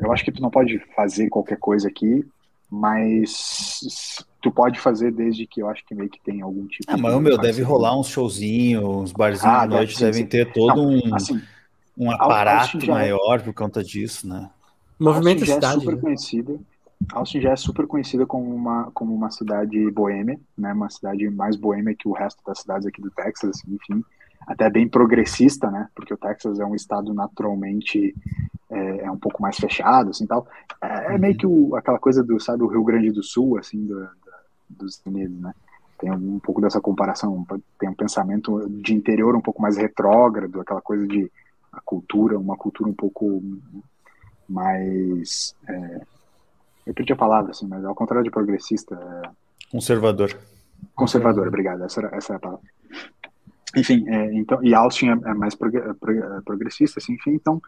Eu 0.00 0.12
acho 0.12 0.24
que 0.24 0.32
tu 0.32 0.42
não 0.42 0.50
pode 0.50 0.80
fazer 0.96 1.28
qualquer 1.28 1.56
coisa 1.56 1.86
aqui, 1.86 2.26
mas 2.68 4.26
tu 4.40 4.50
pode 4.50 4.80
fazer 4.80 5.12
desde 5.12 5.46
que 5.46 5.62
eu 5.62 5.68
acho 5.68 5.86
que 5.86 5.94
meio 5.94 6.10
que 6.10 6.20
tem 6.20 6.42
algum 6.42 6.66
tipo 6.66 6.90
ah, 6.90 6.96
mas 6.96 7.14
o 7.14 7.20
meu 7.20 7.38
deve 7.38 7.62
rolar 7.62 7.96
uns 7.96 8.08
showzinhos, 8.08 8.84
uns 8.84 9.12
barzinhos 9.12 9.54
ah, 9.54 9.62
à 9.62 9.66
noite 9.66 9.96
sim, 9.96 10.04
devem 10.04 10.22
sim. 10.22 10.28
ter 10.28 10.52
todo 10.52 10.82
não, 10.82 10.90
um, 10.90 11.14
assim, 11.14 11.40
um 11.96 12.10
aparato 12.10 12.78
é 12.82 12.86
maior 12.86 13.36
é... 13.36 13.38
por 13.38 13.54
conta 13.54 13.84
disso, 13.84 14.26
né? 14.26 14.50
Movimento 14.98 15.40
Austin 15.40 15.54
cidade, 15.54 15.76
é 15.76 15.80
super 15.80 15.94
né? 15.94 16.00
conhecida. 16.00 16.60
Austin 17.12 17.40
já 17.40 17.50
é 17.52 17.56
super 17.56 17.86
conhecida 17.86 18.26
como 18.26 18.52
uma, 18.52 18.90
como 18.92 19.14
uma 19.14 19.30
cidade 19.30 19.88
boêmia, 19.92 20.38
né? 20.58 20.72
Uma 20.72 20.90
cidade 20.90 21.30
mais 21.30 21.54
boêmia 21.54 21.94
que 21.94 22.08
o 22.08 22.12
resto 22.12 22.42
das 22.44 22.58
cidades 22.58 22.88
aqui 22.88 23.00
do 23.00 23.10
Texas, 23.12 23.50
assim, 23.50 23.72
enfim, 23.74 24.04
até 24.46 24.68
bem 24.70 24.88
progressista, 24.88 25.70
né? 25.70 25.88
Porque 25.94 26.14
o 26.14 26.16
Texas 26.16 26.58
é 26.58 26.64
um 26.64 26.74
estado 26.74 27.12
naturalmente 27.14 28.14
é, 28.70 29.04
é 29.04 29.10
um 29.10 29.18
pouco 29.18 29.42
mais 29.42 29.56
fechado, 29.56 30.10
assim, 30.10 30.26
tal. 30.26 30.46
É, 30.80 31.14
é 31.14 31.18
meio 31.18 31.36
que 31.36 31.46
o, 31.46 31.76
aquela 31.76 31.98
coisa 31.98 32.22
do, 32.22 32.40
sabe, 32.40 32.62
o 32.62 32.68
Rio 32.68 32.84
Grande 32.84 33.10
do 33.10 33.22
Sul, 33.22 33.58
assim, 33.58 33.86
do, 33.86 34.08
dos 34.68 34.94
Estados 34.94 35.14
Unidos, 35.14 35.40
né? 35.40 35.54
Tem 35.98 36.10
um 36.10 36.40
pouco 36.40 36.60
dessa 36.60 36.80
comparação, 36.80 37.46
tem 37.78 37.88
um 37.88 37.94
pensamento 37.94 38.68
de 38.68 38.92
interior 38.92 39.36
um 39.36 39.40
pouco 39.40 39.62
mais 39.62 39.76
retrógrado, 39.76 40.60
aquela 40.60 40.80
coisa 40.80 41.06
de 41.06 41.30
a 41.72 41.80
cultura, 41.80 42.38
uma 42.38 42.56
cultura 42.56 42.90
um 42.90 42.94
pouco 42.94 43.42
mais. 44.48 45.54
É, 45.68 46.00
eu 46.86 46.94
perdi 46.94 47.12
a 47.12 47.16
palavra, 47.16 47.52
assim, 47.52 47.66
mas 47.68 47.84
ao 47.84 47.94
contrário 47.94 48.24
de 48.24 48.30
progressista. 48.30 48.94
É... 48.96 49.30
Conservador. 49.70 50.36
Conservador, 50.94 51.46
obrigado, 51.46 51.84
essa, 51.84 52.00
essa 52.12 52.32
é 52.32 52.36
a 52.36 52.40
palavra. 52.40 52.66
Enfim, 53.76 54.04
é, 54.08 54.34
então, 54.34 54.62
e 54.62 54.74
Austin 54.74 55.08
é, 55.08 55.12
é 55.12 55.34
mais 55.34 55.54
progressista, 56.44 56.98
assim, 57.00 57.14
enfim, 57.14 57.32
então 57.32 57.60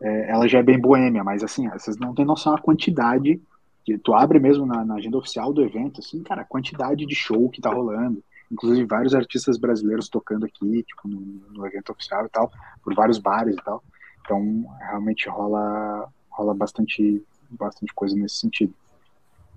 é, 0.00 0.30
ela 0.30 0.46
já 0.46 0.58
é 0.58 0.62
bem 0.62 0.78
boêmia, 0.78 1.24
mas 1.24 1.42
assim, 1.42 1.68
vocês 1.70 1.96
não 1.96 2.14
têm 2.14 2.24
noção 2.24 2.54
da 2.54 2.60
quantidade 2.60 3.40
que 3.84 3.96
tu 3.96 4.14
abre 4.14 4.38
mesmo 4.38 4.66
na, 4.66 4.84
na, 4.84 4.96
agenda 4.96 5.16
oficial 5.16 5.52
do 5.52 5.62
evento, 5.62 6.00
assim, 6.00 6.22
cara, 6.22 6.42
a 6.42 6.44
quantidade 6.44 7.06
de 7.06 7.14
show 7.14 7.48
que 7.48 7.60
tá 7.60 7.70
rolando, 7.70 8.22
inclusive 8.50 8.84
vários 8.84 9.14
artistas 9.14 9.56
brasileiros 9.56 10.08
tocando 10.08 10.44
aqui, 10.44 10.82
tipo, 10.82 11.08
no, 11.08 11.20
no 11.52 11.66
evento 11.66 11.92
oficial 11.92 12.26
e 12.26 12.28
tal, 12.28 12.50
por 12.82 12.94
vários 12.94 13.18
bares 13.18 13.54
e 13.54 13.62
tal. 13.62 13.82
Então, 14.24 14.66
realmente 14.80 15.28
rola, 15.28 16.08
rola 16.28 16.52
bastante, 16.52 17.22
bastante 17.48 17.94
coisa 17.94 18.16
nesse 18.16 18.38
sentido. 18.38 18.74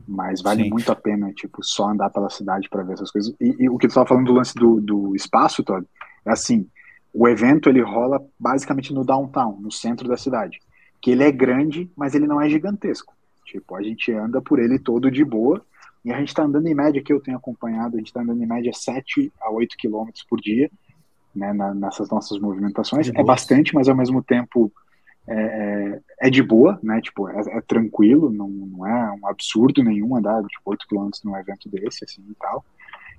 Mas 0.10 0.42
vale 0.42 0.64
Sim. 0.64 0.70
muito 0.72 0.92
a 0.92 0.96
pena, 0.96 1.32
tipo, 1.34 1.64
só 1.64 1.90
andar 1.90 2.10
pela 2.10 2.32
cidade 2.32 2.68
para 2.68 2.82
ver 2.82 2.94
essas 2.94 3.12
coisas. 3.12 3.32
E, 3.40 3.56
e, 3.60 3.70
o 3.70 3.78
que 3.78 3.88
tu 3.88 3.94
tava 3.94 4.08
falando 4.08 4.26
do 4.26 4.34
lance 4.34 4.56
do, 4.56 4.82
do 4.82 5.16
espaço, 5.16 5.64
Todd, 5.64 5.86
é 6.26 6.32
assim, 6.32 6.68
o 7.14 7.28
evento 7.28 7.70
ele 7.70 7.82
rola 7.82 8.20
basicamente 8.40 8.92
no 8.92 9.06
downtown, 9.06 9.60
no 9.62 9.72
centro 9.72 10.08
da 10.08 10.18
cidade. 10.18 10.60
Que 11.00 11.12
ele 11.12 11.24
é 11.24 11.32
grande, 11.32 11.92
mas 11.96 12.16
ele 12.16 12.26
não 12.26 12.42
é 12.42 12.50
gigantesco. 12.50 13.14
Tipo, 13.46 13.76
a 13.76 13.84
gente 13.84 14.12
anda 14.12 14.42
por 14.42 14.58
ele 14.58 14.80
todo 14.80 15.12
de 15.12 15.24
boa, 15.24 15.64
e 16.04 16.12
a 16.12 16.18
gente 16.18 16.30
está 16.30 16.44
andando 16.44 16.68
em 16.68 16.74
média, 16.74 17.04
que 17.04 17.14
eu 17.14 17.22
tenho 17.22 17.38
acompanhado, 17.38 17.96
a 17.96 18.00
gente 18.00 18.08
está 18.08 18.22
andando 18.22 18.42
em 18.42 18.48
média 18.48 18.72
7 18.74 19.32
a 19.40 19.52
8 19.52 19.78
quilômetros 19.78 20.26
por 20.28 20.42
dia, 20.42 20.72
né, 21.36 21.54
na, 21.54 21.72
nessas 21.74 22.10
nossas 22.10 22.40
movimentações. 22.40 23.12
É 23.14 23.24
bastante, 23.24 23.76
mas 23.76 23.88
ao 23.88 23.96
mesmo 23.96 24.24
tempo 24.24 24.72
é, 25.30 26.00
é, 26.22 26.28
é 26.28 26.30
de 26.30 26.42
boa, 26.42 26.80
né, 26.82 27.00
tipo, 27.02 27.30
é, 27.30 27.58
é, 27.58 27.62
tranquilo, 27.62 28.32
não, 28.32 28.50
não 28.50 28.88
é 28.88 29.12
um 29.22 29.28
absurdo 29.28 29.84
nenhum 29.84 30.16
andar 30.16 30.44
tipo, 30.44 30.62
8 30.66 30.88
quilômetros 30.88 31.24
num 31.24 31.38
evento 31.38 31.70
desse, 31.70 32.04
assim, 32.04 32.24
e 32.30 32.36
tal. 32.36 32.66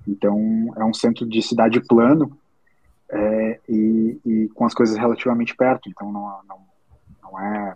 Então, 0.07 0.73
é 0.75 0.83
um 0.83 0.93
centro 0.93 1.25
de 1.25 1.41
cidade 1.41 1.79
plano, 1.79 2.37
é, 3.09 3.59
e, 3.67 4.19
e, 4.25 4.49
com 4.49 4.65
as 4.65 4.73
coisas 4.73 4.97
relativamente 4.97 5.55
perto, 5.55 5.89
então 5.89 6.11
não, 6.11 6.39
não, 6.47 6.59
não 7.23 7.39
é 7.39 7.75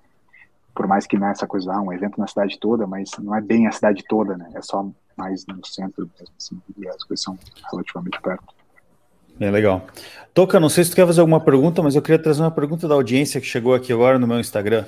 por 0.75 0.87
mais 0.87 1.07
que 1.07 1.17
nessa 1.17 1.47
coisa, 1.47 1.73
ah, 1.73 1.81
um 1.81 1.93
evento 1.93 2.19
na 2.19 2.27
cidade 2.27 2.59
toda, 2.59 2.85
mas 2.85 3.09
não 3.17 3.33
é 3.33 3.39
bem 3.39 3.65
a 3.65 3.71
cidade 3.71 4.03
toda, 4.09 4.35
né? 4.35 4.51
É 4.53 4.61
só 4.61 4.85
mais 5.15 5.45
no 5.47 5.65
centro 5.65 6.09
mesmo, 6.19 6.35
assim, 6.37 6.61
e 6.77 6.87
as 6.89 7.01
coisas 7.05 7.23
são 7.23 7.39
relativamente 7.71 8.21
perto. 8.21 8.53
Bem 9.37 9.51
legal. 9.51 9.85
Toca, 10.33 10.59
não 10.59 10.69
sei 10.69 10.83
se 10.83 10.91
tu 10.91 10.95
quer 10.95 11.05
fazer 11.05 11.21
alguma 11.21 11.39
pergunta, 11.39 11.81
mas 11.81 11.95
eu 11.95 12.01
queria 12.01 12.21
trazer 12.21 12.41
uma 12.41 12.51
pergunta 12.51 12.87
da 12.87 12.95
audiência 12.95 13.39
que 13.39 13.47
chegou 13.47 13.73
aqui 13.73 13.91
agora 13.91 14.19
no 14.19 14.27
meu 14.27 14.39
Instagram. 14.39 14.85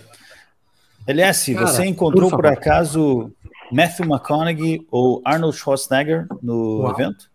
LS, 1.05 1.53
Cara, 1.53 1.67
você 1.67 1.85
encontrou 1.85 2.29
por, 2.29 2.37
por, 2.37 2.47
acaso 2.47 3.31
Matthew 3.71 4.05
McConaughey 4.05 4.85
ou 4.91 5.21
Arnold 5.23 5.55
Schwarzenegger 5.55 6.27
no 6.41 6.81
Uau. 6.81 6.91
evento? 6.91 7.31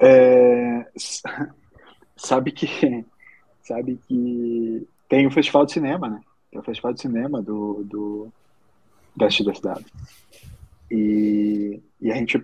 É, 0.00 0.86
sabe 2.16 2.50
que 2.52 2.66
sabe 3.62 3.98
que 4.08 4.86
tem 5.08 5.26
o 5.26 5.30
Festival 5.30 5.66
de 5.66 5.72
Cinema, 5.72 6.08
né? 6.08 6.20
Tem 6.50 6.60
o 6.60 6.64
Festival 6.64 6.92
de 6.92 7.00
Cinema 7.00 7.42
do, 7.42 7.84
do 7.84 8.32
da 9.16 9.30
cidade. 9.30 9.86
E, 10.90 11.80
e 12.00 12.10
a 12.10 12.16
gente, 12.16 12.38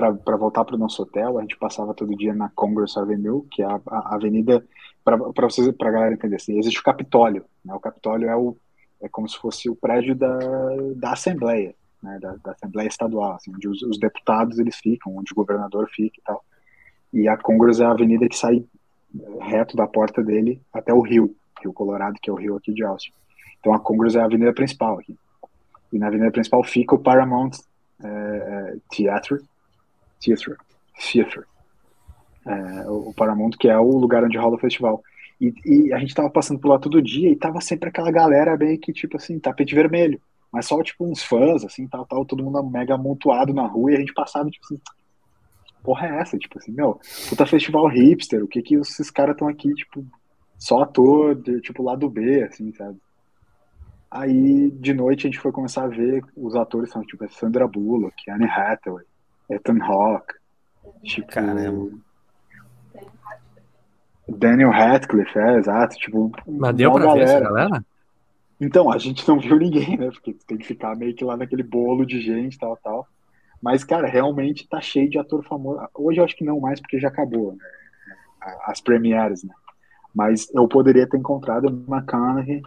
para 0.00 0.36
voltar 0.36 0.64
para 0.64 0.76
o 0.76 0.78
nosso 0.78 1.02
hotel, 1.02 1.38
a 1.38 1.42
gente 1.42 1.56
passava 1.56 1.94
todo 1.94 2.16
dia 2.16 2.34
na 2.34 2.48
Congress 2.50 2.98
Avenue, 2.98 3.46
que 3.50 3.62
é 3.62 3.66
a, 3.66 3.80
a 3.86 4.14
avenida, 4.14 4.64
para 5.04 5.16
vocês, 5.16 5.70
para 5.72 5.90
galera 5.90 6.14
entender, 6.14 6.36
assim, 6.36 6.58
existe 6.58 6.80
o 6.80 6.84
Capitólio, 6.84 7.44
né? 7.64 7.74
O 7.74 7.80
Capitólio 7.80 8.28
é, 8.28 8.36
o, 8.36 8.56
é 9.00 9.08
como 9.08 9.28
se 9.28 9.36
fosse 9.38 9.68
o 9.68 9.76
prédio 9.76 10.14
da, 10.14 10.38
da 10.96 11.12
Assembleia, 11.12 11.74
né? 12.02 12.18
Da, 12.20 12.36
da 12.36 12.52
Assembleia 12.52 12.88
Estadual, 12.88 13.32
assim, 13.32 13.52
onde 13.54 13.68
os, 13.68 13.82
os, 13.82 13.98
deputados 13.98 14.58
eles 14.58 14.76
ficam, 14.76 15.16
onde 15.16 15.32
o 15.32 15.36
governador 15.36 15.88
fica 15.90 16.16
e 16.18 16.22
tal. 16.22 16.44
E 17.12 17.28
a 17.28 17.36
Congress 17.36 17.82
é 17.82 17.86
a 17.86 17.90
avenida 17.90 18.28
que 18.28 18.36
sai 18.36 18.64
reto 19.40 19.76
da 19.76 19.86
porta 19.86 20.22
dele 20.22 20.60
até 20.72 20.92
o 20.92 21.00
rio. 21.00 21.34
Rio 21.60 21.72
Colorado, 21.72 22.18
que 22.22 22.30
é 22.30 22.32
o 22.32 22.36
rio 22.36 22.56
aqui 22.56 22.72
de 22.72 22.82
Austin. 22.82 23.12
Então 23.58 23.74
a 23.74 23.78
Congress 23.78 24.16
é 24.16 24.22
a 24.22 24.24
avenida 24.24 24.52
principal 24.52 24.98
aqui. 24.98 25.16
E 25.92 25.98
na 25.98 26.06
avenida 26.06 26.30
principal 26.30 26.62
fica 26.64 26.94
o 26.94 26.98
Paramount 26.98 27.50
é, 28.02 28.76
Theatre, 30.22 30.56
Theatre. 30.98 31.44
É, 32.46 32.88
o 32.88 33.12
Paramount, 33.14 33.52
que 33.58 33.68
é 33.68 33.78
o 33.78 33.98
lugar 33.98 34.24
onde 34.24 34.38
rola 34.38 34.56
o 34.56 34.60
festival. 34.60 35.02
E, 35.40 35.54
e, 35.64 35.92
a 35.92 35.98
gente 35.98 36.14
tava 36.14 36.28
passando 36.30 36.60
por 36.60 36.68
lá 36.68 36.78
todo 36.78 37.00
dia 37.00 37.30
e 37.30 37.36
tava 37.36 37.60
sempre 37.60 37.88
aquela 37.88 38.10
galera 38.10 38.56
bem 38.56 38.78
que, 38.78 38.92
tipo 38.92 39.16
assim, 39.16 39.38
tapete 39.38 39.74
vermelho. 39.74 40.20
Mas 40.52 40.66
só, 40.66 40.82
tipo, 40.82 41.04
uns 41.04 41.22
fãs, 41.22 41.64
assim, 41.64 41.86
tal, 41.86 42.04
tal, 42.04 42.24
todo 42.24 42.42
mundo 42.42 42.62
mega 42.62 42.94
amontoado 42.94 43.54
na 43.54 43.66
rua 43.66 43.92
e 43.92 43.96
a 43.96 44.00
gente 44.00 44.12
passava, 44.12 44.50
tipo 44.50 44.64
assim, 44.66 44.80
porra 45.82 46.08
é 46.08 46.20
essa? 46.20 46.36
Tipo 46.36 46.58
assim, 46.58 46.72
meu, 46.72 47.00
puta 47.28 47.46
festival 47.46 47.86
hipster, 47.86 48.42
o 48.44 48.48
que 48.48 48.60
que 48.60 48.74
esses 48.74 49.10
caras 49.10 49.34
estão 49.34 49.48
aqui, 49.48 49.72
tipo, 49.74 50.04
só 50.58 50.82
ator, 50.82 51.34
de, 51.34 51.60
tipo, 51.60 51.82
lado 51.82 52.08
B, 52.10 52.42
assim, 52.42 52.72
sabe? 52.72 52.98
Aí, 54.10 54.70
de 54.72 54.92
noite, 54.92 55.26
a 55.26 55.30
gente 55.30 55.40
foi 55.40 55.52
começar 55.52 55.84
a 55.84 55.88
ver 55.88 56.24
os 56.36 56.56
atores, 56.56 56.90
são, 56.90 57.02
tipo, 57.04 57.26
Sandra 57.32 57.66
Bullock, 57.66 58.28
Anne 58.28 58.46
Hathaway, 58.46 59.04
Ethan 59.50 59.82
Hawke, 59.82 60.34
tipo... 61.02 61.28
Caramba. 61.28 61.90
Daniel 64.28 64.70
Radcliffe, 64.70 65.38
é, 65.38 65.58
exato. 65.58 65.96
Tipo, 65.96 66.30
Mas 66.46 66.74
deu 66.76 66.92
pra 66.92 67.04
galera. 67.04 67.26
ver 67.26 67.32
essa 67.32 67.40
galera? 67.40 67.84
Então, 68.60 68.92
a 68.92 68.98
gente 68.98 69.26
não 69.26 69.40
viu 69.40 69.56
ninguém, 69.56 69.96
né? 69.96 70.10
Porque 70.10 70.36
tem 70.46 70.58
que 70.58 70.66
ficar 70.66 70.94
meio 70.94 71.14
que 71.14 71.24
lá 71.24 71.36
naquele 71.36 71.62
bolo 71.62 72.04
de 72.04 72.20
gente, 72.20 72.58
tal, 72.58 72.76
tal. 72.76 73.08
Mas, 73.60 73.84
cara, 73.84 74.06
realmente 74.06 74.68
tá 74.68 74.80
cheio 74.80 75.08
de 75.08 75.18
ator 75.18 75.42
famoso. 75.44 75.80
Hoje 75.94 76.20
eu 76.20 76.24
acho 76.24 76.36
que 76.36 76.44
não 76.44 76.60
mais, 76.60 76.80
porque 76.80 76.98
já 76.98 77.08
acabou, 77.08 77.52
né? 77.52 77.58
As 78.64 78.80
premieres, 78.80 79.44
né? 79.44 79.54
Mas 80.14 80.48
eu 80.54 80.66
poderia 80.66 81.08
ter 81.08 81.18
encontrado 81.18 81.68
McConaughey, 81.68 82.62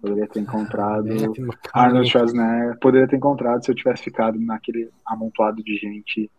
poderia 0.00 0.26
ter 0.28 0.40
encontrado 0.40 1.08
Arnold 1.72 2.08
Schwarzenegger, 2.08 2.78
poderia 2.78 3.08
ter 3.08 3.16
encontrado 3.16 3.64
se 3.64 3.70
eu 3.70 3.74
tivesse 3.74 4.04
ficado 4.04 4.38
naquele 4.38 4.90
amontoado 5.04 5.62
de 5.62 5.76
gente. 5.76 6.30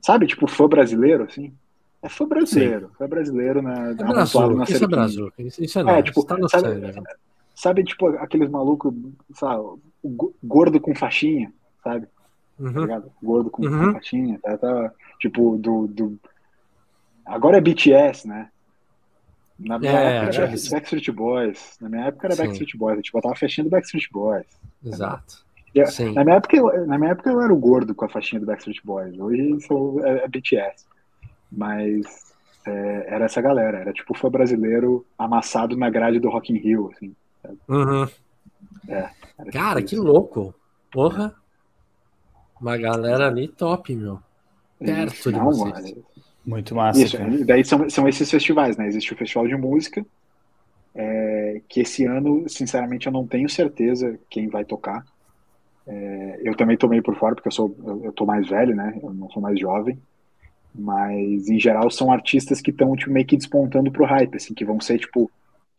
Sabe, 0.00 0.26
tipo, 0.26 0.46
fã 0.46 0.68
brasileiro, 0.68 1.24
assim? 1.24 1.52
É 2.02 2.08
fã 2.08 2.26
brasileiro, 2.26 2.88
Sim. 2.88 2.94
fã 2.98 3.08
brasileiro, 3.08 3.62
né? 3.62 3.96
É 3.98 4.02
amontoado 4.02 4.54
na 4.54 4.64
isso 4.64 4.84
é 4.84 4.86
Brasil, 4.86 5.32
isso 5.38 5.78
é, 5.78 5.82
não, 5.82 5.90
é 5.92 6.02
tipo, 6.02 6.24
tá 6.24 6.36
no 6.36 6.48
sabe, 6.48 6.74
né? 6.74 6.92
sabe, 7.54 7.84
tipo, 7.84 8.08
aqueles 8.18 8.50
malucos, 8.50 8.94
sabe, 9.32 9.62
gordo 10.44 10.78
com 10.78 10.94
faixinha, 10.94 11.52
sabe? 11.82 12.06
Uhum. 12.58 12.86
Tá 12.86 13.02
gordo 13.22 13.50
com, 13.50 13.64
uhum. 13.64 13.86
com 13.86 13.92
faixinha, 13.94 14.38
tá, 14.42 14.58
tá, 14.58 14.92
tipo, 15.18 15.56
do, 15.56 15.86
do... 15.88 16.18
Agora 17.24 17.56
é 17.56 17.60
BTS, 17.60 18.28
né? 18.28 18.50
Na 19.58 19.78
minha 19.78 19.92
é, 19.92 20.16
época 20.16 20.42
era. 20.42 20.46
Backstreet 20.70 21.12
Boys. 21.12 21.76
Na 21.80 21.88
minha 21.88 22.04
época 22.06 22.26
era 22.26 22.36
Sim. 22.36 22.42
Backstreet 22.42 22.76
Boys. 22.76 23.02
Tipo, 23.02 23.18
eu 23.18 23.22
tava 23.22 23.36
fechando 23.36 23.70
Backstreet 23.70 24.08
Boys. 24.12 24.46
Exato. 24.84 25.44
Eu, 25.74 25.86
na, 26.14 26.24
minha 26.24 26.36
época, 26.36 26.86
na 26.86 26.98
minha 26.98 27.10
época 27.10 27.30
eu 27.30 27.40
era 27.40 27.52
o 27.52 27.58
gordo 27.58 27.94
com 27.94 28.04
a 28.04 28.08
faixinha 28.08 28.40
do 28.40 28.46
Backstreet 28.46 28.80
Boys. 28.84 29.18
Hoje 29.18 29.60
sou, 29.66 30.04
é, 30.04 30.24
é 30.24 30.28
BTS. 30.28 30.86
Mas 31.52 32.34
é, 32.66 33.14
era 33.14 33.26
essa 33.26 33.40
galera. 33.40 33.78
Era 33.78 33.92
tipo 33.92 34.16
fã 34.16 34.30
brasileiro 34.30 35.06
amassado 35.18 35.76
na 35.76 35.90
grade 35.90 36.18
do 36.18 36.30
Rock 36.30 36.52
in 36.52 36.56
Rio, 36.56 36.90
assim. 36.94 37.14
Uhum. 37.68 38.08
É, 38.88 39.10
Cara, 39.52 39.82
que 39.82 39.96
louco. 39.96 40.54
Porra. 40.90 41.34
Uma 42.60 42.76
galera 42.76 43.26
ali 43.28 43.48
top, 43.48 43.94
meu. 43.94 44.18
Perto 44.78 45.30
Não, 45.30 45.38
de 45.38 45.44
vocês. 45.44 45.90
Mano. 45.90 46.04
Muito 46.46 46.74
massa. 46.74 47.02
Isso, 47.02 47.18
cara. 47.18 47.44
daí 47.44 47.64
são, 47.64 47.90
são 47.90 48.08
esses 48.08 48.30
festivais, 48.30 48.76
né? 48.76 48.86
Existe 48.86 49.12
o 49.12 49.16
Festival 49.16 49.48
de 49.48 49.56
Música, 49.56 50.06
é, 50.94 51.60
que 51.68 51.80
esse 51.80 52.04
ano, 52.04 52.48
sinceramente, 52.48 53.06
eu 53.06 53.12
não 53.12 53.26
tenho 53.26 53.48
certeza 53.48 54.18
quem 54.30 54.48
vai 54.48 54.64
tocar. 54.64 55.04
É, 55.86 56.40
eu 56.42 56.56
também 56.56 56.76
tomei 56.76 57.02
por 57.02 57.16
fora, 57.16 57.34
porque 57.34 57.48
eu 57.48 57.52
sou 57.52 57.76
eu, 57.84 58.04
eu 58.04 58.12
tô 58.12 58.24
mais 58.24 58.48
velho, 58.48 58.74
né? 58.76 58.98
Eu 59.02 59.12
não 59.12 59.28
sou 59.30 59.42
mais 59.42 59.58
jovem. 59.58 59.98
Mas, 60.72 61.48
em 61.48 61.58
geral, 61.58 61.90
são 61.90 62.12
artistas 62.12 62.60
que 62.60 62.70
estão 62.70 62.94
tipo, 62.94 63.10
meio 63.10 63.26
que 63.26 63.36
despontando 63.36 63.90
pro 63.90 64.04
hype, 64.04 64.36
assim, 64.36 64.54
que 64.54 64.64
vão 64.64 64.80
ser, 64.80 64.98
tipo, 64.98 65.30